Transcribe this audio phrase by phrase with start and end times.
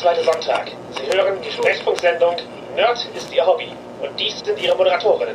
[0.00, 0.70] zweite Sonntag.
[0.96, 2.36] Sie hören die Sprechfunksendung
[2.74, 3.68] Nerd ist Ihr Hobby.
[4.00, 5.34] Und dies sind Ihre Moderatorinnen.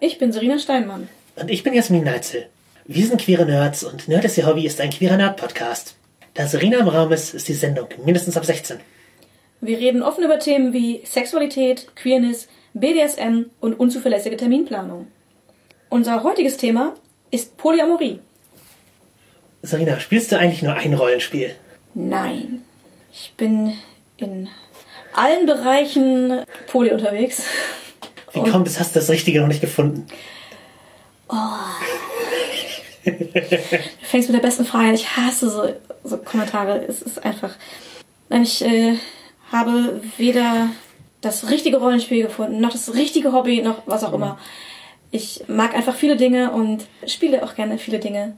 [0.00, 1.08] Ich bin Serena Steinmann.
[1.36, 2.48] Und ich bin Jasmin Neitzel.
[2.84, 5.96] Wir sind queere Nerds und Nerd ist Ihr Hobby ist ein queerer Nerd-Podcast.
[6.34, 8.80] Da Serena im Raum ist, ist die Sendung mindestens ab 16.
[9.62, 15.06] Wir reden offen über Themen wie Sexualität, Queerness, BDSM und unzuverlässige Terminplanung.
[15.88, 16.94] Unser heutiges Thema
[17.30, 18.20] ist Polyamorie.
[19.62, 21.54] Serena, spielst du eigentlich nur ein Rollenspiel?
[21.94, 22.65] Nein.
[23.18, 23.72] Ich bin
[24.18, 24.48] in
[25.14, 27.44] allen Bereichen poly unterwegs.
[28.34, 30.06] Wie kommt es, hast du das Richtige noch nicht gefunden?
[31.30, 31.36] Du
[34.02, 34.94] fängst mit der besten Frage an.
[34.94, 35.72] Ich hasse so,
[36.04, 36.84] so Kommentare.
[36.86, 37.54] Es ist einfach.
[38.28, 38.98] Nein, ich äh,
[39.50, 40.68] habe weder
[41.22, 44.38] das richtige Rollenspiel gefunden, noch das richtige Hobby, noch was auch immer.
[45.10, 48.36] Ich mag einfach viele Dinge und spiele auch gerne viele Dinge.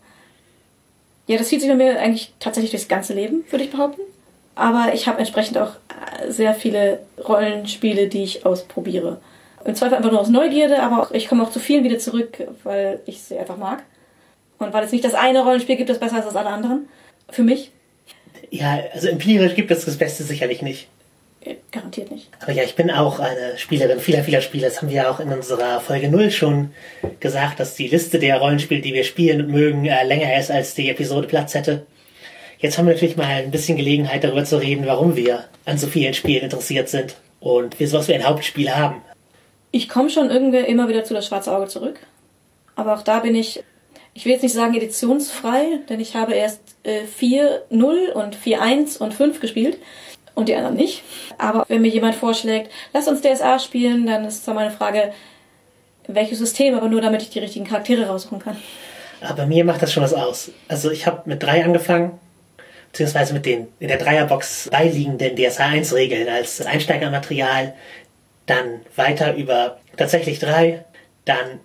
[1.27, 4.03] Ja, das zieht sich bei mir eigentlich tatsächlich durchs ganze Leben, würde ich behaupten.
[4.59, 9.21] Aber ich habe entsprechend auch äh, sehr viele Rollenspiele, die ich ausprobiere.
[9.65, 12.39] Im Zweifel einfach nur aus Neugierde, aber auch, ich komme auch zu vielen wieder zurück,
[12.65, 13.85] weil ich sie einfach mag.
[14.59, 16.89] Und weil es nicht das eine Rollenspiel gibt, das besser ist als alle anderen.
[17.31, 17.71] Für mich.
[18.51, 20.89] Ja, also empirisch gibt es das Beste sicherlich nicht.
[21.45, 22.29] Äh, Garantiert nicht.
[22.41, 24.67] Aber ja, ich bin auch eine Spielerin vieler, vieler Spiele.
[24.67, 26.73] Das haben wir ja auch in unserer Folge 0 schon
[27.21, 30.75] gesagt, dass die Liste der Rollenspiele, die wir spielen und mögen, äh, länger ist, als
[30.75, 31.87] die Episode Platz hätte.
[32.59, 35.87] Jetzt haben wir natürlich mal ein bisschen Gelegenheit, darüber zu reden, warum wir an so
[35.87, 39.01] vielen Spielen interessiert sind und wieso was wir ein Hauptspiel haben.
[39.71, 42.01] Ich komme schon irgendwie immer wieder zu das schwarze Auge zurück.
[42.75, 43.63] Aber auch da bin ich,
[44.15, 49.15] ich will jetzt nicht sagen editionsfrei, denn ich habe erst äh, 4.0 und 4.1 und
[49.15, 49.79] 5 gespielt
[50.35, 51.03] und die anderen nicht.
[51.37, 55.13] Aber wenn mir jemand vorschlägt, lass uns DSA spielen, dann ist zwar meine Frage,
[56.09, 58.57] welches System, aber nur damit ich die richtigen Charaktere raussuchen kann.
[59.21, 60.51] Aber mir macht das schon was aus.
[60.69, 62.19] Also ich habe mit drei angefangen,
[62.93, 67.75] beziehungsweise mit den in der Dreierbox beiliegenden DSA 1 Regeln als Einsteigermaterial,
[68.47, 70.85] dann weiter über tatsächlich drei,
[71.25, 71.61] dann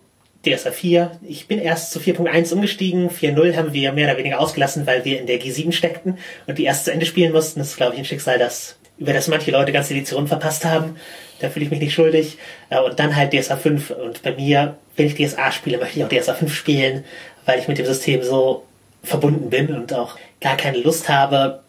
[0.46, 1.12] DSA 4.
[1.22, 3.10] Ich bin erst zu 4.1 umgestiegen.
[3.10, 6.66] 4.0 haben wir mehr oder weniger ausgelassen, weil wir in der G7 steckten und die
[6.66, 7.60] erst zu Ende spielen mussten.
[7.60, 10.98] Das ist, glaube ich, ein Schicksal, das, über das manche Leute ganze Editionen verpasst haben.
[11.40, 12.38] Da fühle ich mich nicht schuldig.
[12.70, 13.92] Äh, Und dann halt DSA 5.
[13.92, 17.06] Und bei mir, wenn ich DSA spiele, möchte ich auch DSA 5 spielen,
[17.46, 18.64] weil ich mit dem System so
[19.02, 21.64] verbunden bin und auch gar keine Lust habe,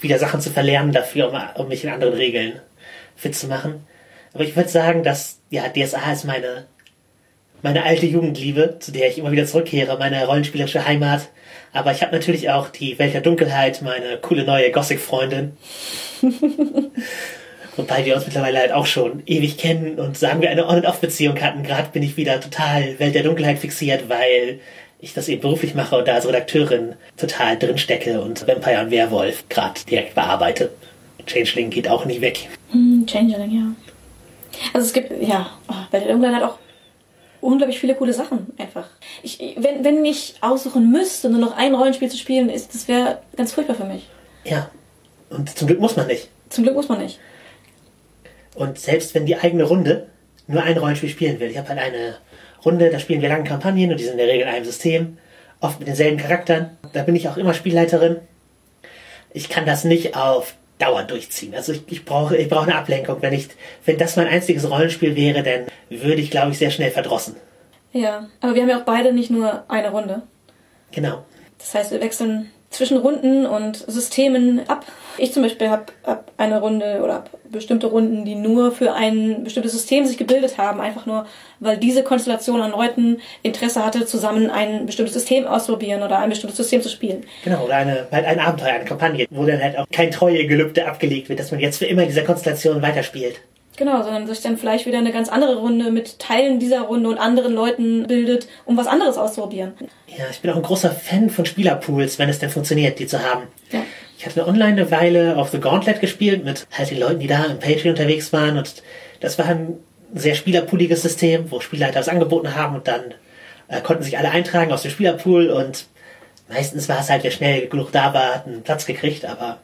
[0.00, 2.60] wieder Sachen zu verlernen dafür, um, um mich in anderen Regeln
[3.16, 3.86] fit zu machen.
[4.34, 6.66] Aber ich würde sagen, dass ja DSA ist meine
[7.62, 11.30] meine alte Jugendliebe, zu der ich immer wieder zurückkehre, meine rollenspielerische Heimat.
[11.72, 15.56] Aber ich habe natürlich auch die Welt der Dunkelheit, meine coole neue Gothic-Freundin.
[17.76, 21.62] Wobei wir uns mittlerweile halt auch schon ewig kennen und sagen wir eine On-and-Off-Beziehung hatten.
[21.62, 24.60] Gerade bin ich wieder total Welt der Dunkelheit fixiert, weil
[25.04, 28.90] ich das eben beruflich mache und da als Redakteurin total drin stecke und Vampire und
[28.90, 30.70] Werwolf gerade direkt bearbeite.
[31.26, 32.48] Changeling geht auch nicht weg.
[32.70, 33.62] Hm, Changeling, ja.
[34.72, 36.58] Also es gibt, ja, oh, Welt der Dunkelheit hat auch
[37.40, 38.88] unglaublich viele coole Sachen einfach.
[39.22, 43.20] Ich, wenn, wenn ich aussuchen müsste, nur noch ein Rollenspiel zu spielen, ist, das wäre
[43.36, 44.08] ganz furchtbar für mich.
[44.44, 44.70] Ja.
[45.30, 46.28] Und zum Glück muss man nicht.
[46.48, 47.18] Zum Glück muss man nicht.
[48.54, 50.06] Und selbst wenn die eigene Runde
[50.46, 52.16] nur ein Rollenspiel spielen will, ich habe halt eine
[52.64, 55.18] Runde, da spielen wir lange Kampagnen und die sind in der Regel in einem System,
[55.60, 56.70] oft mit denselben Charakteren.
[56.92, 58.18] Da bin ich auch immer Spielleiterin.
[59.32, 61.54] Ich kann das nicht auf Dauer durchziehen.
[61.54, 63.18] Also ich, ich brauche ich brauche eine Ablenkung.
[63.20, 63.48] Wenn ich,
[63.84, 67.36] wenn das mein einziges Rollenspiel wäre, dann würde ich, glaube ich, sehr schnell verdrossen.
[67.92, 70.22] Ja, aber wir haben ja auch beide nicht nur eine Runde.
[70.90, 71.24] Genau.
[71.58, 74.84] Das heißt, wir wechseln zwischen Runden und Systemen ab.
[75.16, 79.44] Ich zum Beispiel habe hab eine Runde oder hab bestimmte Runden, die nur für ein
[79.44, 81.26] bestimmtes System sich gebildet haben, einfach nur,
[81.60, 86.56] weil diese Konstellation an Leuten Interesse hatte, zusammen ein bestimmtes System auszuprobieren oder ein bestimmtes
[86.56, 87.24] System zu spielen.
[87.44, 91.28] Genau, oder eine, halt ein Abenteuer, eine Kampagne, wo dann halt auch kein Treuegelübde abgelegt
[91.28, 93.40] wird, dass man jetzt für immer in dieser Konstellation weiterspielt.
[93.76, 97.18] Genau, sondern sich dann vielleicht wieder eine ganz andere Runde mit Teilen dieser Runde und
[97.18, 99.72] anderen Leuten bildet, um was anderes auszuprobieren.
[100.06, 103.20] Ja, ich bin auch ein großer Fan von Spielerpools, wenn es denn funktioniert, die zu
[103.22, 103.48] haben.
[103.72, 103.82] Ja.
[104.16, 107.44] Ich hatte online eine Weile auf The Gauntlet gespielt mit halt den Leuten, die da
[107.46, 108.82] im Patreon unterwegs waren und
[109.20, 109.78] das war ein
[110.14, 113.14] sehr spielerpooliges System, wo Spielleiter was angeboten haben und dann
[113.68, 115.86] äh, konnten sich alle eintragen aus dem Spielerpool und
[116.48, 119.58] meistens war es halt, wer schnell genug da war, hat einen Platz gekriegt, aber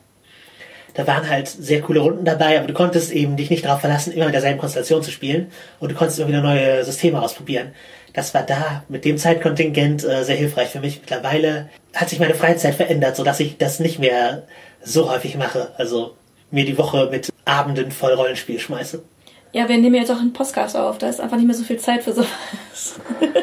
[1.00, 4.12] da waren halt sehr coole Runden dabei, aber du konntest eben dich nicht darauf verlassen,
[4.12, 7.73] immer mit derselben Konstellation zu spielen und du konntest immer wieder neue Systeme ausprobieren.
[8.12, 11.00] Das war da mit dem Zeitkontingent äh, sehr hilfreich für mich.
[11.00, 14.43] Mittlerweile hat sich meine Freizeit verändert, sodass ich das nicht mehr
[14.82, 15.73] so häufig mache.
[15.79, 16.17] Also
[16.50, 19.02] mir die Woche mit Abenden voll Rollenspiel schmeiße.
[19.52, 21.79] Ja, wir nehmen jetzt auch einen Podcast auf, da ist einfach nicht mehr so viel
[21.79, 22.29] Zeit für sowas.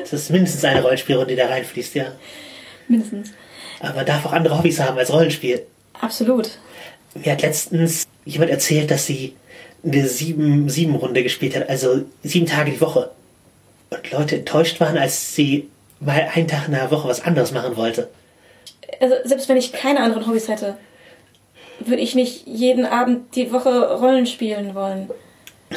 [0.02, 2.06] Das ist mindestens eine Rollenspielrunde, die da reinfließt, ja.
[2.88, 3.32] Mindestens.
[3.80, 5.66] Aber man darf auch andere Hobbys haben als Rollenspiel.
[6.00, 6.52] Absolut.
[7.16, 9.36] Mir hat letztens jemand erzählt, dass sie
[9.84, 13.12] eine sieben, sieben Runde gespielt hat, also sieben Tage die Woche.
[13.90, 15.70] Und Leute enttäuscht waren, als sie
[16.00, 18.10] mal einen Tag in der Woche was anderes machen wollte.
[19.00, 20.78] Also selbst wenn ich keine anderen Hobbys hätte,
[21.80, 25.10] würde ich nicht jeden Abend die Woche Rollen spielen wollen.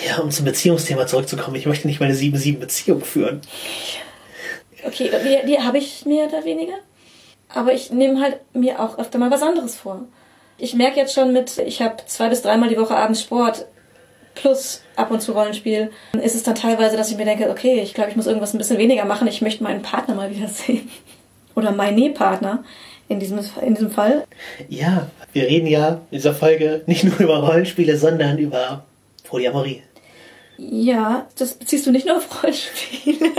[0.06, 3.40] Ja, um zum Beziehungsthema zurückzukommen, ich möchte nicht meine 7-7-Beziehung führen.
[4.84, 6.74] Okay, die, die habe ich mehr oder weniger.
[7.48, 10.06] Aber ich nehme halt mir auch öfter mal was anderes vor.
[10.60, 13.66] Ich merke jetzt schon mit, ich habe zwei bis dreimal die Woche abends Sport
[14.34, 15.90] plus ab und zu Rollenspiel,
[16.22, 18.58] ist es dann teilweise, dass ich mir denke, okay, ich glaube, ich muss irgendwas ein
[18.58, 19.26] bisschen weniger machen.
[19.26, 20.90] Ich möchte meinen Partner mal wiedersehen.
[21.54, 22.64] Oder meine Partner
[23.08, 24.24] in diesem, in diesem Fall.
[24.68, 28.84] Ja, wir reden ja in dieser Folge nicht nur über Rollenspiele, sondern über
[29.24, 29.82] Polyamorie.
[30.62, 33.32] Ja, das beziehst du nicht nur auf Rollenspiele.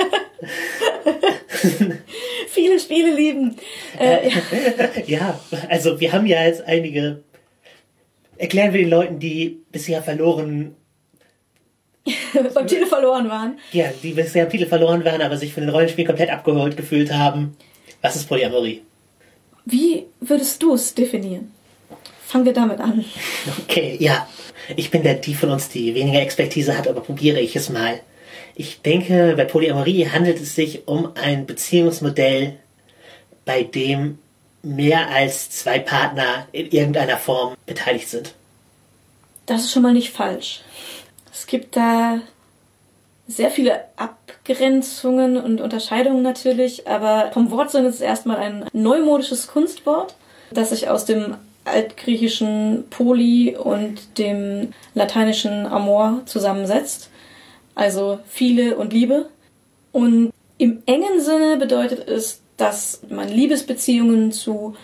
[2.47, 3.57] Viele Spiele lieben.
[3.99, 4.41] Äh, ja.
[5.05, 5.39] ja,
[5.69, 7.21] also wir haben ja jetzt einige.
[8.37, 10.75] Erklären wir den Leuten, die bisher verloren.
[12.55, 13.59] beim Titel verloren waren.
[13.71, 17.13] Ja, die bisher am Titel verloren waren, aber sich von den Rollenspielen komplett abgeholt gefühlt
[17.13, 17.55] haben.
[18.01, 18.81] Was ist Polyamorie?
[19.65, 21.51] Wie würdest du es definieren?
[22.25, 23.05] Fangen wir damit an.
[23.59, 24.27] Okay, ja.
[24.75, 27.99] Ich bin der die von uns, die weniger Expertise hat, aber probiere ich es mal.
[28.55, 32.57] Ich denke, bei Polyamorie handelt es sich um ein Beziehungsmodell,
[33.45, 34.19] bei dem
[34.61, 38.33] mehr als zwei Partner in irgendeiner Form beteiligt sind.
[39.45, 40.61] Das ist schon mal nicht falsch.
[41.31, 42.19] Es gibt da
[43.27, 50.15] sehr viele Abgrenzungen und Unterscheidungen natürlich, aber vom Wortsinn ist es erstmal ein neumodisches Kunstwort,
[50.51, 51.35] das sich aus dem
[51.65, 57.09] altgriechischen Poly und dem lateinischen Amor zusammensetzt.
[57.75, 59.29] Also viele und Liebe.
[59.91, 64.75] Und im engen Sinne bedeutet es, dass man Liebesbeziehungen zu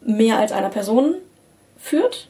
[0.00, 1.14] mehr als einer Person
[1.78, 2.28] führt.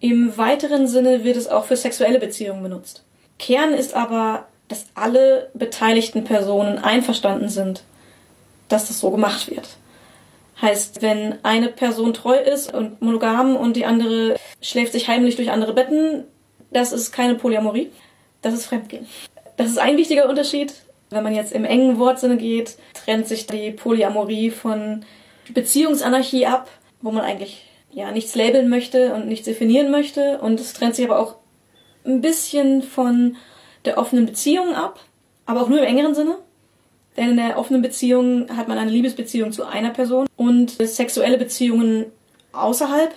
[0.00, 3.04] Im weiteren Sinne wird es auch für sexuelle Beziehungen benutzt.
[3.38, 7.84] Kern ist aber, dass alle beteiligten Personen einverstanden sind,
[8.68, 9.76] dass das so gemacht wird.
[10.62, 15.50] Heißt, wenn eine Person treu ist und monogam und die andere schläft sich heimlich durch
[15.50, 16.24] andere Betten,
[16.70, 17.90] das ist keine Polyamorie,
[18.42, 19.06] das ist Fremdgehen.
[19.56, 20.72] Das ist ein wichtiger Unterschied.
[21.10, 25.04] Wenn man jetzt im engen Wortsinne geht, trennt sich die Polyamorie von
[25.52, 26.70] Beziehungsanarchie ab,
[27.02, 30.38] wo man eigentlich ja nichts labeln möchte und nichts definieren möchte.
[30.38, 31.36] Und es trennt sich aber auch
[32.06, 33.36] ein bisschen von
[33.84, 35.00] der offenen Beziehung ab,
[35.44, 36.38] aber auch nur im engeren Sinne.
[37.16, 42.06] Denn in der offenen Beziehung hat man eine Liebesbeziehung zu einer Person und sexuelle Beziehungen
[42.52, 43.14] außerhalb.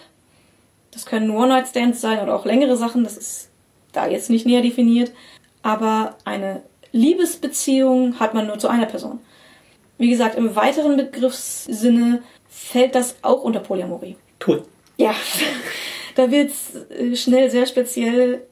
[0.92, 3.50] Das können One-Night-Stands sein oder auch längere Sachen, das ist
[3.92, 5.12] da jetzt nicht näher definiert.
[5.62, 9.20] Aber eine Liebesbeziehung hat man nur zu einer Person.
[9.98, 14.18] Wie gesagt, im weiteren Begriffssinne fällt das auch unter Polyamorie.
[14.46, 14.64] Cool.
[14.98, 15.16] Ja,
[16.16, 18.46] da wird es schnell sehr speziell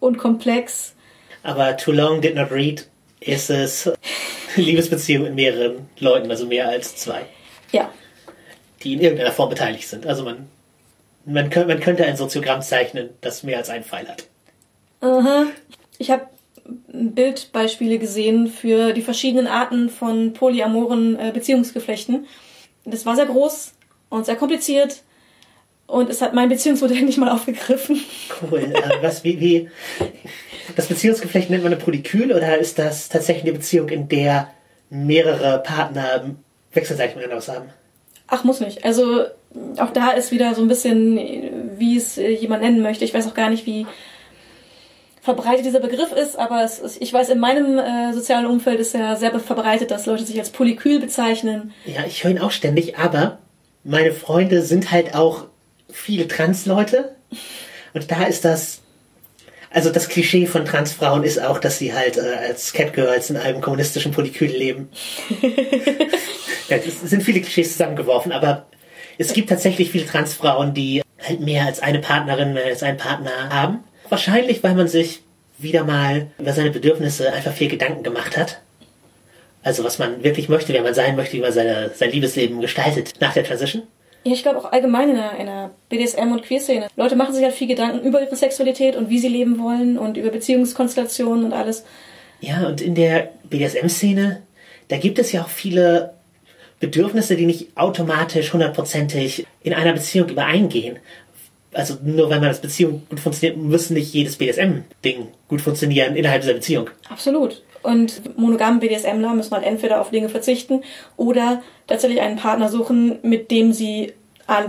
[0.00, 0.94] und komplex.
[1.42, 2.88] Aber Too Long Did Not Read
[3.20, 3.90] ist es
[4.60, 7.22] Liebesbeziehung mit mehreren Leuten, also mehr als zwei.
[7.72, 7.90] Ja.
[8.82, 10.06] Die in irgendeiner Form beteiligt sind.
[10.06, 10.48] Also man,
[11.24, 14.24] man, könnte, man könnte ein Soziogramm zeichnen, das mehr als einen Pfeil hat.
[15.00, 15.46] Aha.
[15.98, 16.26] Ich habe
[16.88, 22.26] Bildbeispiele gesehen für die verschiedenen Arten von polyamoren äh, Beziehungsgeflechten.
[22.84, 23.74] Das war sehr groß
[24.08, 25.02] und sehr kompliziert
[25.86, 28.00] und es hat mein Beziehungsmodell nicht mal aufgegriffen.
[28.40, 28.72] Cool.
[28.72, 29.68] Äh, was, wie, wie,
[30.76, 34.48] das Beziehungsgeflecht nennt man eine Polykül oder ist das tatsächlich eine Beziehung, in der
[34.90, 36.34] mehrere Partner
[36.72, 37.70] wechselseitig miteinander was haben?
[38.26, 38.84] Ach, muss nicht.
[38.84, 39.24] Also
[39.78, 43.04] auch da ist wieder so ein bisschen, wie es jemand nennen möchte.
[43.04, 43.86] Ich weiß auch gar nicht, wie
[45.20, 49.16] verbreitet dieser Begriff ist, aber ist, ich weiß, in meinem äh, sozialen Umfeld ist ja
[49.16, 51.72] sehr verbreitet, dass Leute sich als Polykül bezeichnen.
[51.86, 53.38] Ja, ich höre ihn auch ständig, aber
[53.84, 55.46] meine Freunde sind halt auch
[55.90, 57.14] viele Trans-Leute.
[57.94, 58.82] Und da ist das
[59.74, 63.60] also das Klischee von Transfrauen ist auch, dass sie halt äh, als Catgirls in einem
[63.60, 64.88] kommunistischen Polykül leben.
[66.68, 68.66] ja, es sind viele Klischees zusammengeworfen, aber
[69.18, 73.50] es gibt tatsächlich viele Transfrauen, die halt mehr als eine Partnerin, mehr als einen Partner
[73.50, 73.82] haben.
[74.08, 75.22] Wahrscheinlich, weil man sich
[75.58, 78.60] wieder mal über seine Bedürfnisse einfach viel Gedanken gemacht hat.
[79.64, 83.14] Also was man wirklich möchte, wer man sein möchte, wie man seine, sein Liebesleben gestaltet
[83.20, 83.82] nach der Transition.
[84.24, 86.88] Ja, ich glaube auch allgemein in der, in der BDSM- und Queerszene.
[86.96, 90.16] Leute machen sich halt viel Gedanken über ihre Sexualität und wie sie leben wollen und
[90.16, 91.84] über Beziehungskonstellationen und alles.
[92.40, 94.42] Ja, und in der BDSM-Szene,
[94.88, 96.14] da gibt es ja auch viele
[96.80, 100.98] Bedürfnisse, die nicht automatisch hundertprozentig in einer Beziehung übereingehen.
[101.72, 106.42] Also nur weil man das Beziehung gut funktioniert, muss nicht jedes BDSM-Ding gut funktionieren innerhalb
[106.42, 106.88] dieser Beziehung.
[107.10, 107.62] Absolut.
[107.84, 110.82] Und monogame BDSMler müssen halt entweder auf Dinge verzichten
[111.16, 114.14] oder tatsächlich einen Partner suchen, mit dem sie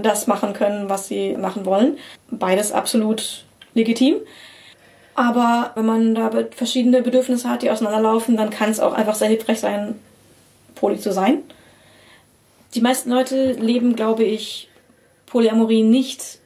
[0.03, 1.97] das machen können, was sie machen wollen.
[2.29, 4.17] Beides absolut legitim.
[5.15, 9.29] Aber wenn man da verschiedene Bedürfnisse hat, die auseinanderlaufen, dann kann es auch einfach sehr
[9.29, 9.95] hilfreich sein,
[10.75, 11.39] poly zu sein.
[12.73, 14.67] Die meisten Leute leben, glaube ich,
[15.25, 16.39] Polyamorie nicht,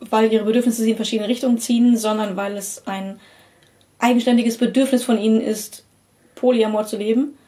[0.00, 3.20] weil ihre Bedürfnisse sie in verschiedene Richtungen ziehen, sondern weil es ein
[4.00, 5.83] eigenständiges Bedürfnis von ihnen ist,
[6.44, 7.38] Polyamor zu leben.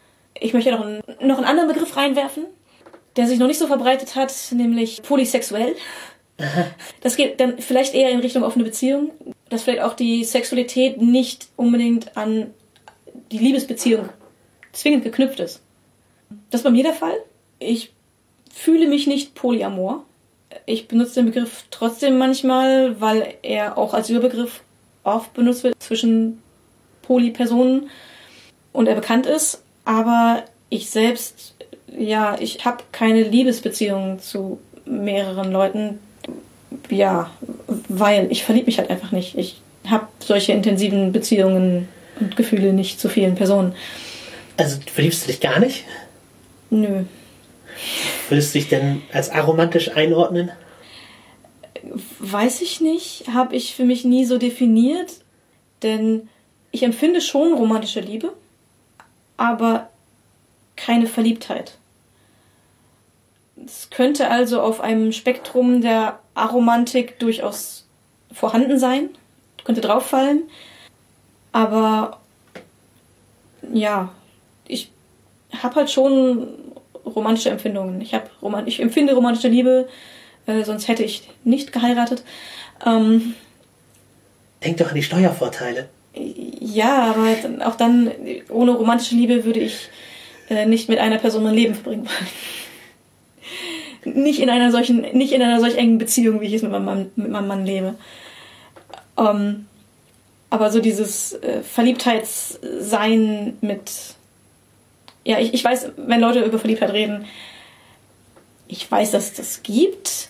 [0.41, 2.47] Ich möchte noch einen, noch einen anderen Begriff reinwerfen,
[3.17, 5.77] der sich noch nicht so verbreitet hat, nämlich polysexuell.
[6.39, 6.65] Aha.
[7.03, 9.11] Das geht dann vielleicht eher in Richtung offene Beziehung,
[9.51, 12.55] dass vielleicht auch die Sexualität nicht unbedingt an
[13.31, 14.09] die Liebesbeziehung
[14.73, 15.61] zwingend geknüpft ist.
[16.51, 17.17] Das ist bei mir der Fall.
[17.59, 17.93] Ich
[18.51, 20.07] fühle mich nicht polyamor.
[20.65, 24.63] Ich benutze den Begriff trotzdem manchmal, weil er auch als Überbegriff
[25.05, 26.43] oft benutzt wird zwischen
[27.03, 27.91] Polypersonen
[28.77, 29.63] und er bekannt ist.
[29.85, 31.55] Aber ich selbst,
[31.97, 35.99] ja, ich habe keine Liebesbeziehung zu mehreren Leuten.
[36.91, 37.31] Ja,
[37.89, 39.37] weil ich verliebe mich halt einfach nicht.
[39.37, 41.89] Ich habe solche intensiven Beziehungen
[42.21, 43.75] und Gefühle nicht zu vielen Personen.
[44.57, 45.85] Also verliebst du dich gar nicht?
[46.71, 47.05] Nö.
[48.29, 50.51] Würdest du dich denn als aromantisch einordnen?
[52.19, 53.25] Weiß ich nicht.
[53.33, 55.13] Habe ich für mich nie so definiert.
[55.83, 56.29] Denn
[56.73, 58.33] ich empfinde schon romantische Liebe,
[59.37, 59.89] aber
[60.77, 61.79] keine Verliebtheit.
[63.65, 67.87] Es könnte also auf einem Spektrum der Aromantik durchaus
[68.33, 69.09] vorhanden sein,
[69.65, 70.43] könnte drauffallen,
[71.53, 72.21] aber
[73.73, 74.11] ja,
[74.69, 74.91] ich
[75.63, 76.49] habe halt schon
[77.05, 78.01] romantische Empfindungen.
[78.01, 79.89] Ich, hab Roman ich empfinde romantische Liebe,
[80.47, 82.25] äh, sonst hätte ich nicht geheiratet.
[82.85, 83.35] Ähm,
[84.63, 85.89] Denk doch an die Steuervorteile.
[86.17, 88.11] Ja, aber auch dann,
[88.49, 89.89] ohne romantische Liebe würde ich
[90.49, 92.07] äh, nicht mit einer Person mein Leben verbringen
[94.05, 94.17] wollen.
[94.25, 96.85] nicht in einer solchen, nicht in einer solch engen Beziehung, wie ich es mit meinem
[96.85, 97.95] Mann, mit meinem Mann lebe.
[99.19, 99.67] Ähm,
[100.49, 104.17] aber so dieses äh, Verliebtheitssein mit
[105.27, 107.25] ja, ich, ich weiß, wenn Leute über Verliebtheit reden,
[108.69, 110.29] ich weiß, dass es das gibt,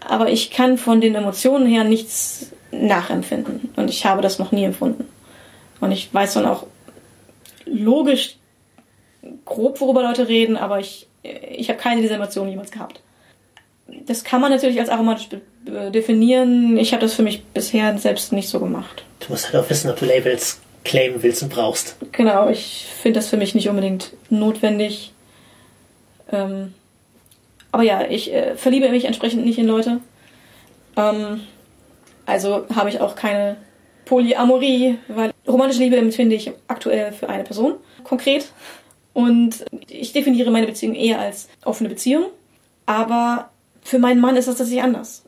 [0.00, 3.68] aber ich kann von den Emotionen her nichts nachempfinden.
[3.76, 5.06] Und ich habe das noch nie empfunden.
[5.80, 6.66] Und ich weiß dann auch
[7.66, 8.36] logisch
[9.44, 13.00] grob, worüber Leute reden, aber ich, ich habe keine dieser Emotionen jemals gehabt.
[14.06, 15.28] Das kann man natürlich als aromatisch
[15.66, 16.78] definieren.
[16.78, 19.04] Ich habe das für mich bisher selbst nicht so gemacht.
[19.20, 21.96] Du musst halt auch wissen, ob du Labels claimen willst und brauchst.
[22.12, 25.12] Genau, ich finde das für mich nicht unbedingt notwendig.
[26.32, 26.72] Ähm,
[27.72, 30.00] aber ja, ich äh, verliebe mich entsprechend nicht in Leute.
[30.96, 31.40] Ähm,
[32.26, 33.56] also habe ich auch keine
[34.04, 38.52] Polyamorie, weil romantische Liebe empfinde ich aktuell für eine Person konkret.
[39.12, 42.26] Und ich definiere meine Beziehung eher als offene Beziehung.
[42.86, 43.50] Aber
[43.82, 45.24] für meinen Mann ist das tatsächlich anders.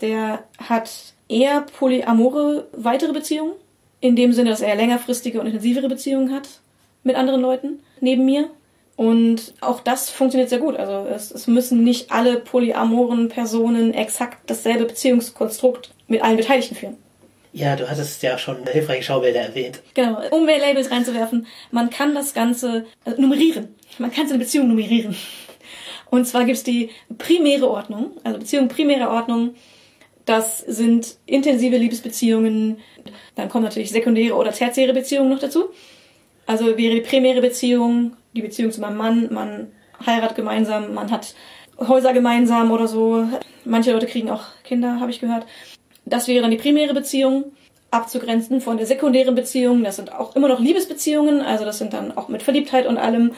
[0.00, 0.90] Der hat
[1.28, 3.52] eher polyamore weitere Beziehungen
[4.00, 6.48] in dem Sinne, dass er längerfristige und intensivere Beziehungen hat
[7.04, 8.50] mit anderen Leuten neben mir.
[8.96, 10.76] Und auch das funktioniert sehr gut.
[10.76, 16.96] Also es, es müssen nicht alle polyamoren Personen exakt dasselbe Beziehungskonstrukt mit allen Beteiligten führen.
[17.52, 19.80] Ja, du hattest ja schon hilfreiche Schaubilder erwähnt.
[19.94, 23.74] Genau, um mehr Labels reinzuwerfen, man kann das Ganze äh, nummerieren.
[23.98, 25.14] Man kann seine Beziehung nummerieren.
[26.10, 29.54] Und zwar gibt's die primäre Ordnung, also Beziehung primäre Ordnung,
[30.24, 32.78] das sind intensive Liebesbeziehungen.
[33.34, 35.70] Dann kommen natürlich sekundäre oder tertiäre Beziehungen noch dazu.
[36.46, 39.32] Also wäre die primäre Beziehung die Beziehung zu meinem Mann.
[39.32, 39.72] Man
[40.04, 41.34] heiratet gemeinsam, man hat
[41.78, 43.26] Häuser gemeinsam oder so.
[43.64, 45.46] Manche Leute kriegen auch Kinder, habe ich gehört.
[46.04, 47.52] Das wäre dann die primäre Beziehung,
[47.90, 49.84] abzugrenzen von der sekundären Beziehung.
[49.84, 53.32] Das sind auch immer noch Liebesbeziehungen, also das sind dann auch mit Verliebtheit und allem,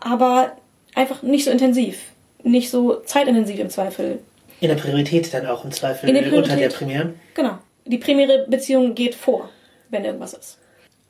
[0.00, 0.52] aber
[0.94, 1.98] einfach nicht so intensiv,
[2.42, 4.20] nicht so zeitintensiv im Zweifel.
[4.60, 7.14] In der Priorität dann auch im Zweifel der unter der primären?
[7.34, 7.58] Genau.
[7.84, 9.48] Die primäre Beziehung geht vor,
[9.90, 10.58] wenn irgendwas ist.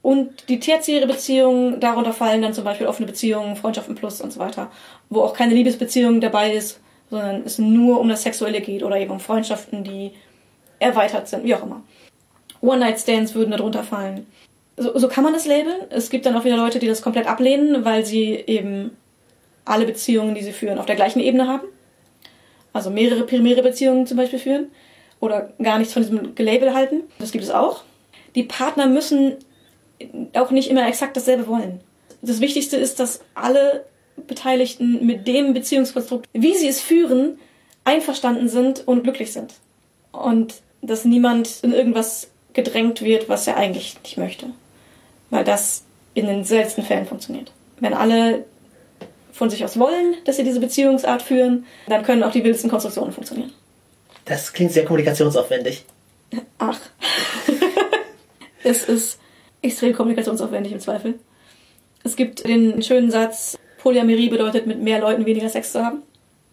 [0.02, 4.38] Und die tertiäre Beziehung, darunter fallen dann zum Beispiel offene Beziehungen, Freundschaften plus und so
[4.38, 4.70] weiter,
[5.08, 9.10] wo auch keine Liebesbeziehung dabei ist, sondern es nur um das Sexuelle geht oder eben
[9.10, 10.12] um Freundschaften, die
[10.78, 11.82] erweitert sind, wie auch immer.
[12.60, 14.26] One-Night-Stands würden darunter fallen.
[14.76, 15.82] So, so kann man das labeln.
[15.90, 18.96] Es gibt dann auch wieder Leute, die das komplett ablehnen, weil sie eben
[19.64, 21.68] alle Beziehungen, die sie führen, auf der gleichen Ebene haben
[22.72, 24.70] also mehrere primäre Beziehungen zum Beispiel führen
[25.20, 27.02] oder gar nichts von diesem Gelabel halten.
[27.18, 27.82] Das gibt es auch.
[28.34, 29.36] Die Partner müssen
[30.34, 31.80] auch nicht immer exakt dasselbe wollen.
[32.22, 33.84] Das Wichtigste ist, dass alle
[34.26, 37.38] Beteiligten mit dem Beziehungskonstrukt, wie sie es führen,
[37.84, 39.54] einverstanden sind und glücklich sind.
[40.12, 44.46] Und dass niemand in irgendwas gedrängt wird, was er eigentlich nicht möchte.
[45.30, 47.52] Weil das in den seltensten Fällen funktioniert.
[47.80, 48.44] Wenn alle
[49.32, 53.12] von sich aus wollen, dass sie diese Beziehungsart führen, dann können auch die wildesten Konstruktionen
[53.12, 53.52] funktionieren.
[54.24, 55.84] Das klingt sehr kommunikationsaufwendig.
[56.58, 56.78] Ach.
[58.64, 59.18] es ist
[59.62, 61.18] extrem kommunikationsaufwendig im Zweifel.
[62.04, 66.02] Es gibt den schönen Satz, Polyamorie bedeutet, mit mehr Leuten weniger Sex zu haben.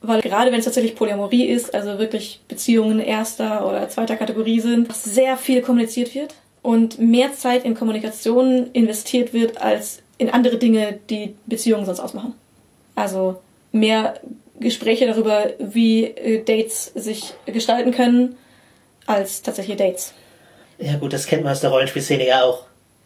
[0.08, 4.94] Weil gerade wenn es tatsächlich Polyamorie ist, also wirklich Beziehungen erster oder zweiter Kategorie sind,
[4.94, 11.00] sehr viel kommuniziert wird und mehr Zeit in Kommunikation investiert wird als in andere Dinge,
[11.10, 12.34] die Beziehungen sonst ausmachen.
[12.96, 14.20] Also mehr
[14.60, 18.38] Gespräche darüber, wie äh, Dates sich gestalten können,
[19.06, 20.14] als tatsächliche Dates.
[20.80, 22.64] Ja gut, das kennt man aus der Rollenspielszene ja auch.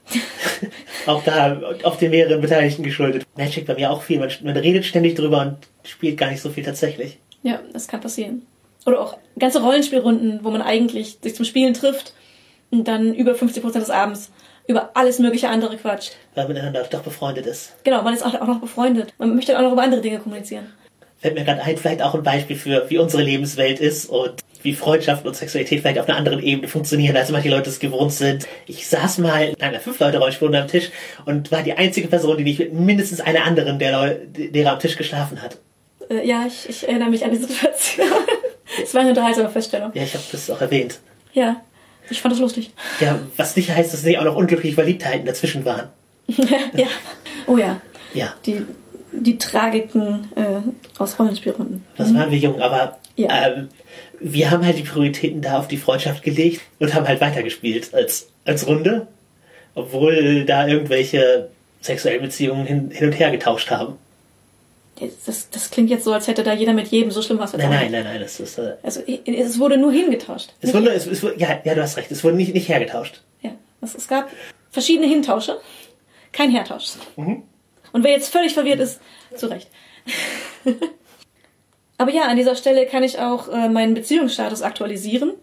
[1.06, 3.26] auch da, auf den mehreren Beteiligten geschuldet.
[3.38, 4.20] Magic bei mir auch viel.
[4.20, 7.20] Man, man redet ständig drüber und spielt gar nicht so viel tatsächlich.
[7.44, 8.44] Ja, das kann passieren.
[8.86, 12.14] Oder auch ganze Rollenspielrunden, wo man eigentlich sich zum Spielen trifft
[12.72, 14.32] und dann über 50% des Abends
[14.68, 16.12] über alles mögliche andere quatscht.
[16.36, 17.74] Weil man miteinander doch befreundet ist.
[17.84, 19.14] Genau, man ist auch, auch noch befreundet.
[19.18, 20.72] Man möchte auch noch über andere Dinge kommunizieren.
[21.18, 24.74] Fällt mir gerade ein, vielleicht auch ein Beispiel für, wie unsere Lebenswelt ist und wie
[24.74, 28.48] Freundschaft und Sexualität vielleicht auf einer anderen Ebene funktionieren, als manche Leute es gewohnt sind.
[28.68, 30.90] Ich saß mal in einer Fünf-Leute-Rollspiel am Tisch
[31.26, 34.80] und war die einzige Person, die nicht mit mindestens einer anderen der Leute, derer am
[34.80, 35.58] Tisch geschlafen hat.
[36.10, 38.08] Äh, ja, ich, ich erinnere mich an die Situation.
[38.84, 39.92] Es war eine unterhaltsame Feststellung.
[39.96, 41.00] Ja, ich habe das auch erwähnt.
[41.34, 41.60] Ja,
[42.10, 42.72] ich fand das lustig.
[43.00, 45.90] Ja, was nicht heißt, dass nicht auch noch unglückliche Verliebtheiten dazwischen waren.
[46.28, 46.86] ja.
[47.48, 47.82] Oh ja.
[48.14, 48.34] Ja.
[48.46, 48.62] Die,
[49.12, 51.84] die Tragiken äh, aus Rollenspielrunden.
[51.98, 53.48] Das waren wir jung, aber Ja.
[53.48, 53.70] ähm,
[54.20, 58.28] wir haben halt die Prioritäten da auf die Freundschaft gelegt und haben halt weitergespielt als,
[58.46, 59.08] als Runde,
[59.76, 61.50] obwohl da irgendwelche
[61.82, 63.96] sexuellen Beziehungen hin, hin und her getauscht haben.
[65.26, 67.70] Das, das klingt jetzt so, als hätte da jeder mit jedem so schlimm was Nein,
[67.70, 68.58] nein, nein, nein, das ist.
[68.58, 70.50] Äh, Also es wurde nur hingetauscht.
[70.60, 73.22] es wurde, es, es, wurde- ja, ja, du hast recht, es wurde nicht, nicht hergetauscht.
[73.42, 74.30] Ja, es, es gab
[74.72, 75.58] verschiedene Hintausche,
[76.34, 76.88] kein Hertausch.
[77.16, 77.44] Mhm.
[77.94, 79.00] Und wer jetzt völlig verwirrt ist,
[79.38, 79.70] zu Recht.
[82.00, 85.34] Aber ja, an dieser Stelle kann ich auch äh, meinen Beziehungsstatus aktualisieren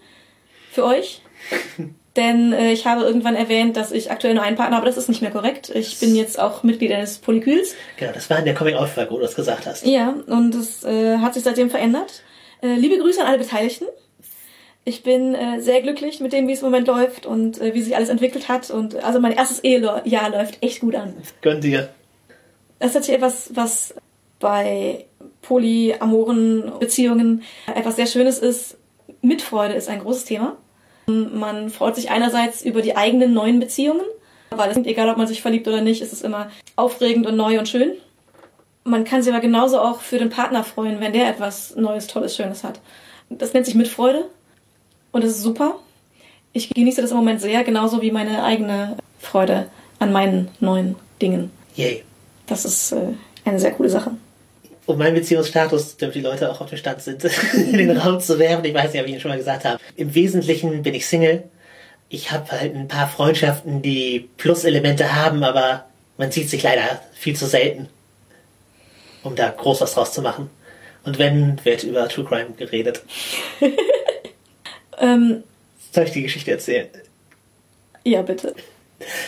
[0.73, 1.21] für euch.
[2.17, 4.97] Denn äh, ich habe irgendwann erwähnt, dass ich aktuell nur einen Partner habe, aber das
[4.97, 5.71] ist nicht mehr korrekt.
[5.75, 7.75] Ich bin jetzt auch Mitglied eines Polykyls.
[7.99, 9.85] Genau, das war in der Coming-out-Folge, wo du das gesagt hast.
[9.85, 12.23] Ja, und es äh, hat sich seitdem verändert.
[12.63, 13.87] Äh, liebe Grüße an alle Beteiligten.
[14.87, 17.83] Ich bin äh, sehr glücklich mit dem, wie es im Moment läuft und äh, wie
[17.83, 18.71] sich alles entwickelt hat.
[18.71, 21.15] Und äh, also mein erstes Ehejahr läuft echt gut an.
[21.43, 21.91] Gönn dir.
[22.79, 23.95] Das ist tatsächlich etwas, was
[24.39, 25.06] bei
[25.47, 27.43] polyamoren Beziehungen
[27.75, 28.77] etwas sehr Schönes ist.
[29.23, 30.57] Mitfreude ist ein großes Thema.
[31.07, 34.05] Man freut sich einerseits über die eigenen neuen Beziehungen,
[34.51, 37.59] weil es egal, ob man sich verliebt oder nicht, ist es immer aufregend und neu
[37.59, 37.93] und schön.
[38.83, 42.37] Man kann sich aber genauso auch für den Partner freuen, wenn der etwas Neues, Tolles,
[42.37, 42.81] Schönes hat.
[43.29, 44.27] Das nennt sich Mitfreude
[45.13, 45.79] und das ist super.
[46.53, 51.51] Ich genieße das im Moment sehr, genauso wie meine eigene Freude an meinen neuen Dingen.
[51.75, 52.03] Yay.
[52.47, 53.13] Das ist äh,
[53.45, 54.13] eine sehr coole Sache.
[54.87, 58.39] Um meinen Beziehungsstatus, damit die Leute auch auf dem Stand sind, in den Raum zu
[58.39, 58.65] werfen.
[58.65, 59.81] Ich weiß nicht, ob ich Ihnen schon mal gesagt habe.
[59.97, 61.45] Im Wesentlichen bin ich Single.
[62.09, 65.87] Ich habe halt ein paar Freundschaften, die Plus-Elemente haben, aber
[66.19, 67.89] man sieht sich leider viel zu selten,
[69.25, 70.51] um da groß was draus zu machen.
[71.05, 73.03] Und wenn, wird über True Crime geredet.
[74.99, 75.43] Ähm,
[75.93, 76.89] Soll ich die Geschichte erzählen?
[78.05, 78.55] ja, bitte.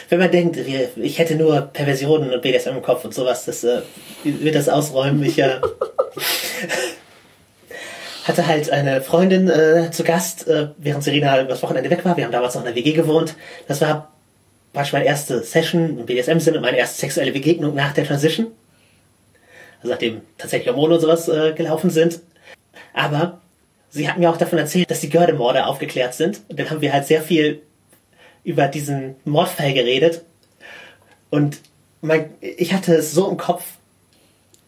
[0.08, 3.82] Wenn man denkt, ich hätte nur Perversionen und BDSM im Kopf und sowas, das äh,
[4.24, 5.22] wird das ausräumen.
[5.22, 5.60] Ich äh,
[8.24, 12.16] hatte halt eine Freundin äh, zu Gast, äh, während Serena das Wochenende weg war.
[12.16, 13.34] Wir haben damals noch in der WG gewohnt.
[13.66, 14.12] Das war
[14.72, 18.48] praktisch meine erste Session im BDSM-Sinne und meine erste sexuelle Begegnung nach der Transition.
[19.80, 22.20] Also nachdem tatsächlich Hormone und sowas äh, gelaufen sind.
[22.94, 23.40] Aber
[23.90, 26.40] sie hat mir auch davon erzählt, dass die Gördemorde aufgeklärt sind.
[26.48, 27.62] Und dann haben wir halt sehr viel
[28.44, 30.24] über diesen Mordfall geredet.
[31.30, 31.60] Und
[32.00, 33.64] mein, ich hatte es so im Kopf,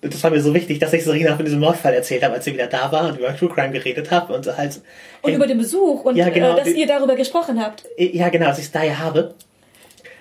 [0.03, 2.47] und das war mir so wichtig, dass ich Serena von diesem Mordfall erzählt habe, als
[2.47, 4.81] sie wieder da war und über True Crime geredet habe und halt.
[5.21, 6.55] Und über den Besuch und Ja, genau.
[6.55, 7.85] äh, dass ihr darüber gesprochen habt.
[7.99, 9.35] Ja, genau, dass ich es daher habe.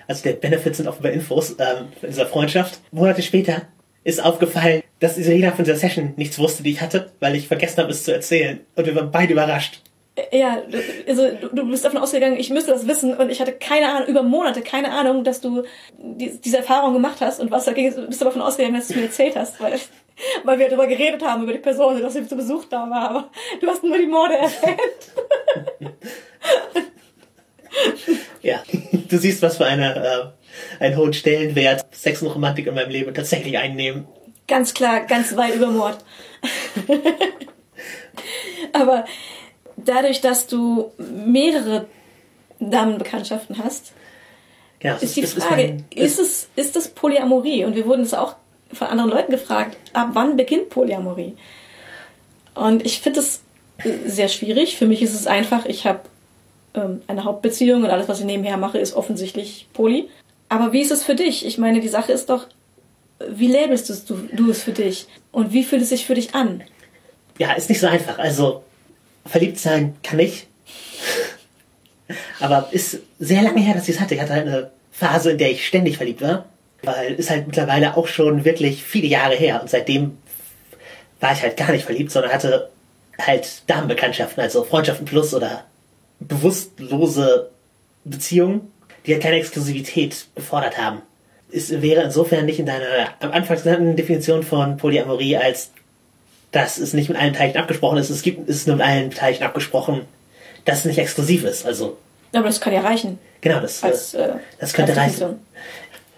[0.06, 2.80] Also der Benefit sind offenbar Infos ähm, in dieser Freundschaft.
[2.90, 3.62] Monate später
[4.04, 7.78] ist aufgefallen, dass Serena von dieser Session nichts wusste, die ich hatte, weil ich vergessen
[7.78, 8.60] habe, es zu erzählen.
[8.74, 9.80] Und wir waren beide überrascht.
[10.32, 10.78] Ja, du-
[11.08, 14.22] also du, bist davon ausgegangen, ich müsste das wissen und ich hatte keine Ahnung, über
[14.22, 15.62] Monate keine Ahnung, dass du
[15.98, 18.94] die, diese Erfahrung gemacht hast und was dagegen ist, bist du davon ausgegangen, dass du
[18.94, 19.78] es mir erzählt hast, weil,
[20.44, 23.30] weil wir darüber geredet haben, über die Person, dass sie zu Besuch da war, aber
[23.60, 24.80] du hast nur die Morde erwähnt.
[28.42, 28.62] Ja,
[29.08, 29.94] du siehst, was für eine,
[30.80, 34.08] äh, einen hohen Stellenwert Sex und Romantik in meinem Leben tatsächlich einnehmen.
[34.48, 35.98] Ganz klar, ganz weit über Mord.
[38.72, 39.04] Aber
[39.84, 41.86] dadurch, dass du mehrere
[42.58, 43.92] Damenbekanntschaften hast,
[44.80, 47.64] Genau, ist die Frage, mein- ist, es, ist das Polyamorie?
[47.64, 48.36] Und wir wurden es auch
[48.72, 51.36] von anderen Leuten gefragt, ab wann beginnt Polyamorie?
[52.54, 53.40] Und ich finde es
[54.06, 54.76] sehr schwierig.
[54.76, 56.00] Für mich ist es einfach, ich habe
[56.74, 60.08] ähm, eine Hauptbeziehung und alles, was ich nebenher mache, ist offensichtlich Poly.
[60.48, 61.44] Aber wie ist es für dich?
[61.46, 62.46] Ich meine, die Sache ist doch,
[63.28, 65.06] wie labelst du, du es für dich?
[65.30, 66.62] Und wie fühlt es sich für dich an?
[67.38, 68.18] Ja, ist nicht so einfach.
[68.18, 68.62] Also,
[69.26, 70.46] verliebt sein kann ich.
[72.40, 74.14] Aber ist sehr lange her, dass ich es hatte.
[74.14, 76.46] Ich hatte halt eine Phase, in der ich ständig verliebt war.
[76.82, 79.60] Weil ist halt mittlerweile auch schon wirklich viele Jahre her.
[79.60, 80.18] Und seitdem
[81.20, 82.70] war ich halt gar nicht verliebt, sondern hatte
[83.20, 85.64] halt Damenbekanntschaften, also Freundschaften plus oder
[86.20, 87.50] bewusstlose
[88.04, 88.72] Beziehungen,
[89.06, 91.02] die halt keine Exklusivität gefordert haben.
[91.52, 92.86] Es wäre insofern nicht in deiner
[93.20, 95.72] am Anfang genannten Definition von Polyamorie als
[96.52, 98.10] dass es nicht mit allen Beteiligten abgesprochen ist.
[98.10, 100.02] Es gibt, es ist nur mit allen Beteiligten abgesprochen,
[100.64, 101.66] dass es nicht exklusiv ist.
[101.66, 101.96] Also.
[102.32, 103.18] Aber das kann ja reichen.
[103.40, 105.38] Genau, das, als, äh, das könnte reichen.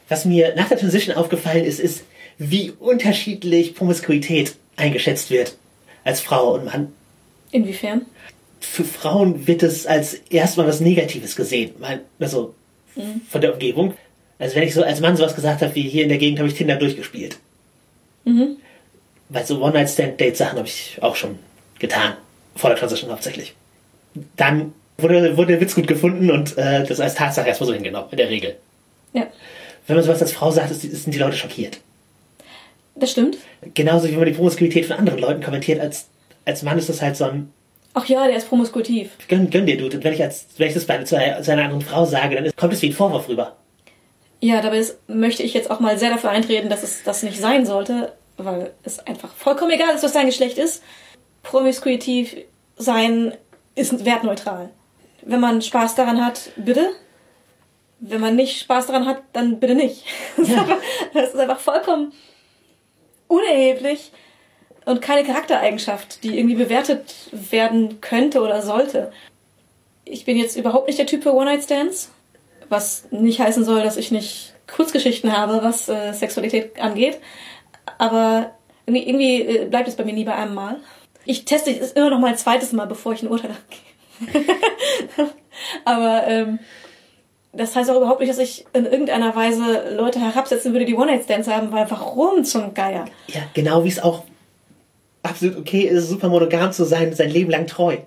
[0.08, 2.04] Was mir nach der Transition aufgefallen ist, ist,
[2.38, 5.56] wie unterschiedlich Promiskuität eingeschätzt wird
[6.04, 6.92] als Frau und Mann.
[7.50, 8.06] Inwiefern?
[8.60, 11.74] Für Frauen wird es als erstmal was Negatives gesehen.
[12.18, 12.54] Also
[12.94, 13.22] mhm.
[13.28, 13.94] von der Umgebung.
[14.38, 16.48] Also wenn ich so als Mann sowas gesagt habe, wie hier in der Gegend habe
[16.48, 17.38] ich Tinder durchgespielt.
[18.24, 18.56] Mhm.
[19.32, 21.38] Weil so One-Night-Stand-Date-Sachen habe ich auch schon
[21.78, 22.14] getan.
[22.54, 23.54] Vor der Transition hauptsächlich.
[24.36, 28.08] Dann wurde, wurde der Witz gut gefunden und äh, das als Tatsache erstmal so hingenommen,
[28.10, 28.56] in der Regel.
[29.14, 29.26] Ja.
[29.86, 31.78] Wenn man sowas als Frau sagt, sind die Leute schockiert.
[32.94, 33.38] Das stimmt.
[33.74, 35.80] Genauso wie man die Promiskuität von anderen Leuten kommentiert.
[35.80, 36.08] Als,
[36.44, 37.50] als Mann ist das halt so ein.
[37.94, 39.10] Ach ja, der ist promiskuitiv.
[39.28, 39.84] Gönn, gönn dir, du.
[39.86, 42.36] Und wenn ich, als, wenn ich das bei zu einer, zu einer anderen Frau sage,
[42.36, 43.56] dann ist, kommt es wie ein Vorwurf rüber.
[44.40, 47.40] Ja, dabei ist, möchte ich jetzt auch mal sehr dafür eintreten, dass es das nicht
[47.40, 48.12] sein sollte,
[48.44, 50.82] weil es einfach vollkommen egal ist, was dein Geschlecht ist.
[51.42, 52.36] Promiskuitiv
[52.76, 53.34] sein
[53.74, 54.70] ist wertneutral.
[55.22, 56.90] Wenn man Spaß daran hat, bitte.
[58.00, 60.04] Wenn man nicht Spaß daran hat, dann bitte nicht.
[60.42, 60.66] Ja.
[61.14, 62.12] Das ist einfach vollkommen
[63.28, 64.12] unerheblich
[64.84, 69.12] und keine Charaktereigenschaft, die irgendwie bewertet werden könnte oder sollte.
[70.04, 72.10] Ich bin jetzt überhaupt nicht der Typ für One-Night-Stands,
[72.68, 77.20] was nicht heißen soll, dass ich nicht Kurzgeschichten habe, was äh, Sexualität angeht.
[77.98, 78.52] Aber
[78.86, 80.76] irgendwie, irgendwie äh, bleibt es bei mir nie bei einem Mal.
[81.24, 84.50] Ich teste es immer noch mal ein zweites Mal, bevor ich ein Urteil abgebe.
[85.84, 86.58] Aber ähm,
[87.52, 91.48] das heißt auch überhaupt nicht, dass ich in irgendeiner Weise Leute herabsetzen würde, die One-Night-Stands
[91.48, 93.04] haben, weil warum zum Geier?
[93.28, 94.24] Ja, genau wie es auch
[95.22, 97.98] absolut okay ist, super monogam zu sein, sein Leben lang treu.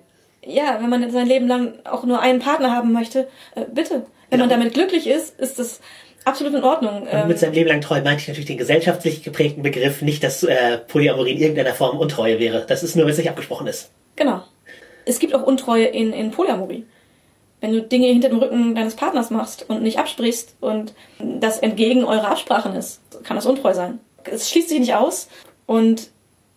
[0.44, 4.06] Ja, wenn man sein Leben lang auch nur einen Partner haben möchte, äh, bitte.
[4.28, 4.44] Wenn genau.
[4.44, 5.80] man damit glücklich ist, ist das
[6.26, 7.02] absolut in Ordnung.
[7.02, 10.22] Und mit ähm, seinem Leben lang treu meinte ich natürlich den gesellschaftlich geprägten Begriff, nicht,
[10.22, 12.66] dass äh, Polyamorie in irgendeiner Form Untreue wäre.
[12.68, 13.90] Das ist nur, wenn es nicht abgesprochen ist.
[14.16, 14.42] Genau.
[15.04, 16.84] Es gibt auch Untreue in, in Polyamorie
[17.60, 22.04] wenn du Dinge hinter dem Rücken deines Partners machst und nicht absprichst und das entgegen
[22.04, 23.98] eurer Absprachen ist, kann das untreu sein.
[24.24, 25.28] Es schließt sich nicht aus
[25.66, 26.10] und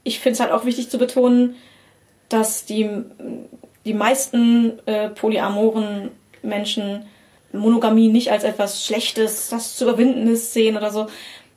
[0.03, 1.55] ich finde es halt auch wichtig zu betonen,
[2.27, 2.89] dass die,
[3.85, 7.05] die meisten äh, polyamoren Menschen
[7.51, 11.07] Monogamie nicht als etwas Schlechtes, das zu überwinden ist, sehen oder so.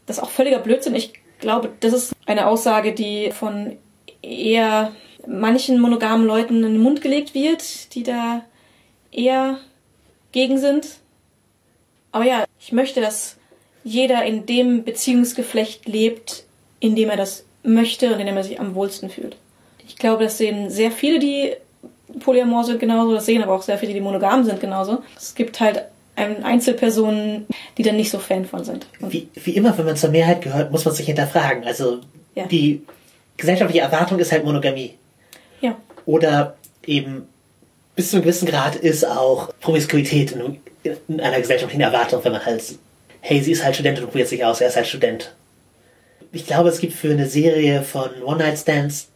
[0.07, 0.94] Das ist auch völliger Blödsinn.
[0.94, 3.76] Ich glaube, das ist eine Aussage, die von
[4.22, 4.92] eher
[5.26, 8.42] manchen monogamen Leuten in den Mund gelegt wird, die da
[9.11, 9.59] eher
[10.33, 10.87] gegen sind.
[12.11, 13.37] Aber ja, ich möchte, dass
[13.85, 16.44] jeder in dem Beziehungsgeflecht lebt,
[16.81, 19.37] in dem er das möchte und in dem er sich am wohlsten fühlt.
[19.87, 21.52] Ich glaube, das sehen sehr viele, die
[22.20, 25.03] polyamor sind genauso, das sehen aber auch sehr viele, die monogam sind genauso.
[25.16, 27.46] Es gibt halt Einzelpersonen,
[27.79, 28.87] die dann nicht so Fan von sind.
[29.01, 31.64] Wie, wie immer, wenn man zur Mehrheit gehört, muss man sich hinterfragen.
[31.64, 32.01] Also
[32.35, 32.46] ja.
[32.46, 32.83] die
[33.37, 34.94] gesellschaftliche Erwartung ist halt Monogamie.
[35.61, 35.77] Ja.
[36.05, 37.29] Oder eben
[37.94, 40.61] bis zu einem gewissen Grad ist auch Promiskuität in,
[41.09, 42.62] in einer gesellschaftlichen Erwartung, wenn man halt,
[43.20, 45.35] hey, sie ist halt Studentin und probiert sich aus, er ist halt Student.
[46.33, 49.09] Ich glaube, es gibt für eine Serie von One-Night-Stands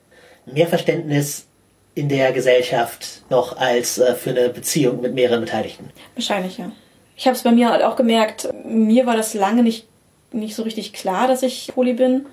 [0.44, 1.45] mehr Verständnis
[1.96, 5.90] in der Gesellschaft noch als äh, für eine Beziehung mit mehreren Beteiligten.
[6.14, 6.70] Wahrscheinlich, ja.
[7.16, 9.86] Ich habe es bei mir halt auch gemerkt, mir war das lange nicht,
[10.30, 12.26] nicht so richtig klar, dass ich poly bin.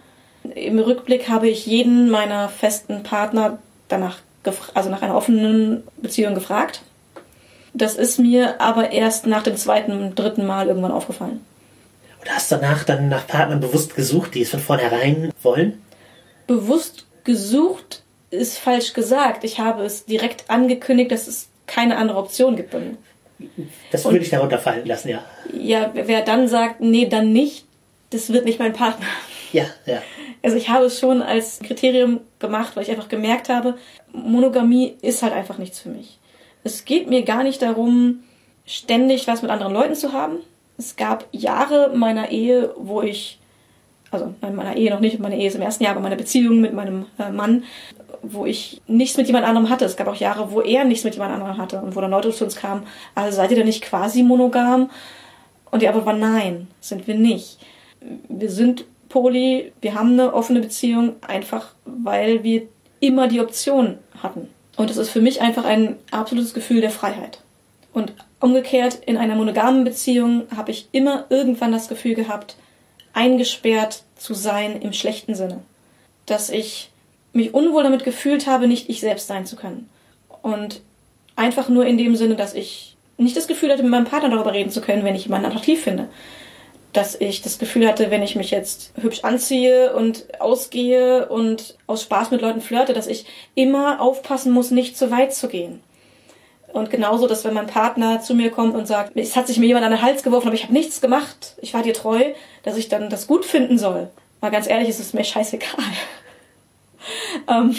[0.54, 4.19] Im Rückblick habe ich jeden meiner festen Partner danach
[4.73, 6.82] also nach einer offenen Beziehung gefragt.
[7.73, 11.39] Das ist mir aber erst nach dem zweiten, dritten Mal irgendwann aufgefallen.
[12.19, 15.82] Und hast danach dann nach Partnern bewusst gesucht, die es von vornherein wollen?
[16.47, 18.02] Bewusst gesucht
[18.33, 19.43] ist falsch gesagt.
[19.43, 22.97] Ich habe es direkt angekündigt, dass es keine andere Option gibt bei mir.
[23.91, 25.23] Das würde Und, ich darunter fallen lassen, ja.
[25.53, 27.65] Ja, wer dann sagt, nee, dann nicht,
[28.09, 29.05] das wird nicht mein Partner.
[29.51, 30.01] Ja, ja.
[30.41, 33.77] Also ich habe es schon als Kriterium gemacht, weil ich einfach gemerkt habe,
[34.11, 36.17] Monogamie ist halt einfach nichts für mich.
[36.63, 38.23] Es geht mir gar nicht darum,
[38.65, 40.37] ständig was mit anderen Leuten zu haben.
[40.77, 43.39] Es gab Jahre meiner Ehe, wo ich
[44.13, 46.61] also in meiner Ehe noch nicht, meine Ehe ist im ersten Jahr, aber meine Beziehung
[46.61, 47.63] mit meinem äh, Mann,
[48.21, 49.86] wo ich nichts mit jemand anderem hatte.
[49.86, 52.32] Es gab auch Jahre, wo er nichts mit jemand anderem hatte und wo dann Leute
[52.32, 52.84] zu uns kamen,
[53.15, 54.89] also seid ihr denn nicht quasi monogam?
[55.71, 57.58] Und die Antwort war nein, sind wir nicht.
[58.30, 62.63] Wir sind poly, wir haben eine offene Beziehung, einfach weil wir
[62.99, 64.49] immer die Option hatten.
[64.78, 67.39] Und es ist für mich einfach ein absolutes Gefühl der Freiheit.
[67.93, 72.56] Und umgekehrt, in einer monogamen Beziehung habe ich immer irgendwann das Gefühl gehabt,
[73.13, 75.62] eingesperrt zu sein im schlechten Sinne.
[76.26, 76.89] Dass ich
[77.33, 79.89] mich unwohl damit gefühlt habe, nicht ich selbst sein zu können.
[80.41, 80.81] Und
[81.35, 84.53] einfach nur in dem Sinne, dass ich nicht das Gefühl hatte, mit meinem Partner darüber
[84.53, 86.09] reden zu können, wenn ich jemanden attraktiv finde.
[86.93, 92.03] Dass ich das Gefühl hatte, wenn ich mich jetzt hübsch anziehe und ausgehe und aus
[92.03, 95.81] Spaß mit Leuten flirte, dass ich immer aufpassen muss, nicht zu weit zu gehen.
[96.71, 99.67] Und genauso, dass wenn mein Partner zu mir kommt und sagt, es hat sich mir
[99.67, 102.77] jemand an den Hals geworfen, aber ich habe nichts gemacht, ich war dir treu, dass
[102.77, 104.09] ich dann das gut finden soll.
[104.41, 105.85] Mal ganz ehrlich, ist es mir scheißegal.
[107.47, 107.75] Ähm,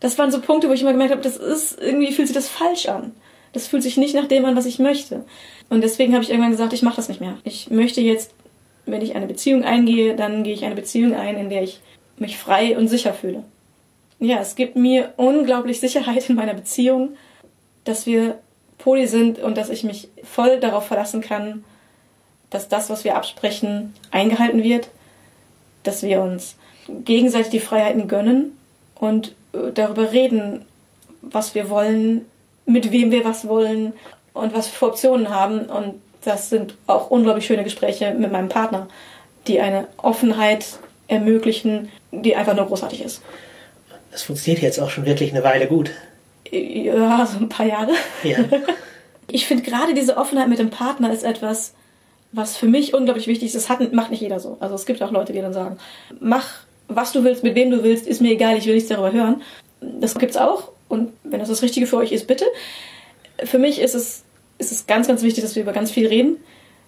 [0.00, 2.48] das waren so Punkte, wo ich immer gemerkt habe, das ist, irgendwie fühlt sich das
[2.48, 3.12] falsch an.
[3.52, 5.24] Das fühlt sich nicht nach dem an, was ich möchte.
[5.70, 7.38] Und deswegen habe ich irgendwann gesagt, ich mache das nicht mehr.
[7.44, 8.34] Ich möchte jetzt,
[8.84, 11.80] wenn ich eine Beziehung eingehe, dann gehe ich eine Beziehung ein, in der ich
[12.18, 13.44] mich frei und sicher fühle.
[14.18, 17.16] Ja, es gibt mir unglaublich Sicherheit in meiner Beziehung
[17.84, 18.38] dass wir
[18.78, 21.64] poly sind und dass ich mich voll darauf verlassen kann,
[22.50, 24.88] dass das, was wir absprechen, eingehalten wird,
[25.82, 26.56] dass wir uns
[26.88, 28.56] gegenseitig die Freiheiten gönnen
[28.94, 30.64] und äh, darüber reden,
[31.22, 32.26] was wir wollen,
[32.66, 33.92] mit wem wir was wollen
[34.32, 35.66] und was wir für Optionen haben.
[35.66, 38.88] Und das sind auch unglaublich schöne Gespräche mit meinem Partner,
[39.46, 43.22] die eine Offenheit ermöglichen, die einfach nur großartig ist.
[44.10, 45.90] Das funktioniert jetzt auch schon wirklich eine Weile gut.
[46.50, 47.92] Ja, so ein paar Jahre.
[48.22, 48.38] Ja.
[49.26, 51.72] Ich finde gerade diese Offenheit mit dem Partner ist etwas,
[52.32, 53.54] was für mich unglaublich wichtig ist.
[53.54, 54.56] Das hat, macht nicht jeder so.
[54.60, 55.78] Also es gibt auch Leute, die dann sagen,
[56.20, 56.46] mach,
[56.88, 59.42] was du willst, mit wem du willst, ist mir egal, ich will nichts darüber hören.
[59.80, 60.70] Das gibt's auch.
[60.88, 62.44] Und wenn das das Richtige für euch ist, bitte.
[63.42, 64.24] Für mich ist es,
[64.58, 66.36] ist es ganz, ganz wichtig, dass wir über ganz viel reden.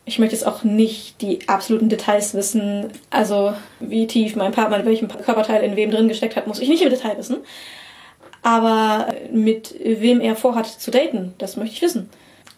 [0.04, 2.92] Ich möchte jetzt auch nicht die absoluten Details wissen.
[3.10, 6.82] Also, wie tief mein Partner, welchen Körperteil in wem drin gesteckt hat, muss ich nicht
[6.82, 7.38] im Detail wissen.
[8.42, 12.08] Aber mit wem er vorhat zu daten, das möchte ich wissen.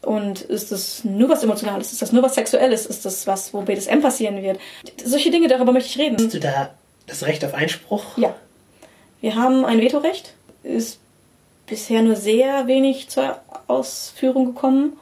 [0.02, 1.92] Und ist das nur was Emotionales?
[1.92, 2.84] Ist das nur was Sexuelles?
[2.84, 4.58] Ist das was, wo BDSM passieren wird?
[5.02, 6.16] Solche Dinge, darüber möchte ich reden.
[6.18, 6.70] Hast du da
[7.08, 8.04] das Recht auf Einspruch?
[8.16, 8.34] Ja.
[9.20, 10.34] Wir haben ein Vetorecht.
[10.62, 11.00] Ist
[11.66, 14.94] bisher nur sehr wenig zur Ausführung gekommen.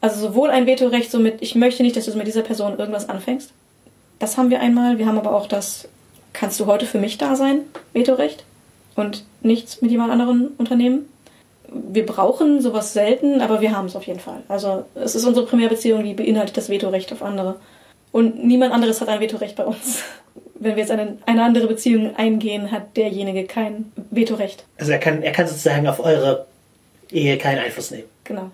[0.00, 3.52] Also sowohl ein Vetorecht, somit ich möchte nicht, dass du mit dieser Person irgendwas anfängst.
[4.18, 4.98] Das haben wir einmal.
[4.98, 5.88] Wir haben aber auch das,
[6.32, 7.62] kannst du heute für mich da sein?
[7.92, 8.44] Vetorecht
[8.96, 11.06] und nichts mit jemand anderen unternehmen.
[11.68, 14.42] Wir brauchen sowas selten, aber wir haben es auf jeden Fall.
[14.48, 17.56] Also es ist unsere Primärbeziehung, die beinhaltet das Vetorecht auf andere.
[18.12, 20.02] Und niemand anderes hat ein Vetorecht bei uns.
[20.54, 24.64] Wenn wir jetzt eine, eine andere Beziehung eingehen, hat derjenige kein Vetorecht.
[24.78, 26.46] Also er kann, er kann sozusagen auf eure
[27.10, 28.04] Ehe keinen Einfluss nehmen.
[28.24, 28.50] Genau.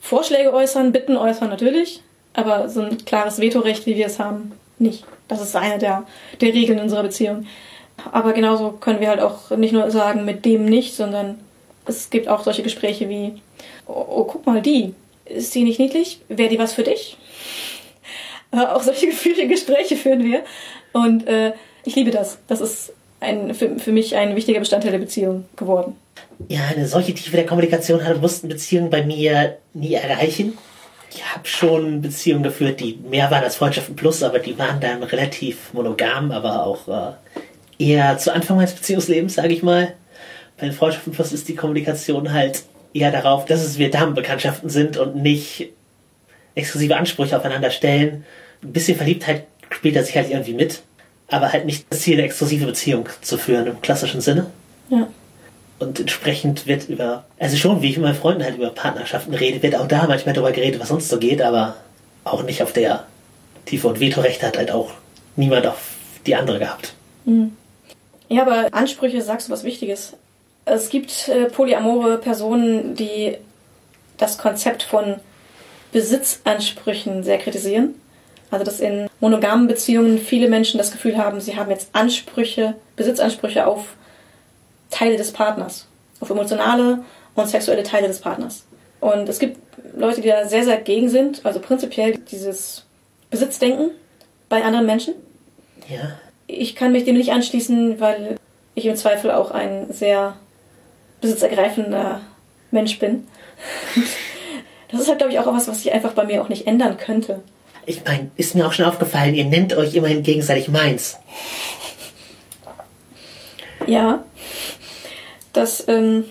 [0.00, 5.04] Vorschläge äußern, Bitten äußern natürlich, aber so ein klares Vetorecht, wie wir es haben, nicht.
[5.28, 6.04] Das ist eine der,
[6.40, 7.46] der Regeln unserer Beziehung.
[8.12, 11.40] Aber genauso können wir halt auch nicht nur sagen, mit dem nicht, sondern
[11.86, 13.40] es gibt auch solche Gespräche wie,
[13.86, 16.20] oh, oh guck mal, die, ist die nicht niedlich?
[16.28, 17.16] Wäre die was für dich?
[18.56, 20.42] Äh, auch solche gefühlte Gespräche führen wir.
[20.92, 21.52] Und äh,
[21.84, 22.38] ich liebe das.
[22.48, 25.96] Das ist ein, für, für mich ein wichtiger Bestandteil der Beziehung geworden.
[26.48, 30.56] Ja, eine solche Tiefe der Kommunikation mussten Beziehungen bei mir nie erreichen.
[31.10, 35.02] Ich habe schon Beziehungen geführt, die mehr waren als Freundschaften plus, aber die waren dann
[35.02, 37.12] relativ monogam, aber auch äh,
[37.78, 39.94] eher zu Anfang meines Beziehungslebens, sage ich mal.
[40.58, 42.62] Bei den Freundschaften Plus ist die Kommunikation halt
[42.94, 45.68] eher darauf, dass es wir Damenbekanntschaften sind und nicht
[46.54, 48.24] exklusive Ansprüche aufeinander stellen.
[48.62, 50.82] Ein bisschen Verliebtheit spielt er sich halt irgendwie mit,
[51.28, 54.46] aber halt nicht das Ziel, eine exklusive Beziehung zu führen im klassischen Sinne.
[54.88, 55.08] Ja.
[55.78, 59.62] Und entsprechend wird über, also schon, wie ich mit meinen Freunden halt über Partnerschaften rede,
[59.62, 61.76] wird auch da manchmal darüber geredet, was sonst so geht, aber
[62.24, 63.06] auch nicht auf der
[63.66, 63.88] Tiefe.
[63.88, 64.92] Und Vetorecht hat halt auch
[65.36, 66.94] niemand auf die andere gehabt.
[67.24, 67.52] Mhm.
[68.28, 70.14] Ja, aber Ansprüche, sagst du was Wichtiges.
[70.64, 73.36] Es gibt äh, polyamore Personen, die
[74.16, 75.16] das Konzept von
[75.92, 77.94] Besitzansprüchen sehr kritisieren.
[78.50, 83.66] Also dass in monogamen Beziehungen viele Menschen das Gefühl haben, sie haben jetzt Ansprüche, Besitzansprüche
[83.66, 83.94] auf
[84.90, 85.86] Teile des Partners,
[86.20, 87.00] auf emotionale
[87.34, 88.64] und sexuelle Teile des Partners.
[89.00, 89.58] Und es gibt
[89.96, 92.84] Leute, die da sehr, sehr gegen sind, also prinzipiell dieses
[93.30, 93.90] Besitzdenken
[94.48, 95.14] bei anderen Menschen.
[95.88, 98.36] Ja ich kann mich dem nicht anschließen, weil
[98.74, 100.36] ich im Zweifel auch ein sehr
[101.20, 102.20] besitzergreifender
[102.70, 103.26] Mensch bin.
[104.88, 106.96] Das ist halt, glaube ich, auch was, was ich einfach bei mir auch nicht ändern
[106.96, 107.42] könnte.
[107.86, 111.16] Ich meine, ist mir auch schon aufgefallen, ihr nennt euch immerhin gegenseitig meins.
[113.86, 114.24] Ja,
[115.52, 116.24] das ähm,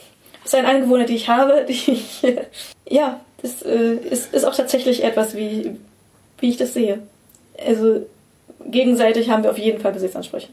[0.44, 2.22] ist eine Angewohnheit, die ich habe, die ich,
[2.88, 5.78] ja, das äh, ist, ist auch tatsächlich etwas, wie,
[6.40, 7.00] wie ich das sehe.
[7.66, 8.06] Also
[8.66, 10.50] gegenseitig haben wir auf jeden Fall Besitzansprüche.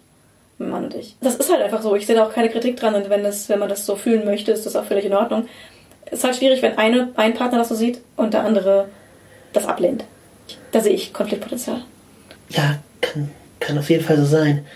[0.58, 1.16] Mann und ich.
[1.20, 1.96] Das ist halt einfach so.
[1.96, 4.24] Ich sehe da auch keine Kritik dran und wenn, das, wenn man das so fühlen
[4.24, 5.48] möchte, ist das auch völlig in Ordnung.
[6.04, 8.88] Es ist halt schwierig, wenn eine, ein Partner das so sieht und der andere
[9.52, 10.04] das ablehnt.
[10.70, 11.82] Da sehe ich Konfliktpotenzial.
[12.48, 14.66] Ja, kann, kann auf jeden Fall so sein.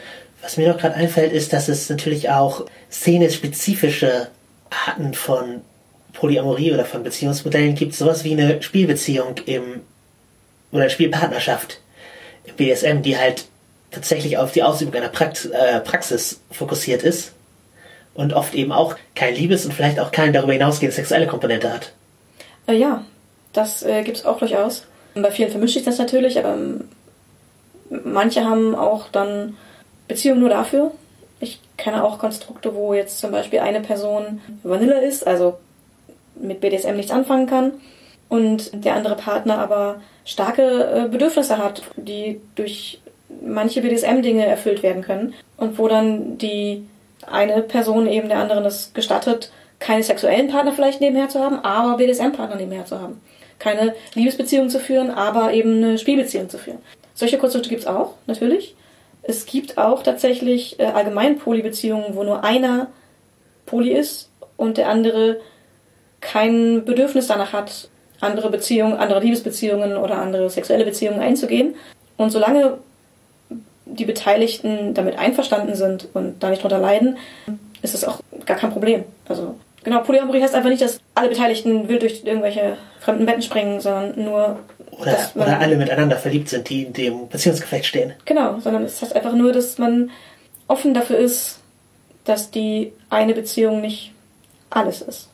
[0.42, 4.28] Was mir noch gerade einfällt, ist, dass es natürlich auch szenespezifische
[4.70, 5.62] Arten von
[6.12, 7.94] Polyamorie oder von Beziehungsmodellen gibt.
[7.94, 9.80] Sowas wie eine Spielbeziehung im
[10.72, 11.80] oder Spielpartnerschaft
[12.44, 13.46] im BSM, die halt
[13.90, 17.32] tatsächlich auf die Ausübung einer Prax äh, Praxis fokussiert ist
[18.14, 21.92] und oft eben auch kein Liebes- und vielleicht auch keine darüber hinausgehende sexuelle Komponente hat.
[22.66, 23.04] Äh, ja,
[23.52, 24.84] das äh, gibt es auch durchaus.
[25.16, 26.84] Bei vielen vermischt sich das natürlich, aber ähm,
[28.04, 29.56] manche haben auch dann
[30.08, 30.92] Beziehungen nur dafür.
[31.40, 35.58] Ich kenne auch Konstrukte, wo jetzt zum Beispiel eine Person Vanille ist, also
[36.34, 37.72] mit BDSM nichts anfangen kann
[38.28, 43.00] und der andere Partner aber starke äh, Bedürfnisse hat, die durch
[43.42, 46.86] manche BDSM-Dinge erfüllt werden können und wo dann die
[47.26, 51.96] eine Person eben der anderen es gestattet, keine sexuellen Partner vielleicht nebenher zu haben, aber
[51.96, 53.20] BDSM-Partner nebenher zu haben.
[53.58, 56.78] Keine Liebesbeziehung zu führen, aber eben eine Spielbeziehung zu führen.
[57.14, 58.74] Solche Konstrukte gibt es auch, natürlich.
[59.22, 62.88] Es gibt auch tatsächlich äh, allgemein Polybeziehungen, wo nur einer
[63.64, 65.40] Poly ist und der andere
[66.20, 67.88] kein Bedürfnis danach hat,
[68.20, 71.74] andere Beziehungen, andere Liebesbeziehungen oder andere sexuelle Beziehungen einzugehen.
[72.16, 72.78] Und solange
[73.84, 77.18] die Beteiligten damit einverstanden sind und da nicht drunter leiden,
[77.82, 79.04] ist es auch gar kein Problem.
[79.28, 83.80] Also genau, Polyamorie heißt einfach nicht, dass alle Beteiligten wild durch irgendwelche fremden Betten springen,
[83.80, 84.58] sondern nur
[84.90, 88.12] oder, oder alle miteinander verliebt sind, die in dem Beziehungsgeflecht stehen.
[88.24, 90.10] Genau, sondern es heißt einfach nur, dass man
[90.66, 91.60] offen dafür ist,
[92.24, 94.12] dass die eine Beziehung nicht
[94.70, 95.28] alles ist.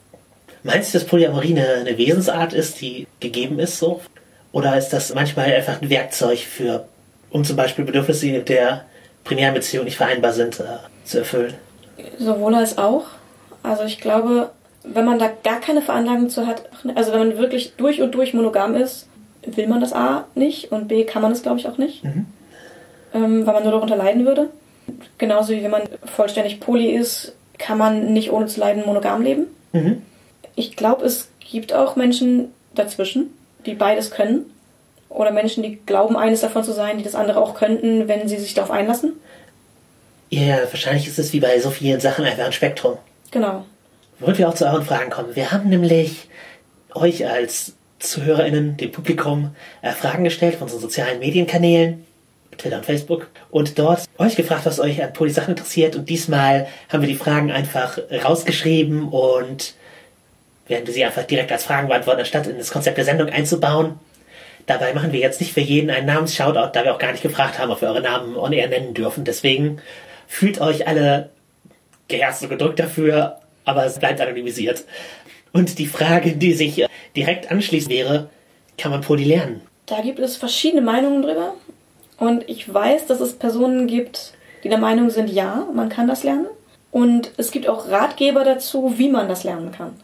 [0.64, 4.02] Meinst du, dass Polyamorie eine, eine Wesensart ist, die gegeben ist so?
[4.52, 6.86] Oder ist das manchmal einfach ein Werkzeug für,
[7.30, 8.84] um zum Beispiel Bedürfnisse der
[9.24, 10.64] primären Beziehung nicht vereinbar sind, äh,
[11.04, 11.54] zu erfüllen?
[12.18, 13.04] Sowohl als auch.
[13.62, 14.50] Also ich glaube,
[14.84, 18.34] wenn man da gar keine Veranlagung zu hat, also wenn man wirklich durch und durch
[18.34, 19.06] monogam ist,
[19.44, 22.04] will man das A nicht und B kann man es, glaube ich, auch nicht.
[22.04, 22.26] Mhm.
[23.14, 24.50] Ähm, weil man nur darunter leiden würde.
[25.18, 29.46] Genauso wie wenn man vollständig poly ist, kann man nicht ohne zu leiden monogam leben.
[29.72, 30.02] Mhm.
[30.54, 33.30] Ich glaube, es gibt auch Menschen dazwischen,
[33.66, 34.46] die beides können.
[35.08, 38.38] Oder Menschen, die glauben, eines davon zu sein, die das andere auch könnten, wenn sie
[38.38, 39.12] sich darauf einlassen.
[40.30, 42.96] Ja, wahrscheinlich ist es wie bei so vielen Sachen einfach ein Spektrum.
[43.32, 43.64] Genau.
[44.20, 45.34] Wollen wir auch zu euren Fragen kommen?
[45.34, 46.28] Wir haben nämlich
[46.94, 52.04] euch als ZuhörerInnen, dem Publikum, äh, Fragen gestellt von unseren sozialen Medienkanälen,
[52.58, 55.96] Twitter und Facebook, und dort euch gefragt, was euch an Poli-Sachen interessiert.
[55.96, 59.74] Und diesmal haben wir die Fragen einfach rausgeschrieben und
[60.68, 63.98] werden wir sie einfach direkt als Fragen beantworten, anstatt in das Konzept der Sendung einzubauen.
[64.66, 67.58] Dabei machen wir jetzt nicht für jeden einen Namens-Shoutout, da wir auch gar nicht gefragt
[67.58, 69.24] haben, ob wir eure Namen on-air nennen dürfen.
[69.24, 69.80] Deswegen
[70.28, 71.30] fühlt euch alle
[72.12, 74.84] geherzt und gedrückt dafür, aber es bleibt anonymisiert.
[75.52, 78.30] Und die Frage, die sich direkt anschließt, wäre,
[78.78, 79.60] kann man Poli lernen?
[79.86, 81.54] Da gibt es verschiedene Meinungen drüber.
[82.18, 86.22] Und ich weiß, dass es Personen gibt, die der Meinung sind, ja, man kann das
[86.22, 86.46] lernen.
[86.90, 89.94] Und es gibt auch Ratgeber dazu, wie man das lernen kann.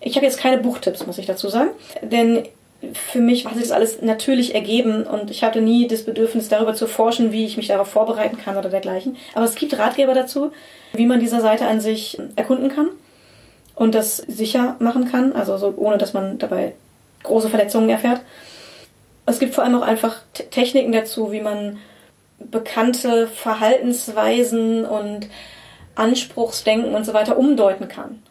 [0.00, 1.70] Ich habe jetzt keine Buchtipps, muss ich dazu sagen.
[2.02, 2.48] Denn
[2.94, 6.74] für mich hat sich das alles natürlich ergeben und ich hatte nie das Bedürfnis, darüber
[6.74, 9.16] zu forschen, wie ich mich darauf vorbereiten kann oder dergleichen.
[9.34, 10.52] Aber es gibt Ratgeber dazu,
[10.94, 12.88] wie man diese Seite an sich erkunden kann
[13.74, 16.74] und das sicher machen kann, also so ohne dass man dabei
[17.22, 18.22] große Verletzungen erfährt.
[19.26, 21.78] Es gibt vor allem auch einfach Techniken dazu, wie man
[22.38, 25.28] bekannte Verhaltensweisen und
[25.94, 28.22] Anspruchsdenken und so weiter umdeuten kann.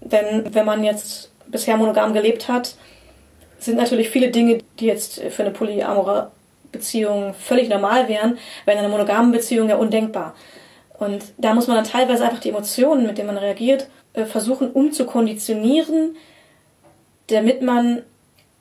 [0.00, 2.76] Denn wenn man jetzt bisher monogam gelebt hat,
[3.58, 6.30] sind natürlich viele Dinge, die jetzt für eine polyamore
[6.72, 10.34] Beziehung völlig normal wären, wären in einer monogamen Beziehung ja undenkbar.
[10.98, 14.70] Und da muss man dann teilweise einfach die Emotionen, mit denen man reagiert, äh, versuchen
[14.70, 16.16] umzukonditionieren,
[17.28, 18.02] damit man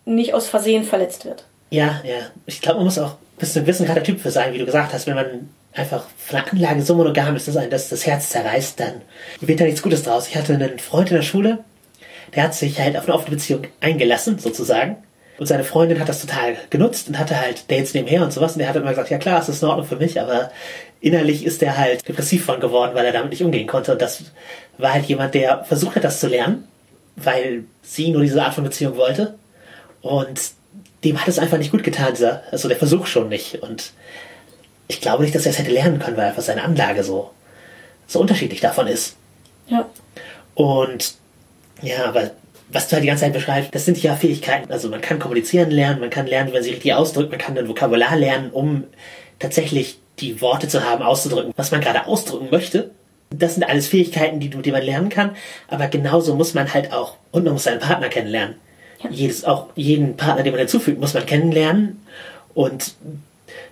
[0.06, 1.46] nicht aus Versehen verletzt wird.
[1.70, 2.28] Ja, ja.
[2.46, 4.94] Ich glaube, man muss auch ein bisschen wissen, gerade Typ für sein, wie du gesagt
[4.94, 8.30] hast, wenn man einfach von der Anlage so monogam ist, dass ein das, das Herz
[8.30, 9.02] zerreißt, dann
[9.42, 10.28] wird da nichts Gutes draus.
[10.28, 11.60] Ich hatte einen Freund in der Schule,
[12.36, 14.98] der hat sich halt auf eine offene Beziehung eingelassen, sozusagen.
[15.38, 18.54] Und seine Freundin hat das total genutzt und hatte halt Dates nebenher und sowas.
[18.54, 20.52] Und der hat immer gesagt, ja klar, es ist in Ordnung für mich, aber
[21.02, 23.94] innerlich ist er halt depressiv von geworden, weil er damit nicht umgehen konnte.
[23.94, 24.24] Und das
[24.78, 26.68] war halt jemand, der versucht hat, das zu lernen,
[27.16, 29.36] weil sie nur diese Art von Beziehung wollte.
[30.02, 30.52] Und
[31.04, 33.62] dem hat es einfach nicht gut getan, dieser, also der Versuch schon nicht.
[33.62, 33.92] Und
[34.88, 37.32] ich glaube nicht, dass er es hätte lernen können, weil einfach seine Anlage so,
[38.08, 39.16] so unterschiedlich davon ist.
[39.68, 39.90] Ja.
[40.56, 41.16] Und
[41.82, 42.32] ja, aber
[42.70, 44.72] was du halt die ganze Zeit beschreibst, das sind ja Fähigkeiten.
[44.72, 47.58] Also man kann kommunizieren lernen, man kann lernen, wie man sich richtig ausdrückt, man kann
[47.58, 48.86] ein Vokabular lernen, um
[49.40, 52.92] tatsächlich die Worte zu haben, auszudrücken, was man gerade ausdrücken möchte.
[53.32, 55.36] Das sind alles Fähigkeiten, die, die man lernen kann.
[55.68, 58.56] Aber genauso muss man halt auch, und man muss seinen Partner kennenlernen.
[59.04, 59.10] Ja.
[59.10, 62.06] Jedes, auch jeden Partner, den man hinzufügt, muss man kennenlernen
[62.54, 62.94] und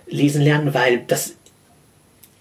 [0.06, 1.36] lesen lernen, weil das,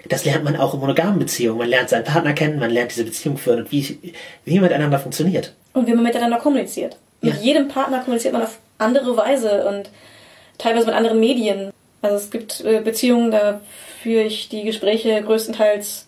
[0.09, 1.59] das lernt man auch in monogamen Beziehungen.
[1.59, 4.13] Man lernt seinen Partner kennen, man lernt diese Beziehung führen und wie,
[4.45, 5.53] wie man miteinander funktioniert.
[5.73, 6.97] Und wie man miteinander kommuniziert.
[7.21, 7.39] Mit Ja.
[7.41, 9.89] jedem Partner kommuniziert man auf andere Weise und
[10.57, 11.71] teilweise mit anderen Medien.
[12.01, 13.61] Also es gibt äh, Beziehungen, da
[14.01, 16.07] führe ich die Gespräche größtenteils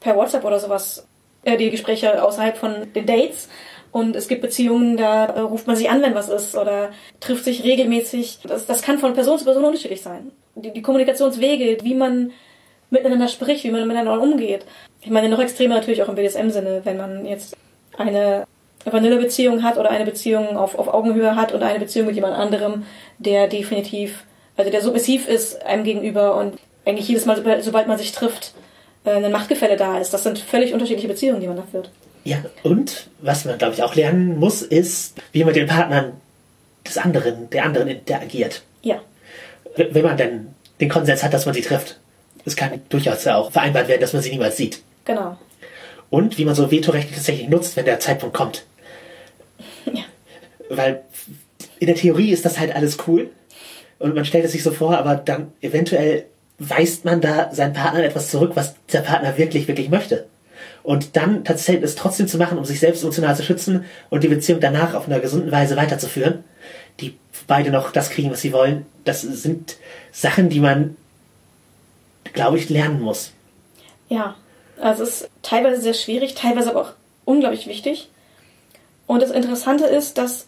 [0.00, 1.06] per WhatsApp oder sowas,
[1.44, 3.48] äh, die Gespräche außerhalb von den Dates.
[3.92, 6.90] Und es gibt Beziehungen, da äh, ruft man sich an, wenn was ist, oder
[7.20, 8.38] trifft sich regelmäßig.
[8.48, 10.32] Das, das kann von Person zu Person unterschiedlich sein.
[10.56, 12.32] Die, die Kommunikationswege, wie man
[12.94, 14.64] miteinander spricht, wie man miteinander umgeht.
[15.02, 17.54] Ich meine, noch extremer natürlich auch im BDSM-Sinne, wenn man jetzt
[17.98, 18.46] eine
[18.84, 22.84] Vanille-Beziehung hat oder eine Beziehung auf, auf Augenhöhe hat oder eine Beziehung mit jemand anderem,
[23.18, 24.24] der definitiv,
[24.56, 28.52] also der submissiv ist einem gegenüber und eigentlich jedes Mal, sobald- man sich trifft,
[29.04, 30.12] äh, ein Machtgefälle da ist.
[30.12, 31.90] Das sind völlig unterschiedliche Beziehungen, die man da führt.
[32.24, 36.12] Ja, und was man, glaube ich, auch lernen muss, ist, wie man mit den Partnern
[36.86, 38.62] des anderen, der anderen interagiert.
[38.82, 39.00] Ja,
[39.76, 41.98] Wenn man dann den Konsens hat, dass man sie trifft.
[42.44, 44.82] Es kann durchaus auch vereinbart werden, dass man sie niemals sieht.
[45.04, 45.38] genau.
[46.10, 48.66] Und wie man so Vetorechte tatsächlich nutzt, wenn der Zeitpunkt kommt.
[49.92, 50.04] Ja.
[50.68, 51.02] Weil
[51.80, 53.30] in der Theorie ist das halt alles cool.
[53.98, 56.26] Und man stellt es sich so vor, aber dann eventuell
[56.58, 60.26] weist man da seinen Partner etwas zurück, was der Partner wirklich, wirklich möchte.
[60.82, 64.28] Und dann tatsächlich es trotzdem zu machen, um sich selbst emotional zu schützen und die
[64.28, 66.44] Beziehung danach auf einer gesunden Weise weiterzuführen,
[67.00, 69.76] die beide noch das kriegen, was sie wollen, das sind
[70.12, 70.96] Sachen, die man,
[72.34, 73.32] glaube ich, lernen muss.
[74.08, 74.34] Ja,
[74.80, 76.92] also es ist teilweise sehr schwierig, teilweise aber auch
[77.24, 78.10] unglaublich wichtig.
[79.06, 80.46] Und das Interessante ist, dass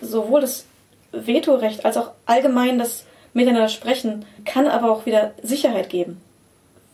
[0.00, 0.64] sowohl das
[1.12, 3.04] Vetorecht als auch allgemein das
[3.34, 6.20] Miteinander sprechen kann aber auch wieder Sicherheit geben.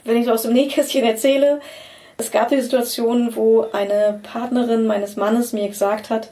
[0.04, 1.60] Wenn ich so aus dem Nähkästchen erzähle,
[2.16, 6.30] es gab die Situation, wo eine Partnerin meines Mannes mir gesagt hat,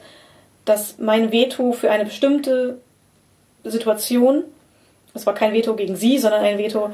[0.65, 2.79] dass mein Veto für eine bestimmte
[3.63, 4.43] Situation,
[5.13, 6.91] es war kein Veto gegen sie, sondern ein Veto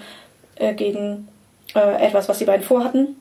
[0.55, 1.27] äh, gegen
[1.75, 3.15] äh, etwas, was die beiden vorhatten,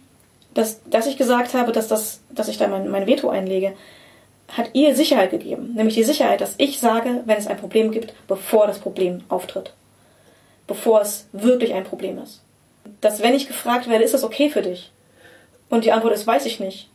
[0.55, 3.75] dass, dass ich gesagt habe, dass, das, dass ich da mein, mein Veto einlege,
[4.49, 5.73] hat ihr Sicherheit gegeben.
[5.75, 9.73] Nämlich die Sicherheit, dass ich sage, wenn es ein Problem gibt, bevor das Problem auftritt.
[10.67, 12.43] Bevor es wirklich ein Problem ist.
[13.01, 14.93] Dass wenn ich gefragt werde, ist das okay für dich?
[15.71, 16.89] Und die Antwort ist, weiß ich nicht.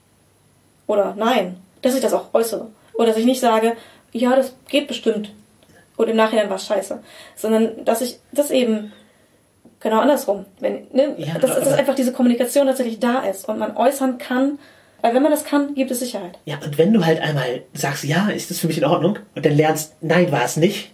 [0.87, 1.57] Oder nein.
[1.81, 2.67] Dass ich das auch äußere.
[2.93, 3.75] Oder dass ich nicht sage,
[4.11, 5.31] ja, das geht bestimmt.
[5.97, 7.03] Und im Nachhinein war es scheiße.
[7.35, 8.93] Sondern dass ich das eben
[9.79, 10.45] genau andersrum.
[10.59, 14.59] Wenn, ne, Ja, dass, dass einfach diese Kommunikation tatsächlich da ist und man äußern kann.
[15.01, 16.37] Weil wenn man das kann, gibt es Sicherheit.
[16.43, 19.45] Ja, und wenn du halt einmal sagst, ja, ist das für mich in Ordnung, und
[19.45, 20.91] dann lernst, nein, war es nicht,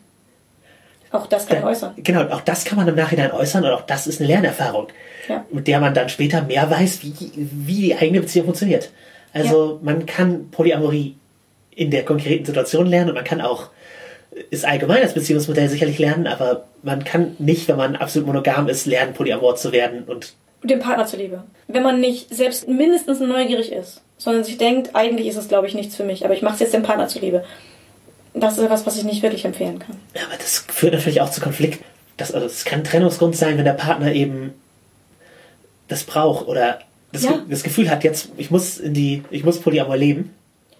[1.11, 1.93] Auch das kann dann, man äußern.
[1.97, 4.89] genau, auch das kann man im Nachhinein äußern und auch das ist eine Lernerfahrung,
[5.27, 5.43] Ja.
[5.51, 8.91] mit der man dann später mehr weiß, wie, wie die eigene Beziehung funktioniert.
[9.33, 11.15] Also man kann Polyamorie
[11.71, 13.69] in der konkreten Situation lernen und man kann auch
[14.49, 18.85] ist allgemein das Beziehungsmodell sicherlich lernen, aber man kann nicht, wenn man absolut monogam ist,
[18.85, 20.33] lernen, Polyamor zu werden und
[20.63, 21.43] dem Partner zuliebe.
[21.67, 25.73] Wenn man nicht selbst mindestens neugierig ist, sondern sich denkt, eigentlich ist es, glaube ich,
[25.75, 27.43] nichts für mich, aber ich mache es jetzt dem Partner zuliebe.
[28.33, 29.95] Das ist etwas, was ich nicht wirklich empfehlen kann.
[30.15, 31.83] Ja, aber das führt natürlich auch zu Konflikten.
[32.17, 34.53] Das, also das kann ein Trennungsgrund sein, wenn der Partner eben
[35.87, 36.79] das braucht oder
[37.11, 37.41] das, Ja.
[37.49, 40.33] Das Gefühl hat, jetzt ich muss in die, ich muss Polyamor leben.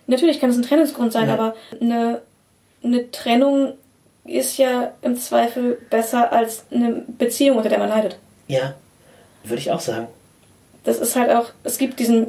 [0.07, 1.33] Natürlich kann es ein Trennungsgrund sein, Ja.
[1.35, 2.21] aber eine,
[2.85, 3.73] eine Trennung
[4.25, 8.17] ist ja im Zweifel besser als eine Beziehung, unter der man leidet.
[8.47, 8.75] Ja,
[9.43, 10.07] würde ich auch sagen.
[10.83, 12.27] Das ist halt auch, es gibt diesen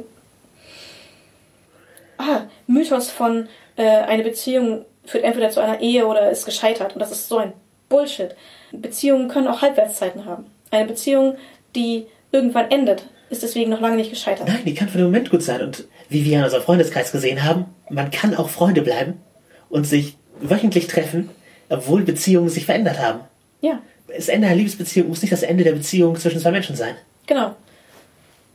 [2.17, 6.93] ah, Mythos von äh, eine Beziehung führt entweder zu einer Ehe oder ist gescheitert.
[6.93, 7.53] Und das ist so ein
[7.89, 8.35] Bullshit.
[8.71, 10.45] Beziehungen können auch Halbwertszeiten haben.
[10.71, 11.37] Eine Beziehung,
[11.75, 14.47] die irgendwann endet, ist deswegen noch lange nicht gescheitert.
[14.47, 15.61] Nein, die kann für den Moment gut sein.
[15.61, 19.21] Und wie wir in unserem Freundeskreis gesehen haben, man kann auch Freunde bleiben
[19.69, 21.29] und sich wöchentlich treffen,
[21.69, 23.19] obwohl Beziehungen sich verändert haben.
[23.61, 23.79] Ja,
[24.15, 26.95] Das Ende einer Liebesbeziehung muss nicht das Ende der Beziehung zwischen zwei Menschen sein.
[27.25, 27.55] genau.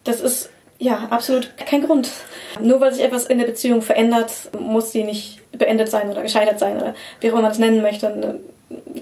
[0.05, 2.11] Das ist ja absolut kein Grund.
[2.61, 6.59] Nur weil sich etwas in der Beziehung verändert, muss sie nicht beendet sein oder gescheitert
[6.59, 8.09] sein oder wie auch immer man das nennen möchte.
[8.09, 8.41] Eine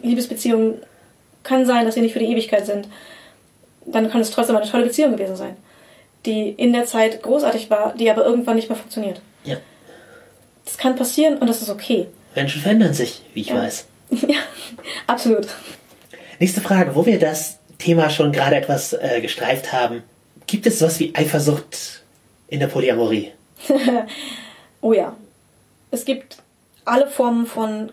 [0.03, 0.75] Liebesbeziehung
[1.43, 2.87] kann sein, dass sie nicht für die Ewigkeit sind.
[3.87, 5.57] Dann kann es trotzdem eine tolle Beziehung gewesen sein,
[6.27, 9.23] die in der Zeit großartig war, die aber irgendwann nicht mehr funktioniert.
[9.45, 9.57] Ja.
[10.67, 12.09] Das kann passieren und das ist okay.
[12.35, 13.57] Menschen verändern sich, wie ich Ja.
[13.57, 13.87] weiß.
[14.11, 14.39] Ja,
[15.07, 15.47] absolut.
[16.39, 20.03] Nächste Frage, wo wir das Thema schon gerade etwas äh, gestreift haben.
[20.47, 22.03] Gibt es sowas wie Eifersucht
[22.49, 23.31] in der Polyamorie?
[24.81, 25.15] oh ja.
[25.93, 26.39] Es gibt
[26.85, 27.93] alle Formen von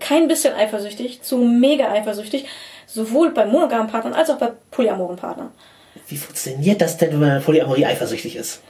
[0.00, 2.46] kein bisschen eifersüchtig zu mega eifersüchtig,
[2.86, 5.50] sowohl bei monogamen Partnern als auch bei polyamoren Partnern.
[6.08, 8.60] Wie funktioniert das denn, wenn man in Polyamorie eifersüchtig ist?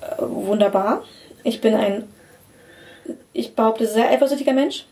[0.00, 1.02] Äh, wunderbar.
[1.42, 2.04] Ich bin ein,
[3.32, 4.86] ich behaupte, sehr eifersüchtiger Mensch.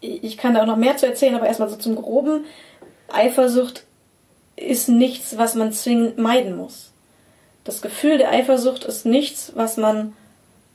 [0.00, 2.44] Ich kann da auch noch mehr zu erzählen, aber erstmal so zum Groben.
[3.08, 3.84] Eifersucht
[4.56, 6.92] ist nichts, was man zwingend meiden muss.
[7.64, 10.14] Das Gefühl der Eifersucht ist nichts, was man,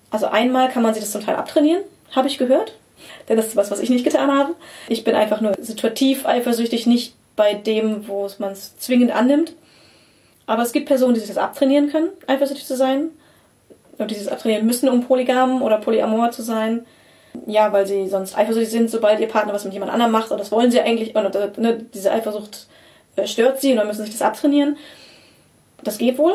[0.09, 2.74] also einmal kann man sich das zum Teil abtrainieren, habe ich gehört.
[3.28, 4.55] Denn das ist was, was ich nicht getan habe.
[4.89, 9.53] Ich bin einfach nur situativ eifersüchtig, nicht bei dem, wo man es zwingend annimmt.
[10.47, 13.11] Aber es gibt Personen, die sich das abtrainieren können, eifersüchtig zu sein.
[14.00, 16.86] Und die sich das abtrainieren müssen, um polygam oder polyamor zu sein.
[17.45, 20.32] Ja, weil sie sonst eifersüchtig sind, sobald ihr Partner was mit jemand anderem macht.
[20.32, 21.16] Und das wollen sie eigentlich.
[21.16, 22.68] Und ne, diese Eifersucht
[23.16, 24.78] äh, stört sie und dann müssen sie sich das abtrainieren.
[25.84, 26.34] Das geht wohl.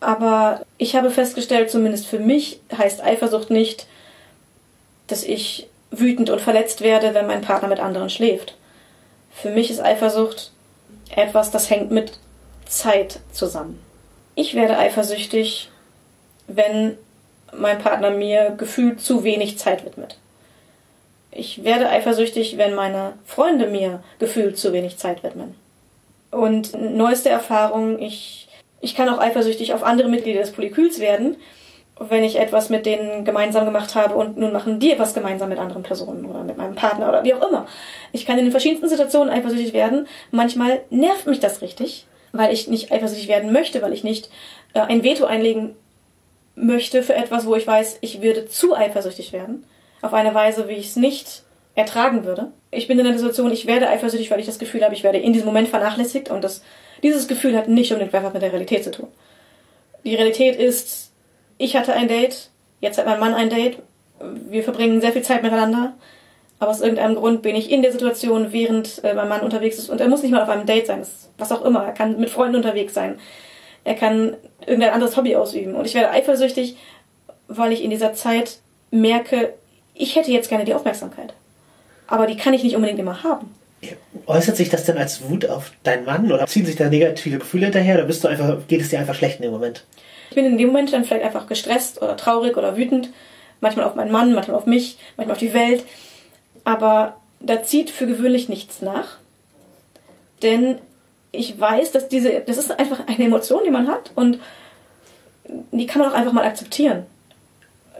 [0.00, 3.86] Aber ich habe festgestellt, zumindest für mich heißt Eifersucht nicht,
[5.08, 8.56] dass ich wütend und verletzt werde, wenn mein Partner mit anderen schläft.
[9.30, 10.52] Für mich ist Eifersucht
[11.14, 12.18] etwas, das hängt mit
[12.66, 13.80] Zeit zusammen.
[14.34, 15.70] Ich werde eifersüchtig,
[16.48, 16.96] wenn
[17.52, 20.18] mein Partner mir gefühlt zu wenig Zeit widmet.
[21.30, 25.54] Ich werde eifersüchtig, wenn meine Freunde mir gefühlt zu wenig Zeit widmen.
[26.30, 28.48] Und neueste Erfahrung, ich,
[28.80, 31.36] ich kann auch eifersüchtig auf andere Mitglieder des Polyküls werden,
[32.00, 35.58] wenn ich etwas mit denen gemeinsam gemacht habe und nun machen die etwas gemeinsam mit
[35.58, 37.66] anderen Personen oder mit meinem Partner oder wie auch immer.
[38.12, 40.06] Ich kann in den verschiedensten Situationen eifersüchtig werden.
[40.30, 44.30] Manchmal nervt mich das richtig, weil ich nicht eifersüchtig werden möchte, weil ich nicht
[44.74, 45.74] äh, ein Veto einlegen
[46.60, 49.64] möchte für etwas, wo ich weiß, ich würde zu eifersüchtig werden.
[50.02, 51.42] Auf eine Weise, wie ich es nicht
[51.74, 52.52] ertragen würde.
[52.70, 55.18] Ich bin in einer Situation, ich werde eifersüchtig, weil ich das Gefühl habe, ich werde
[55.18, 56.62] in diesem Moment vernachlässigt und das,
[57.02, 59.08] dieses Gefühl hat nicht unbedingt etwas mit der Realität zu tun.
[60.04, 61.12] Die Realität ist,
[61.56, 62.50] ich hatte ein Date,
[62.80, 63.78] jetzt hat mein Mann ein Date,
[64.20, 65.94] wir verbringen sehr viel Zeit miteinander,
[66.58, 69.88] aber aus irgendeinem Grund bin ich in der Situation, während äh, mein Mann unterwegs ist
[69.88, 71.06] und er muss nicht mal auf einem Date sein,
[71.38, 73.18] was auch immer, er kann mit Freunden unterwegs sein,
[73.84, 76.76] er kann irgendein anderes Hobby ausüben und ich werde eifersüchtig,
[77.48, 78.58] weil ich in dieser Zeit
[78.90, 79.54] merke,
[79.94, 81.32] ich hätte jetzt gerne die Aufmerksamkeit,
[82.06, 83.54] aber die kann ich nicht unbedingt immer haben.
[84.26, 87.66] Äußert sich das denn als Wut auf deinen Mann oder ziehen sich da negative Gefühle
[87.66, 89.84] hinterher oder bist du einfach, geht es dir einfach schlecht in dem Moment?
[90.30, 93.10] Ich bin in dem Moment dann vielleicht einfach gestresst oder traurig oder wütend.
[93.60, 95.84] Manchmal auf meinen Mann, manchmal auf mich, manchmal auf die Welt.
[96.64, 99.18] Aber da zieht für gewöhnlich nichts nach.
[100.42, 100.78] Denn
[101.32, 104.40] ich weiß, dass diese, das ist einfach eine Emotion, die man hat und
[105.72, 107.06] die kann man auch einfach mal akzeptieren.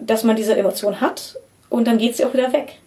[0.01, 1.39] Dass man diese Emotion hat
[1.71, 2.79] und dann geht sie auch wieder weg.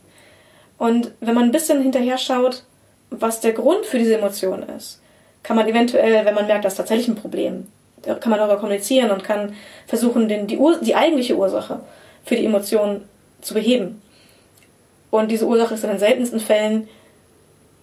[0.77, 2.63] Und wenn man ein bisschen hinterher schaut,
[3.09, 5.01] was der Grund für diese Emotion ist,
[5.43, 7.67] kann man eventuell, wenn man merkt, das ist tatsächlich ein Problem,
[8.03, 9.55] kann man darüber kommunizieren und kann
[9.87, 11.81] versuchen, den, die, Ur die eigentliche Ursache
[12.25, 13.07] für die Emotionen
[13.41, 14.01] zu beheben.
[15.09, 16.87] Und diese Ursache ist in den seltensten Fällen,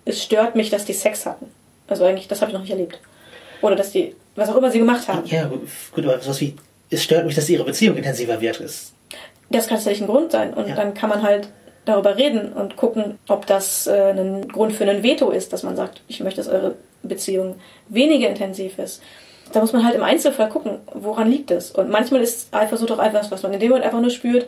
[0.04, 1.52] es stört mich, dass die Sex hatten.
[1.88, 2.98] Also eigentlich, das habe ich noch nicht erlebt.
[3.62, 5.26] Oder dass die, was auch immer sie gemacht haben.
[5.26, 5.50] Ja,
[5.92, 6.54] gut, aber sowas wie,
[6.90, 8.60] es stört mich, dass ihre Beziehung intensiver wird.
[8.60, 8.92] Ist.
[9.50, 10.54] Das kann tatsächlich ein Grund sein.
[10.54, 10.76] Und ja.
[10.76, 11.48] dann kann man halt
[11.84, 15.74] darüber reden und gucken, ob das äh, ein Grund für ein Veto ist, dass man
[15.74, 17.56] sagt, ich möchte, dass eure Beziehung
[17.88, 19.02] weniger intensiv ist
[19.52, 21.70] da muss man halt im Einzelfall gucken, woran liegt es.
[21.70, 24.46] Und manchmal ist Eifersucht auch etwas, was man in dem Moment einfach nur spürt,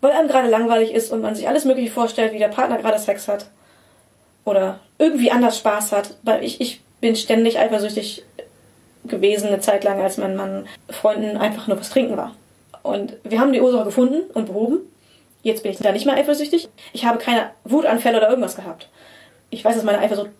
[0.00, 2.98] weil einem gerade langweilig ist und man sich alles Mögliche vorstellt, wie der Partner gerade
[2.98, 3.46] Sex hat.
[4.44, 6.16] Oder irgendwie anders Spaß hat.
[6.22, 8.24] Weil ich, ich bin ständig eifersüchtig
[9.04, 12.34] gewesen, eine Zeit lang, als mein Mann Freunden einfach nur was trinken war.
[12.82, 14.78] Und wir haben die Ursache gefunden und behoben.
[15.42, 16.68] Jetzt bin ich da nicht mehr eifersüchtig.
[16.92, 18.88] Ich habe keine Wutanfälle oder irgendwas gehabt.
[19.50, 20.30] Ich weiß, dass meine Eifersucht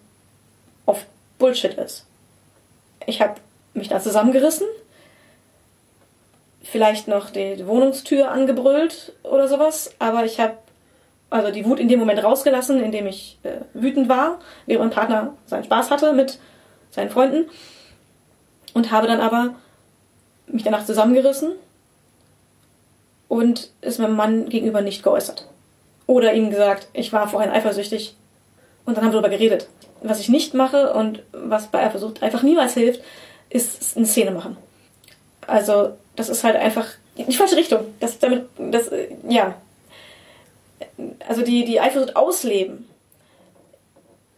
[0.86, 1.06] oft
[1.38, 2.06] Bullshit ist
[3.06, 3.34] ich habe
[3.74, 4.66] mich da zusammengerissen,
[6.62, 10.54] vielleicht noch die Wohnungstür angebrüllt oder sowas, aber ich habe
[11.32, 14.90] also die Wut in dem Moment rausgelassen, in dem ich äh, wütend war, während mein
[14.90, 16.38] Partner seinen Spaß hatte mit
[16.90, 17.46] seinen Freunden
[18.74, 19.54] und habe dann aber
[20.46, 21.52] mich danach zusammengerissen
[23.28, 25.48] und es meinem Mann gegenüber nicht geäußert.
[26.06, 28.14] Oder ihm gesagt, ich war vorhin eifersüchtig
[28.84, 29.68] und dann haben wir darüber geredet.
[30.02, 33.00] Was ich nicht mache und was bei Eifersucht einfach niemals hilft,
[33.48, 34.56] ist eine Szene machen.
[35.46, 37.80] Also, das ist halt einfach die falsche Richtung.
[38.00, 38.90] Das damit, das,
[39.28, 39.54] ja.
[41.26, 42.86] Also die, die Eifersucht ausleben,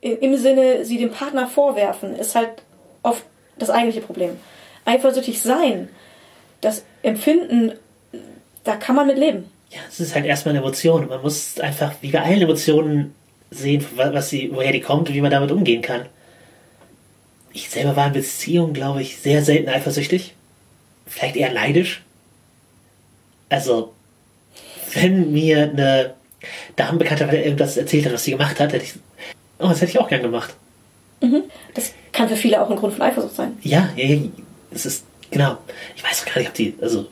[0.01, 2.63] im Sinne, sie dem Partner vorwerfen, ist halt
[3.03, 3.25] oft
[3.59, 4.37] das eigentliche Problem.
[4.85, 5.89] Eifersüchtig sein,
[6.61, 7.73] das Empfinden,
[8.65, 9.51] da kann man mit leben.
[9.71, 11.09] Ja, es ist halt erstmal eine Emotion.
[11.09, 13.15] Man muss einfach wie bei allen Emotionen
[13.51, 16.07] sehen, was sie, woher die kommt und wie man damit umgehen kann.
[17.53, 20.35] Ich selber war in Beziehungen, glaube ich, sehr selten eifersüchtig.
[21.07, 22.03] Vielleicht eher neidisch.
[23.49, 23.95] Also,
[24.93, 26.15] wenn mir eine
[26.77, 28.95] Damenbekannte irgendwas erzählt hat, was sie gemacht hat, hätte ich,
[29.59, 30.55] oh, das hätte ich auch gern gemacht.
[31.21, 31.45] Mhm.
[31.75, 33.57] Das kann für viele auch ein Grund von Eifersucht sein.
[33.63, 34.19] Ja, ja,
[34.73, 35.59] es ist, genau.
[35.97, 37.07] Ich weiß auch gar nicht, ob die, also,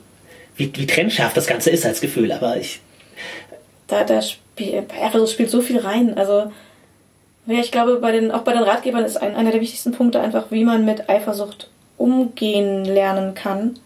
[0.56, 2.80] wie, wie trennscharf das Ganze ist als Gefühl, aber ich.
[3.86, 6.16] Da, da spielt, Eifersucht spielt so viel rein.
[6.16, 6.52] Also,
[7.46, 10.20] ja, ich glaube, bei den, auch bei den Ratgebern ist ein, einer der wichtigsten Punkte
[10.20, 11.68] einfach, wie man mit Eifersucht
[11.98, 13.78] umgehen lernen kann,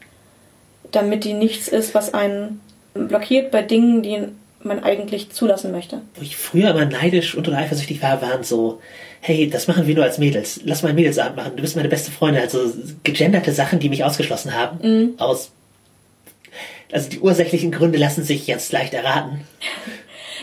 [0.91, 2.61] damit die nichts ist, was einen
[2.95, 4.29] blockiert bei Dingen, die
[4.67, 6.01] man eigentlich zulassen möchte.
[6.15, 8.81] Wo ich früher immer neidisch und oder eifersüchtig war, waren so,
[9.21, 10.61] hey, das machen wir nur als Mädels.
[10.65, 11.53] Lass mal einen Mädelsabend machen.
[11.57, 12.43] Du bist meine beste Freundin.
[12.43, 14.79] Also gegenderte Sachen, die mich ausgeschlossen haben.
[14.83, 15.15] Mhm.
[15.19, 15.51] Aus.
[16.93, 19.41] Also die ursächlichen Gründe lassen sich jetzt leicht erraten.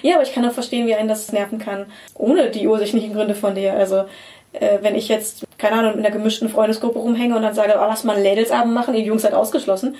[0.04, 3.36] Ja, aber ich kann auch verstehen, wie einen das nerven kann, ohne die ursächlichen Gründe
[3.36, 3.74] von dir.
[3.74, 4.04] Also,
[4.52, 7.86] äh, wenn ich jetzt, keine Ahnung, in einer gemischten Freundesgruppe rumhänge und dann sage, oh,
[7.88, 9.96] lass mal einen Mädelsabend machen, die Jungs seid ausgeschlossen.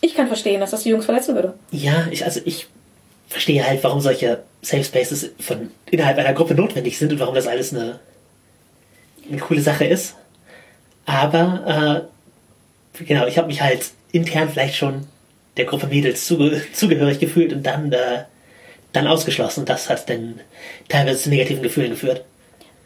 [0.00, 1.54] Ich kann verstehen, dass das die Jungs verletzen würde.
[1.70, 2.66] Ja, ich, also ich
[3.26, 7.46] verstehe halt, warum solche Safe Spaces von innerhalb einer Gruppe notwendig sind und warum das
[7.46, 8.00] alles eine,
[9.28, 10.16] eine coole Sache ist.
[11.04, 12.08] Aber
[12.98, 15.06] äh, genau, ich habe mich halt intern vielleicht schon
[15.56, 18.24] der Gruppe Mädels zuge zugehörig gefühlt und dann äh,
[18.92, 19.60] dann ausgeschlossen.
[19.60, 20.40] Und das hat dann
[20.88, 22.24] teilweise zu negativen Gefühlen geführt.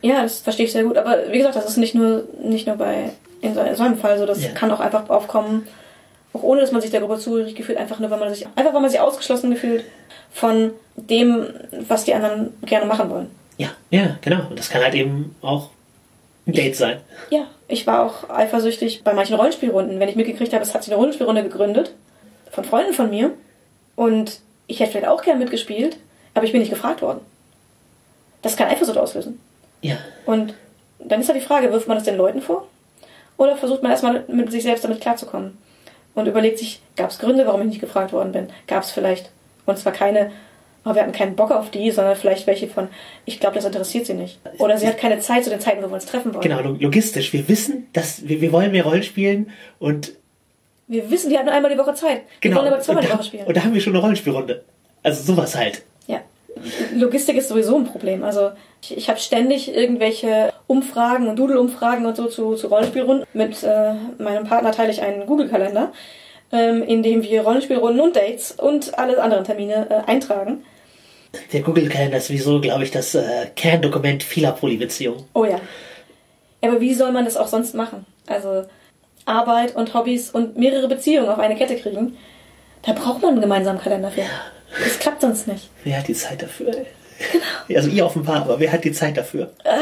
[0.03, 0.97] Ja, das verstehe ich sehr gut.
[0.97, 3.11] Aber wie gesagt, das ist nicht nur nicht nur bei
[3.41, 4.27] in so, in so einem Fall so.
[4.27, 4.51] Das ja.
[4.51, 5.67] kann auch einfach aufkommen,
[6.33, 8.73] auch ohne dass man sich der Gruppe zugehörig gefühlt, einfach nur, weil man sich einfach
[8.73, 9.85] weil man sich ausgeschlossen gefühlt
[10.33, 11.47] von dem,
[11.89, 13.31] was die anderen gerne machen wollen.
[13.59, 14.47] Ja, ja, genau.
[14.49, 15.71] Und das kann halt eben auch
[16.47, 17.01] ein Date sein.
[17.31, 20.01] Ja, ich war auch eifersüchtig bei manchen Rollenspielrunden.
[20.01, 21.95] Wenn ich mitgekriegt habe, es hat sich eine Rollenspielrunde gegründet
[22.51, 23.33] von Freunden von mir
[23.97, 25.99] und ich hätte vielleicht auch gern mitgespielt,
[26.35, 27.21] aber ich bin nicht gefragt worden.
[28.43, 29.41] Das kann Eifersucht auslösen.
[29.83, 29.99] Ja.
[30.27, 30.55] Und
[30.99, 32.67] dann ist ja die Frage, wirft man das den Leuten vor?
[33.37, 35.59] Oder versucht man erstmal mit sich selbst damit klarzukommen?
[36.21, 38.49] Und überlegt sich, gab es Gründe, warum ich nicht gefragt worden bin?
[38.67, 39.31] Gab es vielleicht
[39.65, 40.33] und zwar keine,
[40.85, 42.89] oh, wir hatten keinen Bock auf die, sondern vielleicht welche von,
[43.25, 44.39] ich glaube, das interessiert sie nicht.
[44.59, 46.43] Oder sie hat keine Zeit zu den Zeiten, wo wir uns treffen wollen.
[46.43, 47.33] Genau, logistisch.
[47.33, 50.13] Wir wissen, dass wir, wir wollen mehr Rollen spielen und
[50.89, 52.23] wir wissen, die hat nur einmal die Woche Zeit.
[52.41, 52.57] Genau.
[52.57, 53.47] Wir wollen aber zweimal die Woche spielen.
[53.47, 54.65] Und da haben wir schon eine Rollenspielrunde.
[55.03, 55.83] Also sowas halt.
[56.63, 56.99] Ja.
[56.99, 58.23] Logistik ist sowieso ein Problem.
[58.23, 58.51] Also
[58.83, 63.27] ich, ich habe ständig irgendwelche Umfragen und Doodle-Umfragen und so zu, zu Rollenspielrunden.
[63.33, 65.93] Mit äh, meinem Partner teile ich einen Google-Kalender
[66.53, 70.65] ähm, in dem wir Rollenspielrunden und Dates und alle anderen Termine äh, eintragen.
[71.53, 75.25] Der Google-Kalender ist sowieso, glaube ich, das äh, Kerndokument vieler Polybeziehungen.
[75.35, 75.61] Oh ja.
[76.61, 78.05] Aber wie soll man das auch sonst machen?
[78.27, 78.65] Also
[79.27, 82.17] Arbeit und Hobbys und mehrere Beziehungen auf eine Kette kriegen,
[82.83, 84.23] da braucht man einen gemeinsamen Kalender für.
[84.85, 85.71] Das klappt sonst nicht.
[85.85, 86.69] Wer hat die Zeit dafür?
[86.69, 86.87] Ey?
[87.33, 87.79] Genau.
[87.79, 89.51] Also ihr offenbar, aber wer hat die Zeit dafür?
[89.65, 89.77] Ah,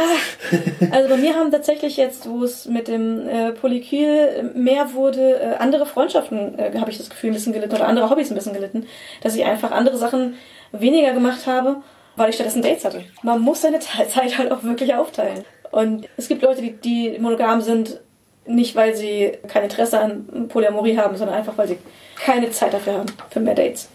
[0.90, 5.54] also bei mir haben tatsächlich jetzt, wo es mit dem äh, Polykyl mehr wurde, äh,
[5.58, 8.54] andere Freundschaften, äh, habe ich das Gefühl, ein bisschen gelitten oder andere Hobbys ein bisschen
[8.54, 8.86] gelitten,
[9.22, 10.34] dass ich einfach andere Sachen
[10.72, 11.76] weniger gemacht habe,
[12.16, 13.04] weil ich stattdessen Dates hatte.
[13.22, 13.78] Man muss seine
[14.08, 15.44] Zeit halt auch wirklich aufteilen.
[15.70, 18.00] Und es gibt Leute, die, die monogam sind,
[18.46, 21.78] nicht weil sie kein Interesse an Polyamorie haben, sondern einfach weil sie
[22.16, 23.88] keine Zeit dafür haben, für mehr Dates.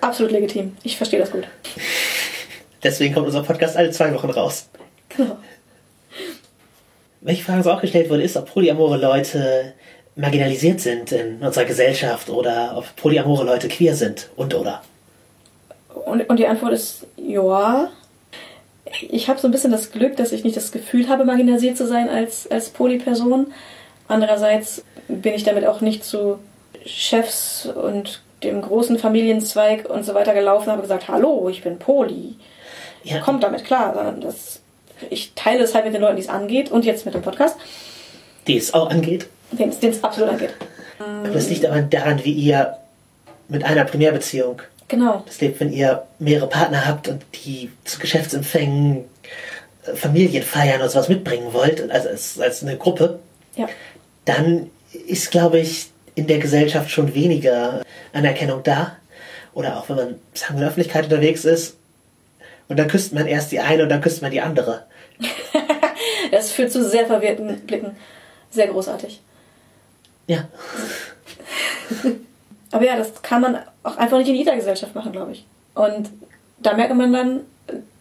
[0.00, 0.76] Absolut legitim.
[0.82, 1.46] Ich verstehe das gut.
[2.82, 4.68] Deswegen kommt unser Podcast alle zwei Wochen raus.
[5.10, 5.36] Genau.
[7.20, 9.74] Welche Frage so auch gestellt wurde, ist, ob polyamore Leute
[10.16, 14.82] marginalisiert sind in unserer Gesellschaft oder ob polyamore Leute queer sind und oder.
[16.06, 17.90] Und, und die Antwort ist ja.
[19.08, 21.86] Ich habe so ein bisschen das Glück, dass ich nicht das Gefühl habe, marginalisiert zu
[21.86, 23.52] sein als, als Polyperson.
[24.08, 26.38] Andererseits bin ich damit auch nicht zu
[26.84, 32.36] Chefs und dem großen Familienzweig und so weiter gelaufen habe gesagt, hallo, ich bin Poli
[33.02, 33.20] ja.
[33.20, 34.60] kommt damit klar, sondern das,
[35.08, 37.56] ich teile es halt mit den Leuten, die es angeht und jetzt mit dem Podcast.
[38.46, 39.28] Die es auch angeht.
[39.52, 40.54] Den es absolut angeht.
[40.98, 42.76] Aber das liegt aber daran, wie ihr
[43.48, 45.22] mit einer Primärbeziehung Genau.
[45.24, 49.04] Das lebt, wenn ihr mehrere Partner habt und die zu Geschäftsempfängen,
[49.86, 53.20] äh, Familienfeiern oder sowas mitbringen wollt, also als, als eine Gruppe,
[53.54, 53.68] ja.
[54.24, 54.68] dann
[55.06, 55.90] ist, glaube ich,
[56.20, 58.96] in der Gesellschaft schon weniger Anerkennung da.
[59.54, 61.76] Oder auch wenn man, sagen wir, in der Öffentlichkeit unterwegs ist,
[62.68, 64.84] und dann küsst man erst die eine und dann küsst man die andere.
[66.30, 67.96] das führt zu sehr verwirrten Blicken.
[68.50, 69.20] Sehr großartig.
[70.28, 70.46] Ja.
[72.70, 75.46] Aber ja, das kann man auch einfach nicht in jeder Gesellschaft machen, glaube ich.
[75.74, 76.10] Und
[76.58, 77.40] da merkt man dann,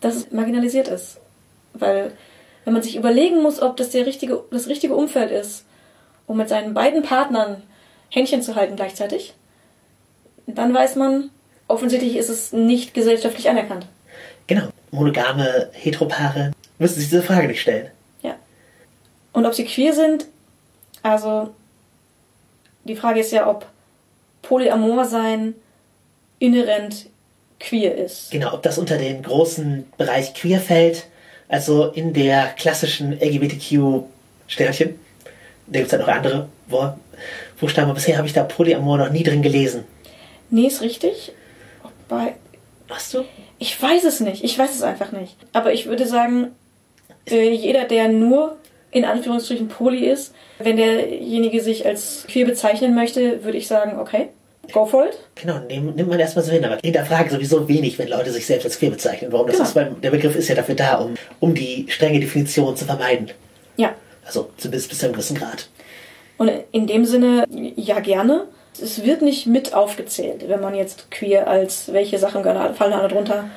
[0.01, 1.19] dass es marginalisiert ist.
[1.73, 2.11] Weil,
[2.65, 5.63] wenn man sich überlegen muss, ob das der richtige, das richtige Umfeld ist,
[6.27, 7.63] um mit seinen beiden Partnern
[8.09, 9.33] Händchen zu halten gleichzeitig,
[10.47, 11.29] dann weiß man,
[11.67, 13.85] offensichtlich ist es nicht gesellschaftlich anerkannt.
[14.47, 14.69] Genau.
[14.91, 17.91] Monogame Heteropaare müssen sich diese Frage nicht stellen.
[18.23, 18.35] Ja.
[19.33, 20.25] Und ob sie queer sind,
[21.03, 21.53] also
[22.83, 23.67] die Frage ist ja, ob
[24.41, 25.53] Polyamor sein
[26.39, 27.07] inhärent
[27.59, 28.31] queer ist.
[28.31, 31.05] Genau, ob das unter den großen Bereich queer fällt,
[31.47, 34.99] also in der klassischen LGBTQ-Sternchen.
[35.67, 36.49] Da gibt es halt noch andere
[37.59, 39.83] Buchstaben, aber bisher habe ich da Polyamor noch nie drin gelesen.
[40.49, 41.33] Nee, ist richtig.
[42.07, 42.35] Bei
[42.89, 43.23] Hast du?
[43.59, 44.43] Ich weiß es nicht.
[44.43, 45.35] Ich weiß es einfach nicht.
[45.53, 46.47] Aber ich würde sagen,
[47.29, 48.57] äh, jeder, der nur
[48.91, 54.29] in Anführungsstrichen Poly ist, wenn derjenige sich als queer bezeichnen möchte, würde ich sagen, okay,
[54.73, 55.19] go for it.
[55.35, 56.65] Genau, nehm, nimmt man erstmal so hin.
[56.65, 59.31] Aber hinterfrage sowieso wenig, wenn Leute sich selbst als queer bezeichnen.
[59.31, 59.69] Warum das Genau.
[59.69, 63.29] ist, weil der Begriff ist ja dafür da, um, um die strenge Definition zu vermeiden.
[63.77, 63.93] Ja.
[64.25, 65.69] Also zumindest bis zu einem gewissen Grad.
[66.39, 68.47] Und in dem Sinne, ja gerne.
[68.81, 73.49] Es wird nicht mit aufgezählt, wenn man jetzt queer als welche Sachen fallen da drunter.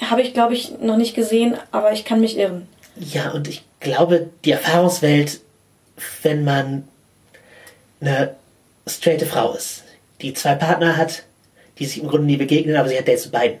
[0.00, 2.68] Habe ich, glaube ich, noch nicht gesehen, aber ich kann mich irren.
[2.96, 5.40] Ja, und ich glaube, die Erfahrungswelt,
[6.22, 6.86] wenn man
[8.00, 8.36] eine
[8.86, 9.84] straighte Frau ist,
[10.20, 11.22] die zwei Partner hat,
[11.78, 13.58] die sich im Grunde nie begegnen, aber sie hat Dates mit beiden,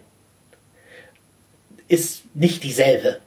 [1.88, 3.18] ist nicht dieselbe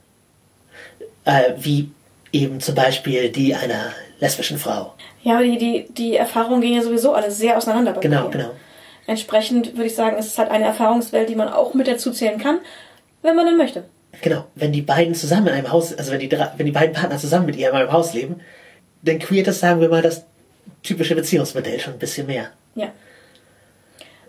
[1.28, 1.92] äh, wie
[2.32, 4.94] eben zum Beispiel die einer lesbischen Frau.
[5.24, 8.32] Ja, aber die, die, die Erfahrungen gehen ja sowieso alle sehr auseinander bei Genau, queer.
[8.32, 8.50] genau.
[9.06, 12.40] Entsprechend würde ich sagen, es ist halt eine Erfahrungswelt, die man auch mit dazu zählen
[12.40, 12.60] kann,
[13.22, 13.84] wenn man denn möchte.
[14.22, 17.18] Genau, wenn die beiden zusammen in einem Haus, also wenn die, wenn die beiden Partner
[17.18, 18.42] zusammen mit ihr in einem Haus leben,
[19.04, 20.26] dann queert das, sagen wir mal, das
[20.84, 22.48] typische Beziehungsmodell schon ein bisschen mehr.
[22.76, 22.88] Ja.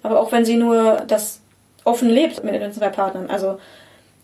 [0.03, 1.41] Aber auch wenn sie nur das
[1.85, 3.59] offen lebt mit den zwei Partnern, also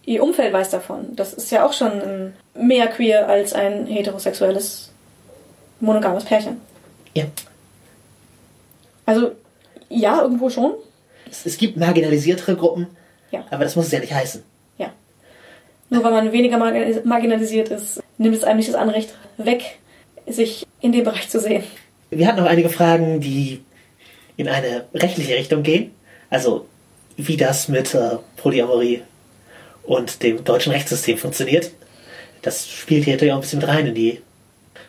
[0.05, 4.93] ihr Umfeld weiß davon, das ist ja auch schon mehr queer als ein heterosexuelles
[5.85, 6.61] monogames Pärchen.
[7.14, 7.24] Ja.
[9.07, 9.32] Also
[9.89, 10.74] ja, irgendwo schon.
[11.30, 12.87] Es, es gibt marginalisiertere Gruppen,
[13.30, 13.45] Ja.
[13.51, 14.43] aber das muss es ja nicht heißen.
[14.78, 14.93] Ja.
[15.91, 19.78] Nur weil man weniger marginalis- marginalisiert ist, nimmt es einem nicht das Anrecht weg,
[20.26, 21.64] sich in dem Bereich zu sehen.
[22.11, 23.62] Wir hatten noch einige Fragen, die
[24.37, 25.93] in eine rechtliche Richtung gehen.
[26.30, 26.66] Also
[27.16, 29.03] wie das mit äh, Polyamorie
[29.85, 31.70] und dem deutschen Rechtssystem funktioniert.
[32.43, 34.20] Das spielt hier natürlich auch ein bisschen mit rein in die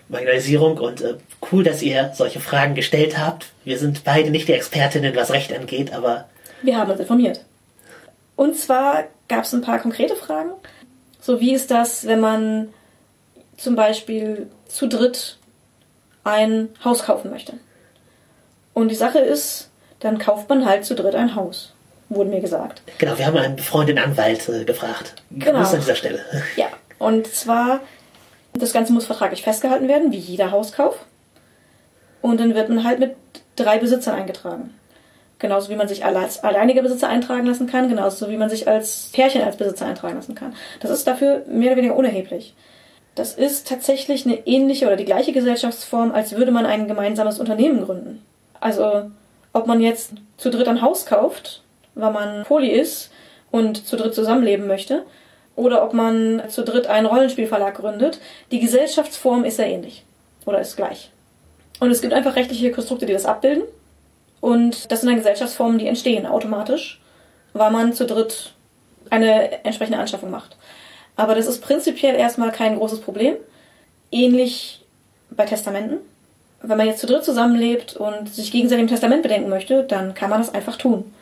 [0.10, 1.16] Marginalisierung und äh,
[1.52, 3.48] cool, dass ihr solche Fragen gestellt habt.
[3.64, 6.26] Wir sind beide nicht die Expertinnen, was Recht angeht, aber
[6.62, 7.42] Wir haben uns informiert.
[8.36, 10.52] Und zwar gab es ein paar konkrete Fragen.
[11.22, 12.70] So wie ist das, wenn man
[13.58, 15.38] zum Beispiel zu dritt
[16.24, 17.54] ein Haus kaufen möchte?
[18.74, 19.70] Und die Sache ist,
[20.02, 21.74] dann kauft man halt zu dritt ein Haus,
[22.10, 22.82] wurde mir gesagt.
[22.98, 25.16] genau, wir haben einen befreundeten Anwalt äh, gefragt.
[25.32, 25.60] Genau.
[25.60, 26.20] Grüße an dieser Stelle.
[26.58, 26.68] Ja,
[27.00, 27.80] und zwar,
[28.58, 31.06] das Ganze muss vertraglich festgehalten werden, wie jeder Hauskauf.
[32.22, 33.16] Und dann wird man halt mit
[33.56, 34.74] drei Besitzern eingetragen.
[35.38, 39.10] Genauso wie man sich als alleiniger Besitzer eintragen lassen kann, genauso wie man sich als
[39.14, 40.56] Pärchen als Besitzer eintragen lassen kann.
[40.80, 42.56] Das ist dafür mehr oder weniger unerheblich.
[43.16, 47.84] Das ist tatsächlich eine ähnliche oder die gleiche Gesellschaftsform, als würde man ein gemeinsames Unternehmen
[47.84, 48.22] gründen.
[48.60, 49.12] Also,
[49.54, 51.64] ob man jetzt zu dritt ein Haus kauft,
[51.96, 53.12] weil man Poli ist
[53.52, 55.04] und zu dritt zusammenleben möchte,
[55.56, 58.20] oder ob man zu dritt einen Rollenspielverlag gründet,
[58.52, 60.04] die Gesellschaftsform ist sehr ähnlich
[60.46, 61.12] oder ist gleich.
[61.80, 63.64] Und es gibt einfach rechtliche Konstrukte, die das abbilden.
[64.42, 67.02] Und das sind dann Gesellschaftsformen, die entstehen automatisch,
[67.54, 68.54] weil man zu dritt
[69.10, 70.56] eine entsprechende Anschaffung macht.
[71.16, 73.36] Aber das ist prinzipiell erstmal kein großes Problem.
[74.12, 74.86] Ähnlich
[75.32, 75.98] bei Testamenten.
[76.62, 80.30] Wenn man jetzt zu dritt zusammenlebt und sich gegenseitig im Testament bedenken möchte, dann kann
[80.30, 81.14] man das einfach tun.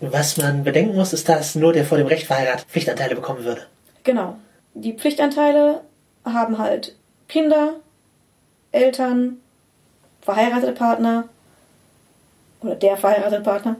[0.00, 3.62] Was man bedenken muss, ist, dass nur der vor dem Recht verheiratet Pflichtanteile bekommen würde.
[4.04, 4.36] Genau.
[4.74, 5.80] Die Pflichtanteile
[6.24, 6.94] haben halt
[7.28, 7.74] Kinder,
[8.70, 9.38] Eltern,
[10.22, 11.24] verheiratete Partner
[12.60, 13.76] oder der verheiratete Partner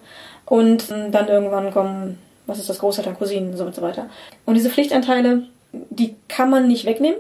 [0.47, 4.09] und ähm, dann irgendwann kommen, was ist das, Großeltern, Cousinen so und so weiter.
[4.45, 7.19] Und diese Pflichtanteile, die kann man nicht wegnehmen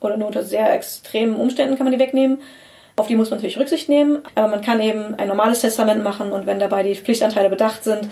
[0.00, 2.38] oder nur unter sehr extremen Umständen kann man die wegnehmen.
[2.96, 6.32] Auf die muss man natürlich Rücksicht nehmen, aber man kann eben ein normales Testament machen
[6.32, 8.08] und wenn dabei die Pflichtanteile bedacht sind,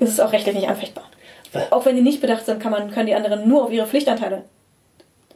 [0.00, 1.04] ist es auch rechtlich nicht anfechtbar.
[1.70, 4.44] Auch wenn die nicht bedacht sind, kann man, können die anderen nur auf ihre Pflichtanteile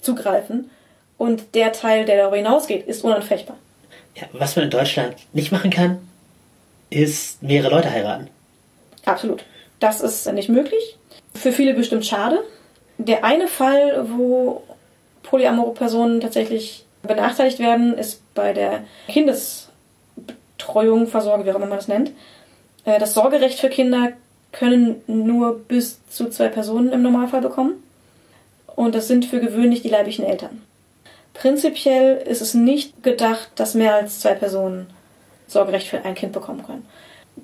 [0.01, 0.71] zugreifen.
[1.17, 3.57] Und der Teil, der darüber hinausgeht, ist unanfechtbar.
[4.17, 6.07] Ja, was man in Deutschland nicht machen kann,
[6.91, 8.29] ist mehrere Leute heiraten.
[9.07, 9.45] Absolut.
[9.81, 10.97] Das ist nicht möglich.
[11.35, 12.41] Für viele bestimmt schade.
[12.99, 14.63] Der eine Fall, wo
[15.23, 21.89] polyamore Personen tatsächlich benachteiligt werden, ist bei der Kindesbetreuung, Versorgung, wie auch immer man das
[21.89, 22.11] nennt.
[22.85, 24.13] Äh, Das Sorgerecht für Kinder
[24.53, 27.83] können nur bis zu zwei Personen im Normalfall bekommen.
[28.77, 30.63] Und das sind für gewöhnlich die leiblichen Eltern.
[31.35, 34.87] Prinzipiell ist es nicht gedacht, dass mehr als zwei Personen
[35.49, 36.87] Sorgerecht für ein Kind bekommen können.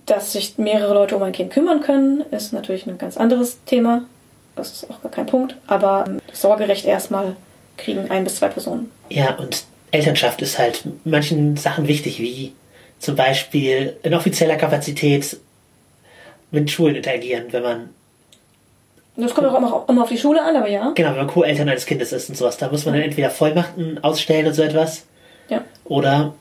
[0.07, 4.05] Dass sich mehrere Leute um ein Kind kümmern können, ist natürlich ein ganz anderes Thema.
[4.57, 5.57] Das ist auch gar kein Punkt.
[5.67, 7.37] Aber ähm, Sorgerecht erstmal
[7.77, 8.91] kriegen ein bis zwei Personen.
[9.09, 12.53] Ja, und Elternschaft ist halt manchen Sachen wichtig, wie
[12.99, 15.39] zum Beispiel in offizieller Kapazität
[16.51, 17.89] mit Schulen interagieren, wenn man.
[19.17, 20.93] Das kommt auch immer, immer auf die Schule an, aber ja.
[20.95, 24.03] Genau, wenn man Co-Eltern eines Kindes ist und sowas, da muss man dann entweder Vollmachten
[24.05, 25.07] ausstellen und so etwas.
[25.49, 25.65] Ja.
[25.85, 26.35] Oder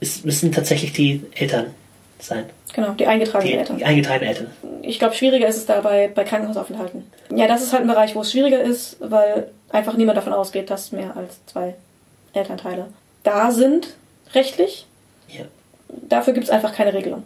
[0.00, 1.74] es müssen tatsächlich die Eltern
[2.18, 2.44] sein.
[2.74, 3.78] Genau, die eingetragenen Die, Eltern.
[3.78, 4.50] die eingetragenen Eltern.
[4.82, 7.10] Ich glaube, schwieriger ist es dabei bei Krankenhausaufenthalten.
[7.34, 10.68] Ja, das ist halt ein Bereich, wo es schwieriger ist, weil einfach niemand davon ausgeht,
[10.70, 11.74] dass mehr als zwei
[12.34, 12.88] Elternteile
[13.22, 13.94] da sind,
[14.34, 14.86] rechtlich.
[15.28, 15.44] Ja.
[15.88, 17.22] Dafür gibt es einfach keine Regelung.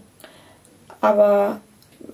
[1.01, 1.61] Aber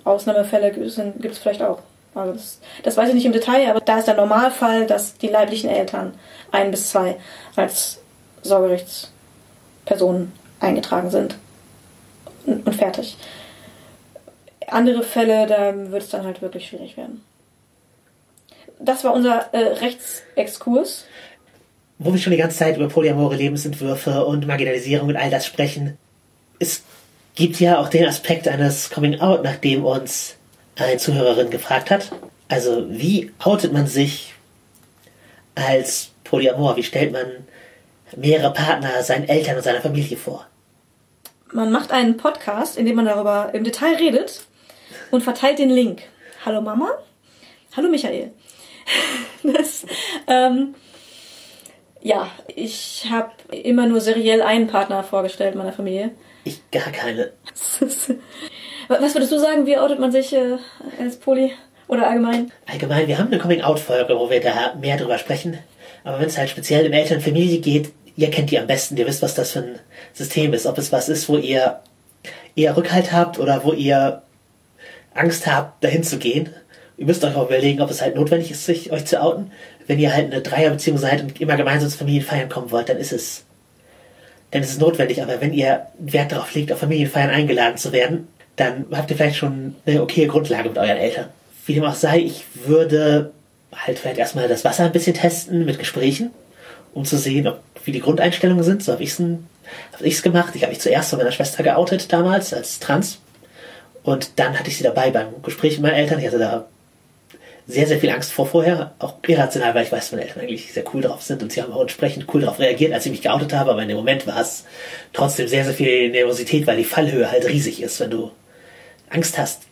[0.04, 1.80] Ausnahmefälle gibt es vielleicht auch.
[2.14, 5.28] Also das, das weiß ich nicht im Detail, aber da ist der Normalfall, dass die
[5.28, 6.14] leiblichen Eltern
[6.50, 7.16] ein bis zwei
[7.54, 8.00] als
[8.42, 11.36] Sorgerechtspersonen eingetragen sind.
[12.46, 13.16] Und, fertig.
[14.66, 17.22] Andere Fälle, da wird es dann halt wirklich schwierig werden.
[18.80, 21.04] Das war unser äh, Rechtsexkurs.
[21.98, 25.98] Wo wir schon die ganze Zeit über polyamore Lebensentwürfe und Marginalisierung und all das sprechen,
[26.58, 26.82] es
[27.38, 30.34] gibt ja auch den Aspekt eines Coming Out, nachdem uns
[30.76, 32.10] eine Zuhörerin gefragt hat.
[32.48, 34.34] Also, wie outet man sich
[35.54, 36.76] als Polyamor?
[36.76, 37.46] Wie stellt man
[38.16, 40.46] mehrere Partner seinen Eltern und seiner Familie vor?
[41.52, 44.44] Man macht einen Podcast, in dem man darüber im Detail redet
[45.12, 46.02] und verteilt den Link.
[46.44, 46.90] Hallo Mama.
[47.76, 48.32] Hallo Michael.
[49.44, 49.86] Das,
[50.26, 50.74] ähm,
[52.02, 56.10] ja, ich habe immer nur seriell einen Partner vorgestellt meiner Familie.
[56.48, 57.32] Ich gar keine.
[58.88, 60.56] Was würdest du sagen, wie outet man sich äh,
[60.98, 61.52] als Poly
[61.88, 62.50] oder allgemein?
[62.64, 65.58] Allgemein, wir haben eine Coming-out-Folge, wo wir da mehr drüber sprechen.
[66.04, 68.96] Aber wenn es halt speziell um Eltern und Familie geht, ihr kennt die am besten,
[68.96, 69.78] ihr wisst, was das für ein
[70.14, 70.64] System ist.
[70.64, 71.80] Ob es was ist, wo ihr
[72.56, 74.22] eher Rückhalt habt oder wo ihr
[75.12, 76.48] Angst habt, dahin zu gehen.
[76.96, 79.52] Ihr müsst euch auch überlegen, ob es halt notwendig ist, sich euch zu outen.
[79.86, 83.12] Wenn ihr halt eine Dreierbeziehung seid und immer gemeinsam zu Familienfeiern kommen wollt, dann ist
[83.12, 83.44] es,
[84.62, 85.22] ist es notwendig.
[85.22, 89.36] Aber wenn ihr Wert darauf legt, auf Familienfeiern eingeladen zu werden, dann habt ihr vielleicht
[89.36, 91.26] schon eine okaye Grundlage mit euren Eltern.
[91.66, 93.32] Wie dem auch sei, ich würde
[93.74, 96.30] halt vielleicht erstmal das Wasser ein bisschen testen mit Gesprächen,
[96.94, 98.82] um zu sehen, ob, wie die Grundeinstellungen sind.
[98.82, 99.18] So habe ich
[100.02, 100.54] es gemacht.
[100.54, 103.18] Ich habe mich zuerst von meiner Schwester geoutet damals als Trans.
[104.02, 106.18] Und dann hatte ich sie dabei beim Gespräch mit meinen Eltern.
[106.18, 106.66] Ich hatte da
[107.68, 108.94] sehr, sehr viel Angst vor vorher.
[108.98, 111.72] Auch irrational, weil ich weiß, meine Eltern eigentlich sehr cool drauf sind und sie haben
[111.72, 113.70] auch entsprechend cool darauf reagiert, als ich mich geoutet habe.
[113.70, 114.64] Aber in dem Moment war es
[115.12, 118.30] trotzdem sehr, sehr viel Nervosität, weil die Fallhöhe halt riesig ist, wenn du
[119.10, 119.62] Angst hast.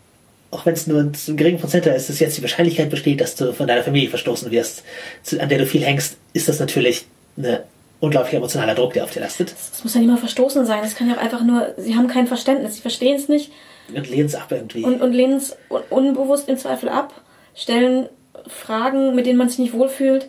[0.50, 3.52] Auch wenn es nur ein geringen Prozentteil ist, dass jetzt die Wahrscheinlichkeit besteht, dass du
[3.52, 4.84] von deiner Familie verstoßen wirst,
[5.38, 7.06] an der du viel hängst, ist das natürlich
[7.38, 7.60] ein
[8.00, 9.52] unglaublich emotionaler Druck, der auf dir lastet.
[9.52, 10.84] Es muss ja nicht mal verstoßen sein.
[10.84, 13.50] Es kann ja auch einfach nur, sie haben kein Verständnis, sie verstehen es nicht.
[13.94, 14.84] Und lehnen es ab irgendwie.
[14.84, 17.14] Und, und lehnen es un unbewusst im Zweifel ab,
[17.56, 18.08] stellen
[18.46, 20.28] Fragen, mit denen man sich nicht wohlfühlt.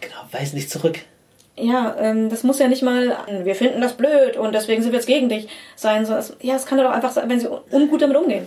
[0.00, 0.98] Genau, weisen nicht zurück.
[1.56, 4.98] Ja, ähm, das muss ja nicht mal, wir finden das blöd und deswegen sind wir
[4.98, 5.46] jetzt gegen dich
[5.76, 6.04] sein.
[6.04, 8.46] So, es, ja, es kann doch einfach sein, wenn sie ungut damit umgehen.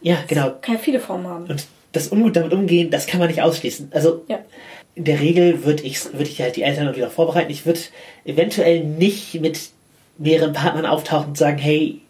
[0.00, 0.52] Ja, genau.
[0.62, 1.46] Kann ja viele Formen haben.
[1.46, 3.90] Und das ungut damit umgehen, das kann man nicht ausschließen.
[3.92, 4.38] Also Ja.
[4.94, 7.50] in der Regel würde ich, würde ich halt die Eltern wieder vorbereiten.
[7.50, 7.80] Ich würde
[8.24, 9.58] eventuell nicht mit
[10.16, 12.00] mehreren Partnern auftauchen und sagen, hey,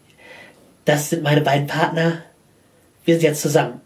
[0.85, 2.23] das sind meine beiden Partner,
[3.05, 3.81] wir sind jetzt zusammen.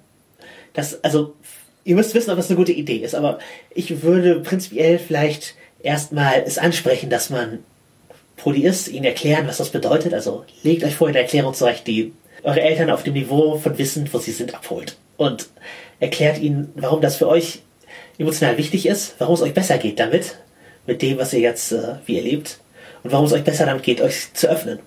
[0.73, 1.35] Das, also,
[1.83, 3.39] ihr müsst wissen, ob das eine gute Idee ist, aber
[3.73, 7.59] ich würde prinzipiell vielleicht erstmal es ansprechen, dass man
[8.37, 10.13] Poly ist, ihnen erklären, was das bedeutet.
[10.13, 12.13] Also legt euch vorher eine Erklärung zurecht, die
[12.43, 14.97] eure Eltern auf dem Niveau von Wissen, wo sie sind, abholt.
[15.17, 15.47] Und
[15.99, 17.61] erklärt ihnen, warum das für euch
[18.17, 20.37] emotional wichtig ist, warum es euch besser geht damit,
[20.85, 22.59] mit dem, was ihr jetzt, äh, wie ihr lebt,
[23.03, 24.79] und warum es euch besser damit geht, euch zu öffnen.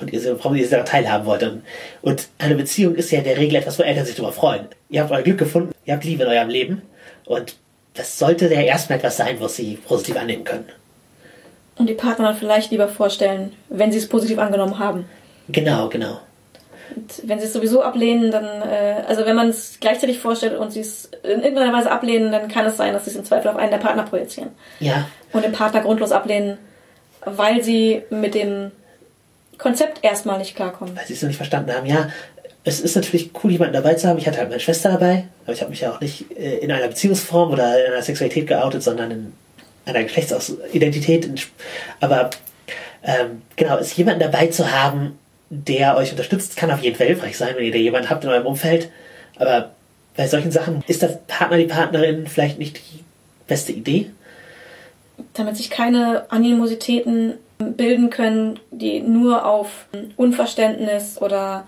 [0.00, 1.42] Und ihr, warum ihr daran teilhaben wollt.
[1.42, 1.62] Und,
[2.02, 4.66] und eine Beziehung ist ja in der Regel etwas, wo Eltern sich darüber freuen.
[4.88, 6.82] Ihr habt euer Glück gefunden, ihr habt Liebe in eurem Leben.
[7.26, 7.56] Und
[7.94, 10.68] das sollte ja erstmal etwas sein, was sie positiv annehmen können.
[11.76, 15.06] Und die Partner dann vielleicht lieber vorstellen, wenn sie es positiv angenommen haben.
[15.48, 16.20] Genau, genau.
[16.94, 20.72] Und wenn sie es sowieso ablehnen, dann, äh, also wenn man es gleichzeitig vorstellt und
[20.72, 23.48] sie es in irgendeiner Weise ablehnen, dann kann es sein, dass sie es im Zweifel
[23.48, 24.50] auf einen der Partner projizieren.
[24.80, 26.58] Ja, Und den Partner grundlos ablehnen,
[27.24, 28.72] weil sie mit dem
[29.60, 30.96] Konzept erstmal nicht klarkommen.
[30.96, 31.86] weil sie es noch nicht verstanden haben.
[31.86, 32.08] Ja,
[32.64, 34.18] es ist natürlich cool, jemanden dabei zu haben.
[34.18, 36.70] Ich hatte halt meine Schwester dabei, aber ich habe mich ja auch nicht äh, in
[36.70, 39.32] einer Beziehungsform oder in einer Sexualität geoutet, sondern in
[39.86, 41.30] einer Geschlechtsidentität.
[42.00, 42.30] Aber
[43.02, 47.36] ähm, genau, es jemanden dabei zu haben, der euch unterstützt, kann auf jeden Fall hilfreich
[47.36, 48.90] sein, wenn ihr da jemanden habt in eurem Umfeld.
[49.36, 49.70] Aber
[50.16, 53.02] bei solchen Sachen ist der Partner, die Partnerin vielleicht nicht die
[53.48, 54.10] beste Idee.
[55.34, 59.86] damit sich keine Animositäten bilden können, die nur auf
[60.16, 61.66] Unverständnis oder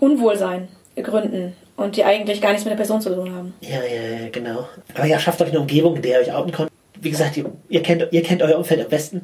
[0.00, 3.54] Unwohlsein gründen und die eigentlich gar nichts mit der Person zu tun haben.
[3.60, 4.68] Ja, ja, ja, genau.
[4.94, 6.70] Aber ja, schafft euch eine Umgebung, in der ihr euch outen könnt.
[7.00, 9.20] Wie gesagt, ihr, ihr, kennt, ihr kennt euer Umfeld am besten,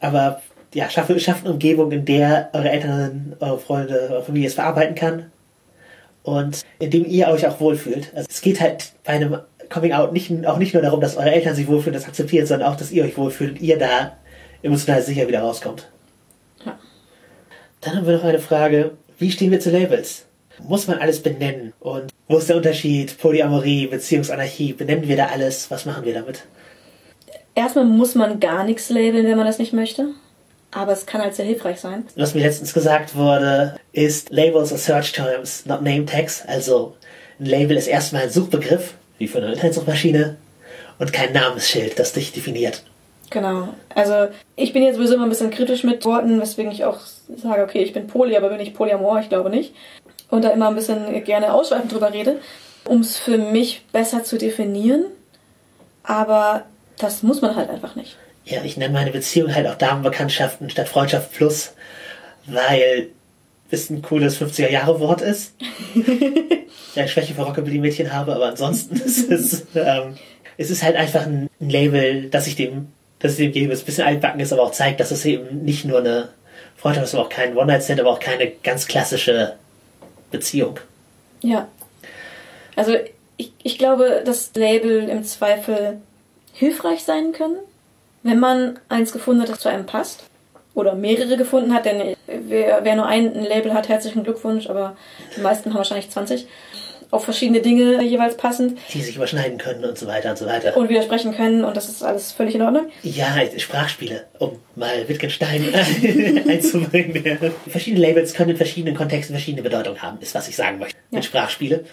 [0.00, 0.40] aber
[0.72, 4.94] ja, schafft, schafft eine Umgebung, in der eure Eltern, eure Freunde, eure Familie es verarbeiten
[4.94, 5.32] kann
[6.22, 8.12] und in dem ihr euch auch wohlfühlt.
[8.14, 9.38] Also es geht halt bei einem
[9.68, 12.68] Coming Out nicht, auch nicht nur darum, dass eure Eltern sich wohlfühlen, das akzeptiert, sondern
[12.68, 14.12] auch, dass ihr euch wohlfühlt und ihr da
[14.62, 15.88] emotional sicher wieder rauskommt.
[16.64, 16.78] Ja.
[17.80, 20.24] Dann haben wir noch eine Frage, wie stehen wir zu Labels?
[20.60, 21.72] Muss man alles benennen?
[21.80, 23.18] Und wo ist der Unterschied?
[23.18, 25.70] Polyamorie, Beziehungsanarchie, benennen wir da alles?
[25.70, 26.44] Was machen wir damit?
[27.54, 30.08] Erstmal muss man gar nichts labeln, wenn man das nicht möchte.
[30.70, 32.04] Aber es kann halt sehr hilfreich sein.
[32.16, 36.44] Was mir letztens gesagt wurde, ist Labels are search terms, not name tags.
[36.46, 36.94] Also
[37.40, 40.36] ein Label ist erstmal ein Suchbegriff, wie für eine Internetsuchmaschine,
[40.98, 42.82] und kein Namensschild, das dich definiert.
[43.30, 43.68] Genau.
[43.94, 46.98] Also ich bin jetzt sowieso immer ein bisschen kritisch mit Worten, weswegen ich auch
[47.36, 49.20] sage, okay, ich bin Poly, aber bin ich Polyamor?
[49.20, 49.74] Ich glaube nicht.
[50.30, 52.40] Und da immer ein bisschen gerne ausschweifend drüber rede,
[52.84, 55.06] um es für mich besser zu definieren.
[56.02, 56.64] Aber
[56.98, 58.16] das muss man halt einfach nicht.
[58.44, 61.74] Ja, ich nenne meine Beziehung halt auch Damenbekanntschaften statt Freundschaft plus,
[62.46, 63.10] weil
[63.70, 65.54] es ein cooles 50er-Jahre-Wort ist.
[66.94, 70.16] ja, ich Schwäche für Rockabilly-Mädchen habe, aber ansonsten ist es, ähm,
[70.56, 72.88] es ist halt einfach ein, ein Label, das ich dem,
[73.18, 73.72] das ich dem gebe.
[73.72, 76.28] Es ist ein bisschen altbacken ist, aber auch zeigt, dass es eben nicht nur eine
[76.76, 79.54] Freundschaft ist, aber auch kein One-Night-Stand, aber auch keine ganz klassische
[80.30, 80.78] Beziehung.
[81.42, 81.68] Ja.
[82.76, 82.94] Also
[83.36, 86.00] ich, ich glaube, dass Label im Zweifel
[86.52, 87.56] hilfreich sein können,
[88.22, 90.24] wenn man eins gefunden hat, das zu einem passt.
[90.74, 94.96] Oder mehrere gefunden hat, denn wer, wer nur ein Label hat, herzlichen Glückwunsch, aber
[95.36, 96.46] die meisten haben wahrscheinlich 20.
[97.10, 98.78] Auf verschiedene Dinge jeweils passend.
[98.92, 100.76] Die sich überschneiden können und so weiter und so weiter.
[100.76, 102.88] Und widersprechen können und das ist alles völlig in Ordnung.
[103.02, 105.72] Ja, Sprachspiele, um mal Wittgenstein
[106.48, 107.52] einzubringen.
[107.66, 110.96] Verschiedene Labels können in verschiedenen Kontexten verschiedene Bedeutungen haben, ist was ich sagen möchte.
[111.10, 111.18] Ja.
[111.18, 111.84] Mit Sprachspiele.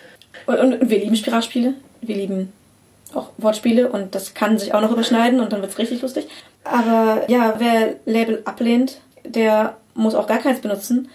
[0.47, 1.75] Und, und wir lieben Sprachspiele.
[2.01, 2.51] Wir lieben
[3.13, 6.27] auch Wortspiele und das kann sich auch noch überschneiden und dann wird's richtig lustig.
[6.63, 11.09] Aber ja, wer Label ablehnt, der muss auch gar keins benutzen.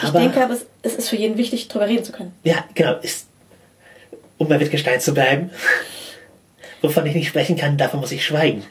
[0.00, 2.32] Ich Aber- denke aber, es, es ist für jeden wichtig, drüber reden zu können.
[2.44, 2.98] Ja, genau.
[2.98, 3.26] Ist,
[4.38, 5.50] um bei Wittgenstein zu bleiben.
[6.82, 8.64] Wovon ich nicht sprechen kann, davon muss ich schweigen.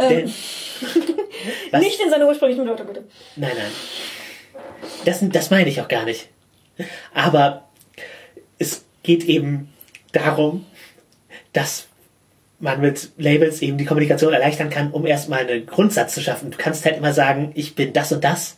[0.00, 0.24] Denn,
[1.70, 1.80] was?
[1.80, 3.04] Nicht in seiner ursprünglichen Bedeutung, bitte.
[3.36, 3.70] Nein, nein.
[5.04, 6.28] Das, das meine ich auch gar nicht.
[7.14, 7.68] Aber
[8.58, 9.72] es geht eben
[10.10, 10.66] darum,
[11.52, 11.86] dass
[12.58, 16.50] man mit Labels eben die Kommunikation erleichtern kann, um erstmal einen Grundsatz zu schaffen.
[16.50, 18.56] Du kannst halt immer sagen, ich bin das und das.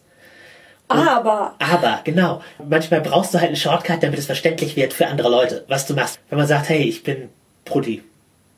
[0.95, 5.29] Aber Aber, genau, manchmal brauchst du halt einen Shortcut, damit es verständlich wird für andere
[5.29, 6.19] Leute, was du machst.
[6.29, 7.29] Wenn man sagt, hey, ich bin
[7.65, 8.03] Brudi.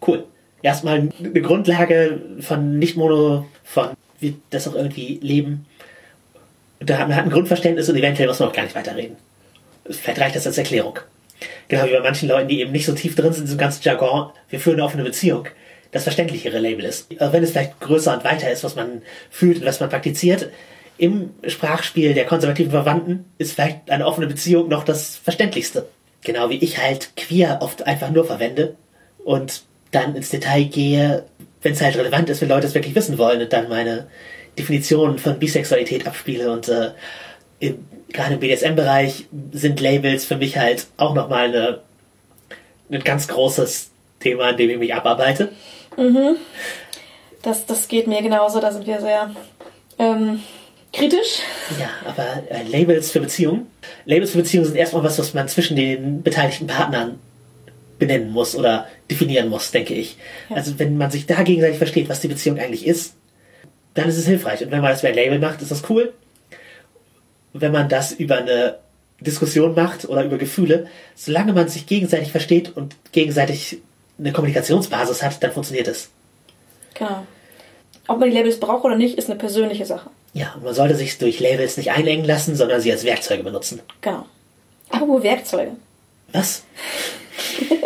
[0.06, 0.24] Cool.
[0.62, 5.66] Erstmal eine Grundlage von Nicht-Mono, von wie das auch irgendwie leben.
[6.80, 9.16] Da hat man ein Grundverständnis und eventuell muss man auch gar nicht weiterreden.
[9.88, 10.98] Vielleicht reicht das als Erklärung.
[11.68, 13.82] Genau wie bei manchen Leuten, die eben nicht so tief drin sind in diesem ganzen
[13.82, 15.48] Jargon, wir führen eine offene Beziehung,
[15.92, 17.08] das verständlichere Label ist.
[17.20, 20.48] Auch wenn es vielleicht größer und weiter ist, was man fühlt und was man praktiziert,
[20.98, 25.88] im Sprachspiel der konservativen Verwandten ist vielleicht eine offene Beziehung noch das Verständlichste.
[26.24, 28.76] Genau wie ich halt queer oft einfach nur verwende
[29.24, 31.24] und dann ins Detail gehe,
[31.62, 34.06] wenn es halt relevant ist, wenn Leute es wirklich wissen wollen und dann meine
[34.58, 36.90] Definition von Bisexualität abspiele und äh,
[37.60, 41.80] im, gerade im BDSM-Bereich sind Labels für mich halt auch nochmal eine,
[42.90, 43.90] ein ganz großes
[44.20, 45.52] Thema, an dem ich mich abarbeite.
[47.42, 49.30] das, das geht mir genauso, da sind wir sehr
[49.98, 50.40] ähm,
[50.96, 51.40] kritisch.
[51.78, 53.66] Ja, aber äh, Labels für Beziehungen.
[54.04, 57.18] Labels für Beziehungen sind erstmal was, was man zwischen den beteiligten Partnern
[57.98, 60.16] benennen muss oder definieren muss, denke ich.
[60.48, 60.56] Ja.
[60.56, 63.14] Also wenn man sich da gegenseitig versteht, was die Beziehung eigentlich ist,
[63.94, 64.62] dann ist es hilfreich.
[64.62, 66.12] Und wenn man das über ein Label macht, ist das cool.
[67.52, 68.78] Wenn man das über eine
[69.20, 73.78] Diskussion macht oder über Gefühle, solange man sich gegenseitig versteht und gegenseitig
[74.18, 76.10] eine Kommunikationsbasis hat, dann funktioniert es.
[76.94, 77.26] Genau.
[78.08, 80.10] Ob man die Labels braucht oder nicht, ist eine persönliche Sache.
[80.36, 83.80] Ja, man sollte sich durch Labels nicht einengen lassen, sondern sie als Werkzeuge benutzen.
[84.02, 84.26] Genau.
[84.90, 85.72] Apropos Werkzeuge.
[86.32, 86.62] Was?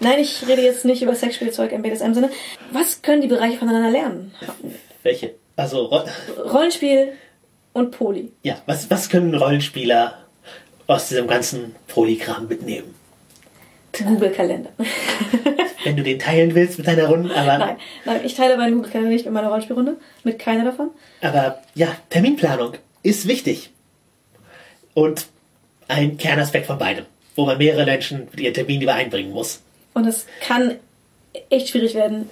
[0.00, 2.30] Nein, ich rede jetzt nicht über Sexspielzeug im BDSM-Sinne.
[2.72, 4.34] Was können die Bereiche voneinander lernen?
[5.02, 5.34] Welche?
[5.56, 6.04] Also, Ro-
[6.50, 7.12] Rollenspiel
[7.72, 8.32] und Poli.
[8.42, 10.18] ja, was, was können Rollenspieler
[10.86, 12.94] aus diesem ganzen Polykram mitnehmen?
[13.92, 14.70] Google-Kalender.
[15.88, 19.10] Wenn du den teilen willst mit deiner Runde, aber, Nein, nein, ich teile meinen Google-Kalender
[19.10, 19.96] nicht mit meiner Rollenspielrunde.
[20.22, 20.90] Mit keiner davon.
[21.22, 23.70] aber ja, Terminplanung ist wichtig.
[24.92, 25.26] Und
[25.88, 29.62] ein Kernaspekt von beidem, wo man mehrere Menschen mit ihren Termin übereinbringen muss.
[29.94, 30.74] Und es kann
[31.48, 32.28] echt schwierig werden.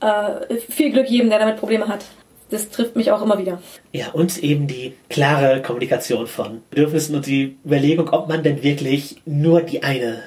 [0.00, 2.04] Äh, viel Glück jedem, der damit Probleme hat.
[2.50, 3.62] das trifft mich auch immer wieder.
[3.92, 9.16] Ja, und eben die klare Kommunikation von Bedürfnissen und die Überlegung, ob man denn wirklich
[9.26, 10.22] nur die eine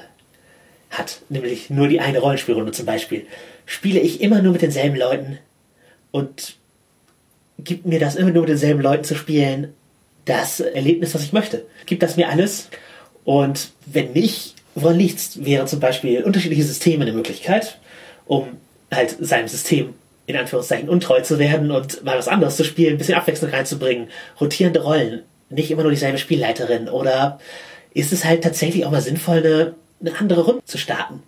[0.94, 3.26] hat, nämlich nur die eine Rollenspielrunde zum Beispiel.
[3.66, 5.40] Spiele ich immer nur mit denselben Leuten
[6.12, 6.58] und
[7.60, 9.74] gibt mir das immer nur mit denselben Leuten zu spielen
[10.26, 11.66] das Erlebnis, was ich möchte?
[11.86, 12.70] Gibt das mir alles?
[13.26, 15.44] Und wenn nicht, woran liegt's?
[15.44, 17.78] Wäre zum Beispiel unterschiedliche Systeme eine Möglichkeit,
[18.26, 18.58] um
[18.92, 19.94] halt seinem System
[20.26, 24.08] in Anführungszeichen untreu zu werden und mal was anderes zu spielen, ein bisschen Abwechslung reinzubringen,
[24.40, 27.40] rotierende Rollen, nicht immer nur dieselbe Spielleiterin oder
[27.94, 31.24] ist es halt tatsächlich auch mal sinnvoll, eine, eine andere Runde zu starten?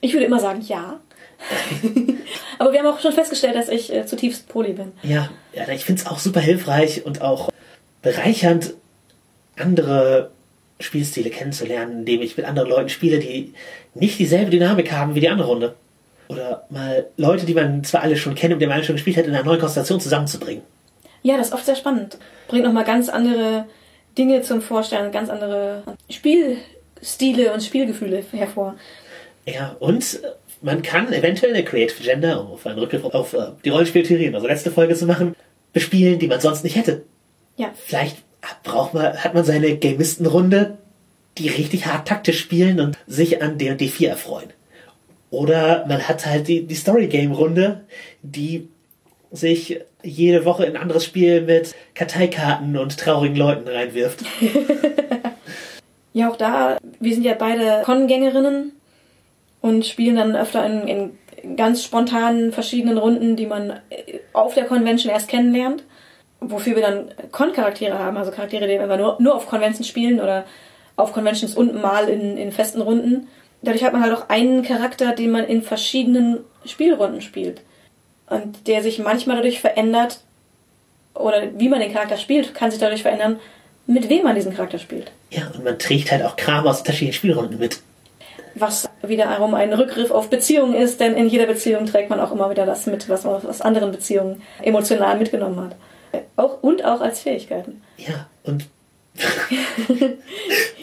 [0.00, 1.00] Ich würde immer sagen, ja.
[2.58, 4.92] Aber wir haben auch schon festgestellt, dass ich äh, zutiefst poly bin.
[5.02, 7.50] Ja, ja ich finde es auch super hilfreich und auch
[8.02, 8.74] bereichernd,
[9.58, 10.30] andere
[10.78, 13.54] Spielstile kennenzulernen, indem ich mit anderen Leuten spiele, die
[13.94, 15.74] nicht dieselbe Dynamik haben wie die andere Runde.
[16.28, 19.16] Oder mal Leute, die man zwar alle schon kennt und die man alle schon gespielt
[19.16, 20.62] hat, in einer neuen Konstellation zusammenzubringen.
[21.22, 22.18] Ja, das ist oft sehr spannend.
[22.48, 23.66] Bringt nochmal ganz andere
[24.18, 25.82] Dinge zum Vorstellen, ganz andere
[27.02, 28.76] Spielstile und Spielgefühle hervor.
[29.46, 30.20] Ja, und
[30.62, 34.46] man kann eventuell eine Creative Agenda, um auf einen Rückgriff auf äh, die Rollenspieltheorien, also
[34.46, 35.36] letzte Folge zu machen,
[35.72, 37.04] bespielen, die man sonst nicht hätte.
[37.56, 37.72] Ja.
[37.74, 38.18] Vielleicht
[38.62, 40.78] braucht man, hat man seine Gamistenrunde,
[41.38, 44.50] die richtig hart taktisch spielen und sich an D&D 4 erfreuen.
[45.30, 47.84] Oder man hat halt die, die Story-Game-Runde,
[48.22, 48.68] die
[49.32, 54.24] sich jede Woche in ein anderes Spiel mit Karteikarten und traurigen Leuten reinwirft.
[56.16, 58.72] ja, auch da, wir sind ja beide Con-Gängerinnen
[59.60, 63.80] und spielen dann öfter in, in ganz spontanen verschiedenen Runden, die man
[64.32, 65.84] auf der Convention erst kennenlernt.
[66.40, 70.46] Wofür wir dann Con-Charaktere haben, also Charaktere, die wir nur, nur auf Conventions spielen oder
[70.96, 73.28] auf Conventions und mal in, in festen Runden.
[73.60, 77.60] Dadurch hat man halt auch einen Charakter, den man in verschiedenen Spielrunden spielt.
[78.30, 80.20] Und der sich manchmal dadurch verändert,
[81.12, 83.38] oder wie man den Charakter spielt, kann sich dadurch verändern,
[83.86, 85.12] mit wem man diesen Charakter spielt.
[85.36, 87.80] Ja, und man trägt halt auch Kram aus unterschiedlichen Spielrunden mit
[88.58, 92.50] was wiederum ein Rückgriff auf Beziehungen ist, denn in jeder Beziehung trägt man auch immer
[92.50, 95.76] wieder das mit, was man aus anderen Beziehungen emotional mitgenommen hat.
[96.36, 97.82] Auch, und auch als Fähigkeiten.
[97.98, 98.66] Ja, und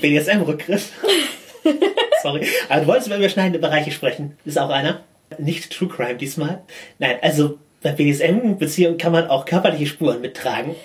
[0.01, 0.91] BDSM-Rückgriff.
[2.21, 2.47] Sorry.
[2.69, 4.37] Aber du wolltest über überschneidende Bereiche sprechen.
[4.45, 5.01] Ist auch einer.
[5.39, 6.61] Nicht True Crime diesmal.
[6.99, 10.75] Nein, also bei BDSM-Beziehungen kann man auch körperliche Spuren mittragen,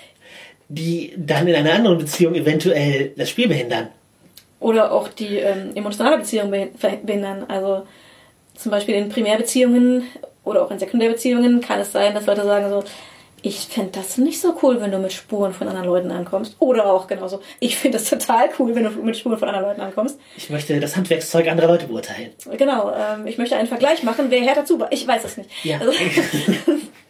[0.69, 3.89] die dann in einer anderen Beziehung eventuell das Spiel behindern
[4.59, 7.45] oder auch die ähm, emotionale Beziehung behindern.
[7.47, 7.83] Also
[8.55, 10.03] zum Beispiel in Primärbeziehungen
[10.43, 12.83] oder auch in Sekundärbeziehungen kann es sein, dass Leute sagen so,
[13.41, 16.57] ich fände das nicht so cool, wenn du mit Spuren von anderen Leuten ankommst.
[16.59, 19.79] Oder auch genauso, ich finde das total cool, wenn du mit Spuren von anderen Leuten
[19.79, 20.19] ankommst.
[20.35, 22.31] Ich möchte das Handwerkszeug anderer Leute beurteilen.
[22.57, 24.83] Genau, ähm, ich möchte einen Vergleich machen, wer härter zu.
[24.89, 25.49] Ich weiß es nicht.
[25.63, 25.79] Ja.
[25.79, 25.93] Also,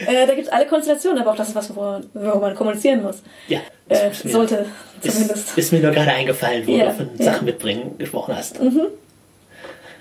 [0.00, 3.22] Äh, da gibt es alle Konstellationen, aber auch das ist was, worüber man kommunizieren muss.
[3.48, 3.60] Ja.
[3.88, 4.66] Äh, sollte
[5.00, 5.50] zumindest.
[5.50, 7.24] Ist, ist, mir nur gerade eingefallen, wo ja, du von ja.
[7.24, 8.60] Sachen mitbringen gesprochen hast.
[8.62, 8.86] Mhm.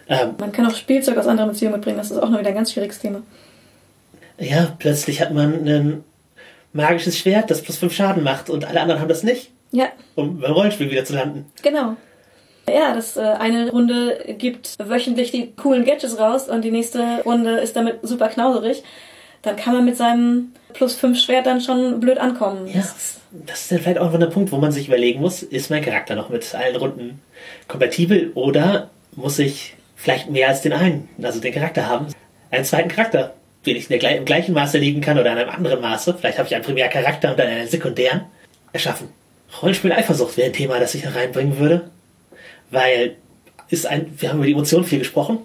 [0.08, 2.56] Ähm, man kann auch Spielzeug aus anderen Beziehungen mitbringen, das ist auch noch wieder ein
[2.56, 3.22] ganz schwieriges Thema.
[4.40, 6.04] Ja, plötzlich hat man ein
[6.74, 9.52] magisches Schwert, das plus fünf Schaden macht und alle anderen haben das nicht.
[9.72, 9.88] Ja.
[10.16, 11.46] Um beim Rollenspiel wieder zu landen.
[11.62, 11.96] Genau.
[12.68, 17.58] Ja, das äh, eine Runde gibt wöchentlich die coolen Gadgets raus und die nächste Runde
[17.58, 18.84] ist damit super knauserig
[19.42, 22.68] dann kann man mit seinem plus 5 Schwert dann schon blöd ankommen.
[22.68, 22.82] Ja,
[23.46, 26.16] das ist dann vielleicht auch der Punkt, wo man sich überlegen muss, ist mein Charakter
[26.16, 27.22] noch mit allen Runden
[27.68, 32.08] kompatibel oder muss ich vielleicht mehr als den einen, also den Charakter haben,
[32.50, 33.34] einen zweiten Charakter,
[33.66, 36.56] den ich im gleichen Maße legen kann oder in einem anderen Maße, vielleicht habe ich
[36.56, 38.22] einen Primärcharakter und dann einen sekundären,
[38.74, 39.10] erschaffen.
[39.62, 41.90] Rollenspiel Eifersucht wäre ein Thema, das ich da reinbringen würde,
[42.70, 43.16] weil
[43.70, 45.40] ist ein, wir haben über die Emotionen viel gesprochen.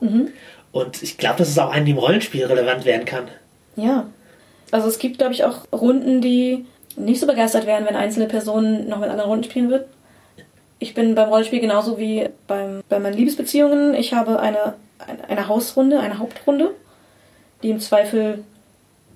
[0.00, 0.28] Mhm.
[0.72, 3.28] Und ich glaube, dass es auch einem im Rollenspiel relevant werden kann.
[3.76, 4.06] Ja.
[4.70, 6.64] Also es gibt, glaube ich, auch Runden, die
[6.96, 9.86] nicht so begeistert werden, wenn einzelne Personen noch mit anderen Runden spielen würden.
[10.78, 13.94] Ich bin beim Rollenspiel genauso wie beim, bei meinen Liebesbeziehungen.
[13.94, 14.74] Ich habe eine,
[15.28, 16.74] eine, Hausrunde, eine Hauptrunde,
[17.62, 18.44] die im Zweifel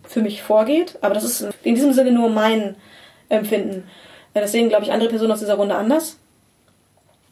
[0.03, 0.99] für mich vorgeht.
[1.01, 2.75] Aber das ist in diesem Sinne nur mein
[3.29, 3.85] Empfinden.
[4.35, 6.19] Deswegen glaube ich andere Personen aus dieser Runde anders.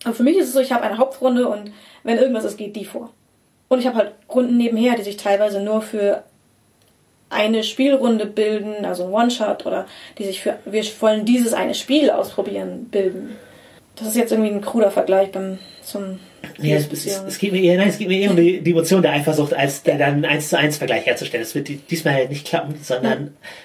[0.05, 1.73] Aber für mich ist es so, ich habe eine Hauptrunde und
[2.05, 3.11] wenn irgendwas ist, geht die vor.
[3.73, 6.25] Und ich habe halt Runden nebenher, die sich teilweise nur für
[7.31, 9.87] eine Spielrunde bilden, also ein One-Shot oder
[10.19, 13.31] die sich für wir wollen dieses eine Spiel ausprobieren bilden.
[13.97, 16.21] Das ist jetzt irgendwie ein kruder Vergleich beim zum
[16.59, 18.73] ja, es, es, es, geht mir eher, nein, es geht mir eher um die, die
[18.73, 21.43] Emotion der Eifersucht, als der dann eins zu eins Vergleich herzustellen.
[21.43, 23.23] Es wird diesmal halt nicht klappen, sondern,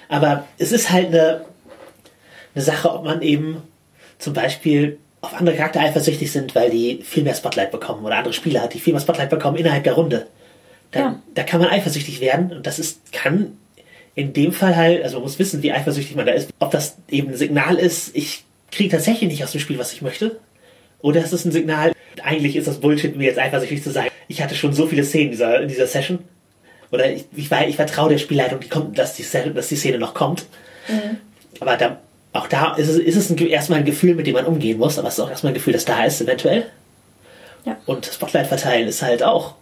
[0.08, 0.16] ja.
[0.16, 1.44] aber es ist halt eine,
[2.54, 3.62] eine Sache, ob man eben
[4.16, 8.34] zum Beispiel auf andere Charakter eifersüchtig sind, weil die viel mehr Spotlight bekommen oder andere
[8.34, 10.26] Spieler, die viel mehr Spotlight bekommen innerhalb der Runde.
[10.92, 11.22] Dann, Ja.
[11.34, 13.56] Da kann man eifersüchtig werden und das ist, kann
[14.14, 16.50] in dem Fall halt, also man muss wissen, wie eifersüchtig man da ist.
[16.58, 20.02] Ob das eben ein Signal ist, ich kriege tatsächlich nicht aus dem Spiel, was ich
[20.02, 20.38] möchte.
[21.00, 21.92] Oder ist es ein Signal,
[22.22, 24.08] eigentlich ist das Bullshit, mir jetzt eifersüchtig zu sein.
[24.26, 26.20] Ich hatte schon so viele Szenen in dieser, in dieser Session.
[26.90, 29.24] Oder ich, ich, ich vertraue der Spielleitung, die kommt, dass, die,
[29.54, 30.46] dass die Szene noch kommt.
[31.60, 32.00] Aber da,
[32.38, 34.98] auch da ist es, ist es ein, erstmal ein Gefühl, mit dem man umgehen muss,
[34.98, 36.66] aber es ist auch erstmal ein Gefühl, das da ist, eventuell.
[37.64, 37.76] Ja.
[37.86, 39.54] Und Spotlight verteilen ist halt auch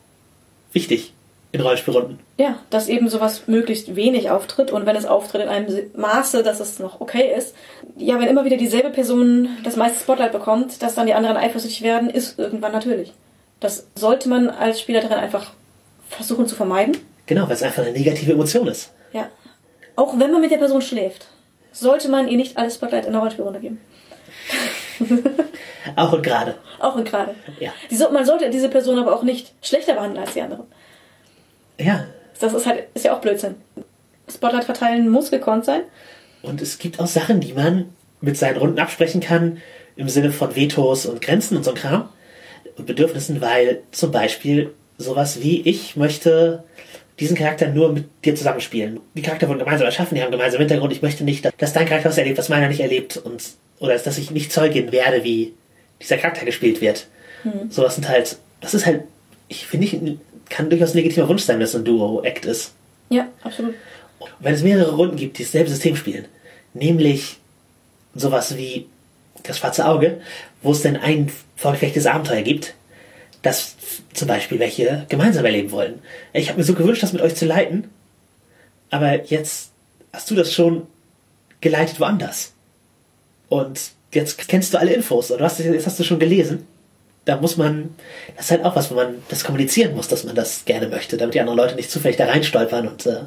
[0.72, 1.12] wichtig
[1.52, 2.18] in Rollenspielrunden.
[2.36, 6.60] Ja, dass eben sowas möglichst wenig auftritt und wenn es auftritt in einem Maße, dass
[6.60, 7.54] es noch okay ist.
[7.96, 11.82] Ja, wenn immer wieder dieselbe Person das meiste Spotlight bekommt, dass dann die anderen eifersüchtig
[11.82, 13.12] werden, ist irgendwann natürlich.
[13.60, 15.52] Das sollte man als Spielerin einfach
[16.08, 16.96] versuchen zu vermeiden.
[17.24, 18.92] Genau, weil es einfach eine negative Emotion ist.
[19.12, 19.28] Ja.
[19.96, 21.26] Auch wenn man mit der Person schläft,
[21.78, 23.80] sollte man ihr nicht alles Spotlight in der Rollenspielrunde geben.
[25.96, 26.56] Auch und gerade.
[26.80, 27.34] Auch und gerade.
[27.60, 27.72] Ja.
[27.90, 30.64] So, man sollte diese Person aber auch nicht schlechter behandeln als die anderen.
[31.78, 32.06] Ja.
[32.40, 33.54] Das ist halt, ist ja auch Blödsinn.
[34.28, 35.82] Spotlight verteilen muss gekonnt sein.
[36.42, 37.90] Und es gibt auch Sachen, die man
[38.20, 39.62] mit seinen Runden absprechen kann,
[39.96, 42.08] im Sinne von Vetos und Grenzen und so ein Kram
[42.76, 46.64] und Bedürfnissen, weil zum Beispiel sowas wie ich möchte
[47.20, 49.01] diesen Charakter nur mit dir zusammenspielen.
[49.14, 50.93] Die Charakter wurden gemeinsam erschaffen, die haben gemeinsam Hintergrund.
[50.93, 53.43] Ich möchte nicht, dass- dein Charakter was erlebt, was meiner nicht erlebt und
[53.78, 55.52] oder dass ich nicht Zeugin werde, wie
[56.01, 57.06] dieser Charakter gespielt wird.
[57.70, 59.02] Sowas sind halt, das ist halt,
[59.48, 59.98] ich finde, ich,
[60.48, 62.72] kann durchaus ein legitimer Wunsch sein, dass ein Duo-Act ist.
[63.10, 63.74] Ja, absolut.
[64.40, 66.24] Wenn es mehrere Runden gibt, die dasselbe System spielen,
[66.74, 67.36] nämlich
[68.14, 68.86] sowas wie
[69.43, 70.20] das schwarze Auge,
[70.62, 72.74] wo es denn ein vorgefechtes Abenteuer gibt,
[73.47, 73.77] das
[74.12, 76.02] zum Beispiel welche gemeinsam erleben wollen.
[76.32, 77.89] Ich habe mir so gewünscht, das mit euch zu leiten,
[78.90, 79.70] aber jetzt
[80.12, 80.86] hast du das schon
[81.60, 82.52] geleitet woanders.
[83.48, 86.66] Und jetzt kennst du alle Infos oder hast, jetzt hast du schon gelesen.
[87.24, 87.94] Da muss man,
[88.36, 91.16] das ist halt auch was, wo man das kommunizieren muss, dass man das gerne möchte,
[91.16, 93.20] damit die anderen Leute nicht zufällig da reinstolpern und äh,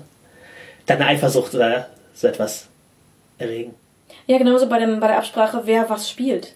[0.86, 2.68] dann Eifersucht oder so etwas
[3.38, 3.74] erregen.
[4.28, 6.56] Ja, genauso bei, dem, bei der Absprache, wer was spielt.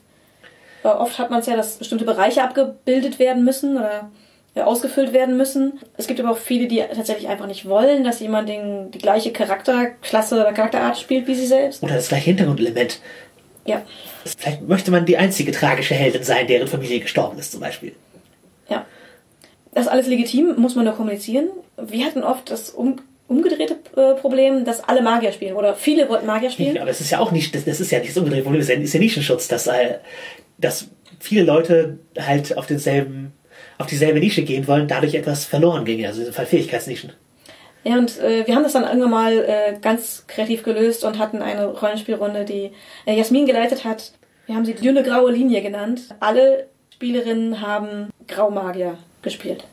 [0.83, 4.11] Weil oft hat man es ja, dass bestimmte Bereiche abgebildet werden müssen oder
[4.55, 5.79] ja, ausgefüllt werden müssen.
[5.97, 9.31] Es gibt aber auch viele, die tatsächlich einfach nicht wollen, dass jemand den, die gleiche
[9.31, 11.81] Charakterklasse oder Charakterart spielt wie sie selbst.
[11.81, 12.99] Oder das gleiche Hintergrundelement.
[13.65, 13.81] Ja,
[14.25, 17.93] Vielleicht möchte man die einzige tragische Heldin sein, deren Familie gestorben ist, zum Beispiel.
[18.69, 18.85] ja.
[19.73, 21.47] Das ist alles legitim, muss man nur kommunizieren.
[21.81, 22.97] Wir hatten oft das um,
[23.27, 26.77] umgedrehte äh, Problem, dass alle Magier spielen oder viele wollten Magier spielen.
[26.77, 28.69] Aber es ist ja auch nicht, das, das ist ja nicht das umgedrehte Problem, das
[28.69, 29.95] ist ja, ist ja Nischenschutz, dass, äh,
[30.63, 30.87] dass
[31.19, 33.33] viele Leute halt auf denselben,
[33.77, 37.13] auf dieselbe Nische gehen wollen, dadurch etwas verloren ging, also in diesem Fall Fähigkeitsnischen.
[37.83, 41.41] Ja, und äh, wir haben das dann irgendwann mal äh, ganz kreativ gelöst und hatten
[41.41, 42.71] eine Rollenspielrunde, die
[43.05, 44.13] äh, Jasmin geleitet hat.
[44.45, 46.01] Wir haben sie dünne graue Linie genannt.
[46.19, 49.65] Alle Spielerinnen haben Graumagier gespielt.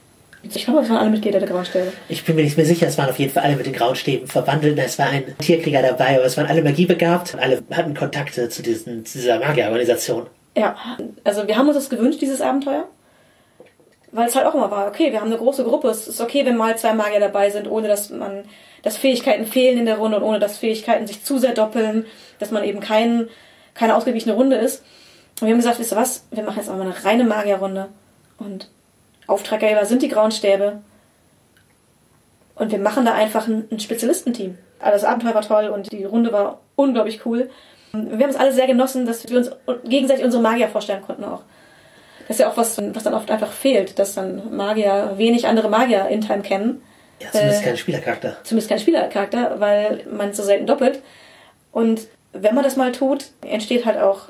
[0.43, 1.93] Ich glaube, das waren alle Mitglieder der Grauen Stäbe.
[2.09, 3.95] Ich bin mir nicht mehr sicher, es waren auf jeden Fall alle mit den grauen
[3.95, 4.79] Stäben verwandelt.
[4.79, 7.37] Es war ein Tierkrieger dabei, aber es waren alle magiebegabt.
[7.39, 10.27] Alle hatten Kontakte zu, diesen, zu dieser Magierorganisation.
[10.57, 10.77] Ja,
[11.25, 12.87] also wir haben uns das gewünscht, dieses Abenteuer.
[14.13, 16.45] Weil es halt auch immer war, okay, wir haben eine große Gruppe, es ist okay,
[16.45, 18.45] wenn mal zwei Magier dabei sind, ohne dass man,
[18.83, 22.07] dass Fähigkeiten fehlen in der Runde und ohne dass Fähigkeiten sich zu sehr doppeln,
[22.41, 23.29] dass man eben kein,
[23.75, 24.83] keine ausgewichene Runde ist.
[25.41, 27.89] Und wir haben gesagt, wisst ihr was, wir machen jetzt auch mal eine reine Magierrunde.
[28.39, 28.69] Und
[29.29, 30.81] Auftraggeber sind die Grauen Stäbe.
[32.57, 34.59] Und wir machen da einfach ein, ein Spezialistenteam.
[34.81, 37.49] Also das Abenteuer war toll und die Runde war unglaublich cool.
[37.93, 39.51] Wir haben es alle sehr genossen, dass wir uns
[39.85, 41.43] gegenseitig unsere Magier vorstellen konnten auch.
[42.29, 45.69] Das ist ja auch was, was dann oft einfach fehlt, dass dann Magier wenig andere
[45.69, 46.83] Magier in Time kennen.
[47.21, 48.37] Ja, zumindest Äh, kein Spielercharakter.
[48.45, 51.03] Zumindest kein Spielercharakter, weil man so selten doppelt.
[51.73, 52.03] Und
[52.33, 54.29] wenn man das mal tut, entsteht halt auch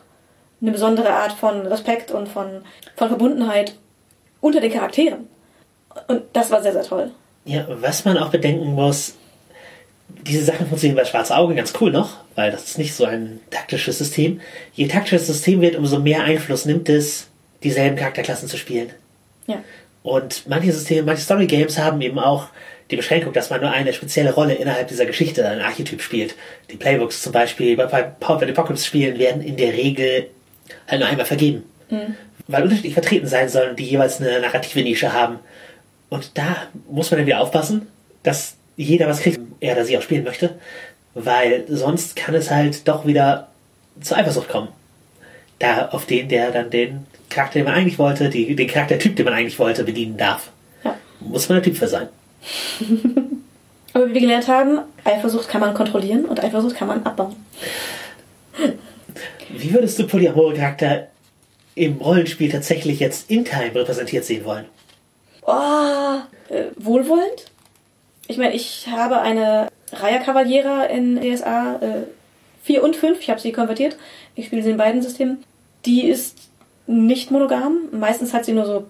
[0.62, 2.62] eine besondere Art von Respekt und von,
[2.96, 3.74] von Verbundenheit
[4.40, 5.28] unter den Charakteren.
[6.08, 7.10] Und das war sehr, sehr toll.
[7.44, 9.14] Ja, was man auch bedenken muss,
[10.26, 13.40] diese Sachen funktionieren bei Schwarze Auge ganz cool noch, weil das ist nicht so ein
[13.50, 14.40] taktisches System.
[14.74, 17.28] Je taktischer das System wird, umso mehr Einfluss nimmt es,
[17.62, 18.90] dieselben Charakterklassen zu spielen.
[19.46, 19.62] Ja.
[20.02, 22.48] Und manche Systeme, manche Story Games haben eben auch
[22.90, 26.34] die Beschränkung, dass man nur eine spezielle Rolle innerhalb dieser Geschichte, ein Archetyp spielt.
[26.70, 30.28] Die Playbooks zum Beispiel bei Power of the Apocalypse Spielen werden in der Regel
[30.88, 31.64] halt nur einmal vergeben.
[32.48, 35.38] Weil unterschiedlich vertreten sein sollen, die jeweils eine narrative Nische haben.
[36.08, 37.86] Und da muss man dann wieder aufpassen,
[38.22, 40.56] dass jeder was kriegt, er oder sie auch spielen möchte.
[41.14, 43.48] Weil sonst kann es halt doch wieder
[44.00, 44.68] zur Eifersucht kommen.
[45.58, 49.24] Da auf den, der dann den Charakter, den man eigentlich wollte, die, den Charaktertyp, den
[49.24, 50.50] man eigentlich wollte, bedienen darf.
[50.84, 50.96] Ja.
[51.20, 52.08] Muss man der Typ für sein.
[53.92, 57.36] Aber wie wir gelernt haben, Eifersucht kann man kontrolliuen und Eifersucht kann man abbauen.
[59.50, 61.08] Wie würdest du Polyamore-Charakter
[61.74, 64.66] im Rollenspiel tatsächlich jetzt in Time repräsentiert sehen wollen?
[65.42, 67.49] Oh, äh, wohlwollend.
[68.30, 72.02] Ich meine, ich habe eine Raya Cavaliera in DSA äh,
[72.62, 73.18] 4 und 5.
[73.18, 73.96] Ich habe sie konvertiert.
[74.36, 75.42] Ich spiele sie in beiden Systemen.
[75.84, 76.38] Die ist
[76.86, 77.88] nicht monogam.
[77.90, 78.86] Meistens hat sie nur so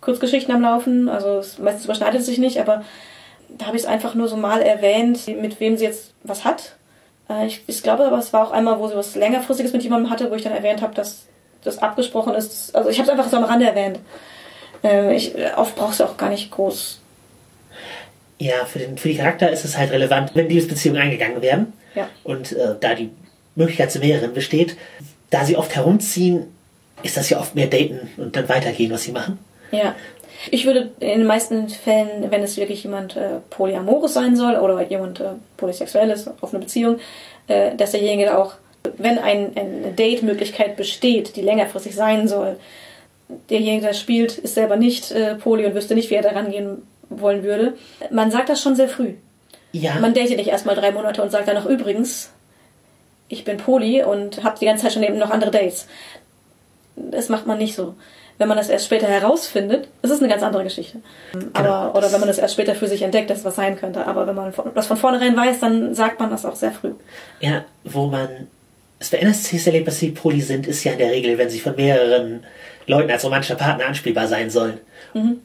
[0.00, 1.08] Kurzgeschichten am Laufen.
[1.08, 2.82] Also es, meistens überschneidet es sich nicht, aber
[3.48, 6.74] da habe ich es einfach nur so mal erwähnt, mit wem sie jetzt was hat.
[7.30, 10.10] Äh, ich, ich glaube aber, es war auch einmal, wo sie was längerfristiges mit jemandem
[10.10, 11.26] hatte, wo ich dann erwähnt habe, dass
[11.62, 12.74] das abgesprochen ist.
[12.74, 14.00] Also ich habe es einfach so am Rande erwähnt.
[14.82, 17.02] Äh, ich, oft brauchst du auch gar nicht groß.
[18.40, 21.72] Ja, für, den, für die Charakter ist es halt relevant, wenn Liebesbeziehungen eingegangen werden.
[21.94, 22.08] Ja.
[22.22, 23.10] Und äh, da die
[23.56, 24.76] Möglichkeit zu mehreren besteht,
[25.30, 26.46] da sie oft herumziehen,
[27.02, 29.38] ist das ja oft mehr daten und dann weitergehen, was sie machen.
[29.72, 29.94] Ja.
[30.52, 34.80] Ich würde in den meisten Fällen, wenn es wirklich jemand äh, polyamorous sein soll oder
[34.82, 37.00] jemand äh, polysexuell ist, auf eine Beziehung,
[37.48, 38.54] äh, dass derjenige auch,
[38.98, 42.56] wenn ein, eine Date-Möglichkeit besteht, die längerfristig sein soll,
[43.50, 46.82] derjenige, der spielt, ist selber nicht äh, poly und wüsste nicht, wie er da rangehen
[47.10, 47.74] wollen würde.
[48.10, 49.14] Man sagt das schon sehr früh.
[49.72, 49.94] Ja.
[50.00, 52.30] Man datet nicht erstmal drei Monate und sagt dann noch übrigens,
[53.28, 55.86] ich bin poly und habe die ganze Zeit schon eben noch andere Dates.
[56.96, 57.94] Das macht man nicht so.
[58.38, 61.00] Wenn man das erst später herausfindet, das ist eine ganz andere Geschichte.
[61.52, 61.90] Aber, Genau.
[61.96, 64.06] oder wenn man das erst später für sich entdeckt, dass es was sein könnte.
[64.06, 66.92] Aber wenn man das von vornherein weiß, dann sagt man das auch sehr früh.
[67.40, 68.46] Ja, wo man
[69.00, 71.60] es bei NSCs erlebt, dass sie poly sind, ist ja in der Regel, wenn sie
[71.60, 72.44] von mehreren
[72.86, 74.78] Leuten als romantischer Partner anspielbar sein sollen.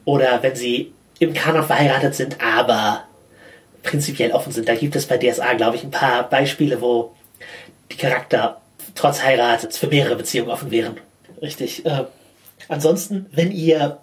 [0.04, 3.04] Oder wenn sie im Kanon verheiratet sind, aber
[3.82, 4.68] prinzipiell offen sind.
[4.68, 7.14] Da gibt es bei DSA, glaube ich, ein paar Beispiele, wo
[7.90, 8.60] die Charakter
[8.94, 10.96] trotz Heirat für mehrere Beziehungen offen wären.
[11.40, 11.84] Richtig.
[11.84, 12.04] Äh,
[12.68, 13.98] ansonsten, wenn ihr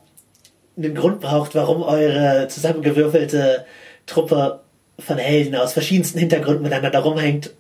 [0.78, 3.66] einen Grund braucht, warum eure zusammengewürfelte
[4.06, 4.62] Truppe
[5.00, 7.52] von Helden aus verschiedensten Hintergründen miteinander rumhängt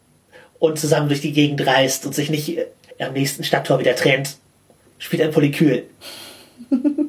[0.59, 2.59] und zusammen durch die Gegend reist und sich nicht
[2.99, 4.37] am nächsten Stadttor wieder trennt,
[4.99, 5.85] spielt ein Polykül.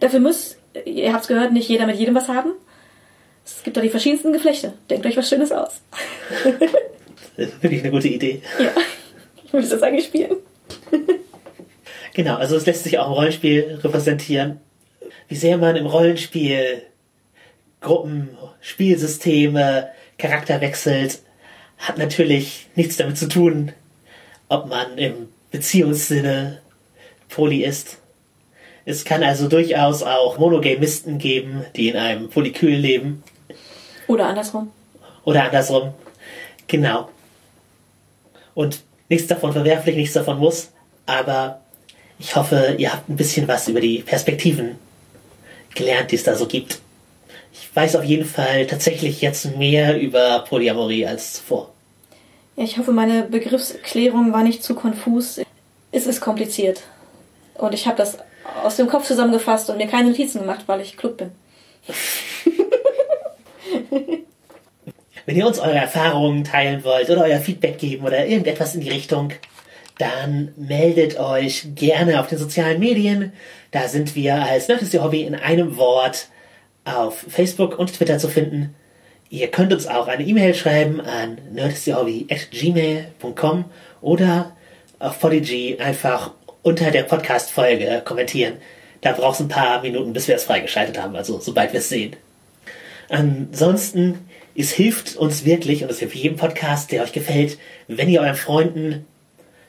[0.00, 2.52] Dafür muss, ihr habt es gehört, nicht jeder mit jedem was haben.
[3.44, 4.74] Es gibt da die verschiedensten Geflechte.
[4.88, 5.80] Denkt euch was Schönes aus.
[7.36, 8.42] Das finde ich eine gute Idee.
[8.58, 8.72] Ja.
[9.44, 10.36] Ich würde das eigentlich spielen.
[12.14, 14.60] Genau, also es lässt sich auch im Rollenspiel repräsentieren.
[15.28, 16.82] Wie sehr man im Rollenspiel
[17.80, 21.20] Gruppen, Spielsysteme, Charakter wechselt,
[21.78, 23.72] hat natürlich nichts damit zu tun,
[24.48, 26.60] ob man im Beziehungssinne
[27.28, 27.99] poly ist.
[28.84, 33.22] Es kann also durchaus auch Monogamisten geben, die in einem Polykül leben.
[34.06, 34.70] Oder andersrum.
[35.24, 35.94] Oder andersrum.
[36.66, 37.08] Genau.
[38.54, 40.70] Und nichts davon verwerflich, nichts davon muss.
[41.06, 41.60] Aber
[42.18, 44.78] ich hoffe, ihr habt ein bisschen was über die Perspektiven
[45.74, 46.80] gelernt, die es da so gibt.
[47.52, 51.70] Ich weiß auf jeden Fall tatsächlich jetzt mehr über Polyamorie als zuvor.
[52.56, 55.40] Ja, ich hoffe, meine Begriffsklärung war nicht zu konfus.
[55.92, 56.82] Es ist kompliziert.
[57.54, 58.18] Und ich habe das
[58.62, 61.30] aus dem Kopf zusammengefasst und mir keine Notizen gemacht, weil ich klug bin.
[65.26, 68.90] Wenn ihr uns eure Erfahrungen teilen wollt oder euer Feedback geben oder irgendetwas in die
[68.90, 69.32] Richtung,
[69.98, 73.32] dann meldet euch gerne auf den sozialen Medien.
[73.70, 76.28] Da sind wir als Nerd ist Ihr Hobby in einem Wort
[76.84, 78.74] auf Facebook und Twitter zu finden.
[79.28, 83.64] Ihr könnt uns auch eine E-Mail schreiben an nerdistierhobby.gmail.com
[84.00, 84.56] oder
[84.98, 88.54] auf Podigy einfach unter der Podcast-Folge kommentieren.
[89.00, 91.88] Da braucht es ein paar Minuten, bis wir es freigeschaltet haben, also sobald wir es
[91.88, 92.16] sehen.
[93.08, 97.58] Ansonsten, es hilft uns wirklich, und es hilft jedem Podcast, der euch gefällt,
[97.88, 99.06] wenn ihr euren Freunden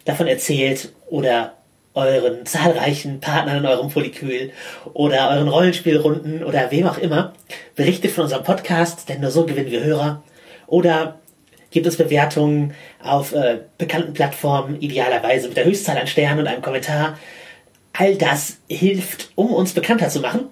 [0.06, 1.54] davon erzählt oder
[1.94, 4.52] euren zahlreichen Partnern in eurem Polykül
[4.94, 7.34] oder euren Rollenspielrunden oder wem auch immer,
[7.76, 10.24] berichtet von unserem Podcast, denn nur so gewinnen wir Hörer.
[10.68, 11.20] Oder
[11.72, 12.74] gebt uns Bewertungen
[13.04, 17.18] auf äh, bekannten Plattformen, idealerweise mit der Höchstzahl an Sternen und einem Kommentar.
[17.94, 20.48] All das hilft, um uns bekannter zu machen.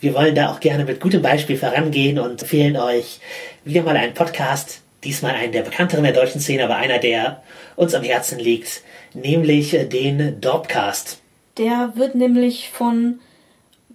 [0.00, 3.20] Wir wollen da auch gerne mit gutem Beispiel vorangehen und empfehlen euch
[3.64, 7.42] wieder mal einen Podcast, diesmal einen der bekannteren der deutschen Szene, aber einer, der
[7.76, 8.82] uns am Herzen liegt,
[9.14, 11.18] nämlich äh, den Dorpcast.
[11.58, 13.20] Der wird nämlich von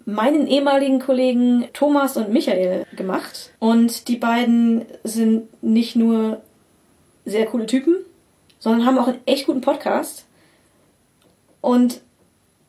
[0.05, 3.51] meinen ehemaligen Kollegen Thomas und Michael gemacht.
[3.59, 6.41] Und die beiden sind nicht nur
[7.27, 7.95] sehr coole Typen,
[8.59, 10.25] sondern haben auch einen echt guten Podcast.
[11.61, 12.01] Und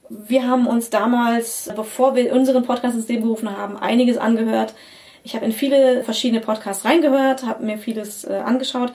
[0.08, 4.74] wir haben uns damals, bevor wir unseren Podcast ins Leben gerufen haben, einiges angehört.
[5.22, 8.92] Ich habe in viele verschiedene Podcasts reingehört, habe mir vieles äh, angeschaut,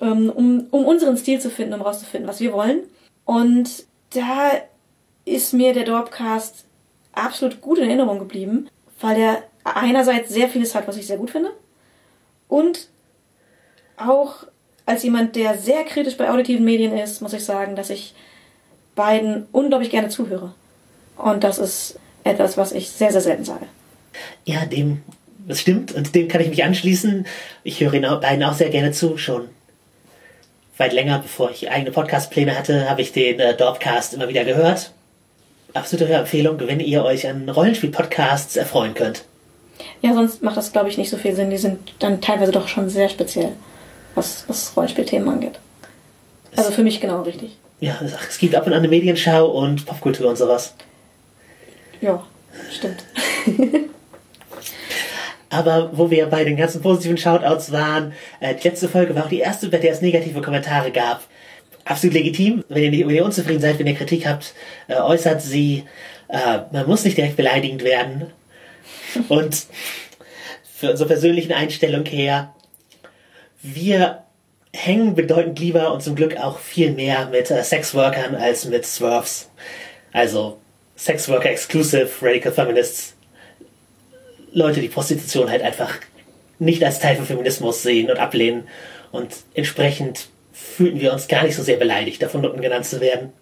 [0.00, 2.84] ähm, um, um unseren Stil zu finden, um rauszufinden, was wir wollen.
[3.24, 4.52] Und da
[5.24, 6.64] ist mir der Dorpcast
[7.12, 8.68] absolut gut in Erinnerung geblieben,
[9.00, 11.50] weil er einerseits sehr vieles hat, was ich sehr gut finde.
[12.48, 12.88] Und
[13.98, 14.46] auch
[14.86, 18.14] als jemand, der sehr kritisch bei auditiven Medien ist, muss ich sagen, dass ich
[18.94, 20.54] beiden unglaublich gerne zuhöre.
[21.16, 23.66] Und das ist etwas, was ich sehr, sehr selten sage.
[24.44, 25.02] Ja, dem,
[25.46, 27.26] das stimmt und dem kann ich mich anschließen.
[27.64, 29.48] Ich höre Ihnen beiden auch sehr gerne zu, schon
[30.78, 34.92] weit länger, bevor ich eigene Podcast-Pläne hatte, habe ich den äh, Dorpcast immer wieder gehört.
[35.74, 39.24] Absolute Empfehlung, wenn ihr euch an Rollenspiel-Podcasts erfreuen könnt.
[40.00, 41.50] Ja, sonst macht das, glaube ich, nicht so viel Sinn.
[41.50, 43.52] Die sind dann teilweise doch schon sehr speziell,
[44.18, 45.58] was, was Rollenspielthemen angeht.
[46.56, 47.56] Also für mich genau richtig.
[47.80, 50.74] Ja, es gibt ab und an eine Medienschau und Popkultur und sowas.
[52.00, 52.24] Ja,
[52.70, 53.04] stimmt.
[55.50, 59.28] Aber wo wir bei den ganzen positiven Shoutouts waren, äh, die letzte Folge war auch
[59.28, 61.22] die erste, bei der es negative Kommentare gab.
[61.84, 62.64] Absolut legitim.
[62.68, 64.52] Wenn ihr, wenn ihr unzufrieden seid, wenn ihr Kritik habt,
[64.88, 65.84] äh, äußert sie.
[66.28, 68.26] Äh, man muss nicht direkt beleidigend werden.
[69.28, 69.66] Und
[70.74, 72.52] für unsere persönlichen Einstellung her,
[73.62, 74.24] wir
[74.72, 79.50] hängen bedeutend lieber und zum Glück auch viel mehr mit äh, Sexworkern als mit Swerves.
[80.12, 80.58] Also
[80.96, 83.14] Sexworker Exclusive Radical Feminists
[84.52, 85.94] Leute, die Prostitution halt einfach
[86.58, 88.66] nicht als Teil von Feminismus sehen und ablehnen.
[89.12, 93.32] Und entsprechend fühlten wir uns gar nicht so sehr beleidigt, davon unten genannt zu werden.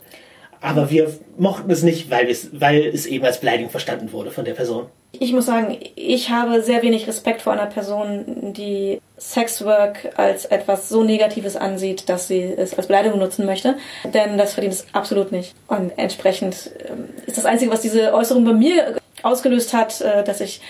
[0.60, 4.54] Aber wir mochten es nicht, weil weil es eben als Beleidigung verstanden wurde von der
[4.54, 4.86] Person.
[5.12, 10.88] Ich muss sagen, ich habe sehr wenig Respekt vor einer Person, die Sexwork als etwas
[10.88, 13.76] so Negatives ansieht, dass sie es als Beleidigung nutzen möchte.
[14.04, 15.54] Denn das verdient es absolut nicht.
[15.68, 20.40] Und entsprechend ähm, ist das Einzige, was diese Äußerung bei mir ausgelöst hat, äh, dass
[20.40, 20.60] ich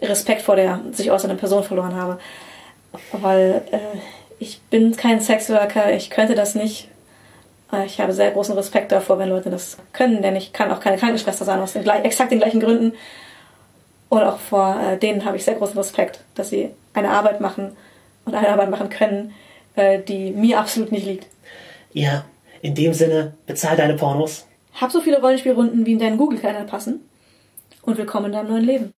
[0.00, 2.18] Respekt vor der sich äußernden Person verloren habe.
[3.12, 3.78] Weil äh,
[4.38, 6.88] ich bin kein Sexworker, ich könnte das nicht.
[7.72, 10.80] Äh, ich habe sehr großen Respekt davor, wenn Leute das können, denn ich kann auch
[10.80, 12.92] keine Krankenschwester sein, aus den exakt den gleichen Gründen.
[14.10, 17.74] Und auch vor äh, denen habe ich sehr großen Respekt, dass sie eine Arbeit machen
[18.26, 19.32] und eine Arbeit machen können,
[19.76, 21.26] äh, die mir absolut nicht liegt.
[21.92, 22.26] Ja,
[22.60, 24.46] in dem Sinne, bezahl deine Pornos.
[24.74, 27.00] Hab so viele Rollenspielrunden, wie in deinen Google-Kalender passen.
[27.82, 28.90] Und willkommen in deinem neuen Leben.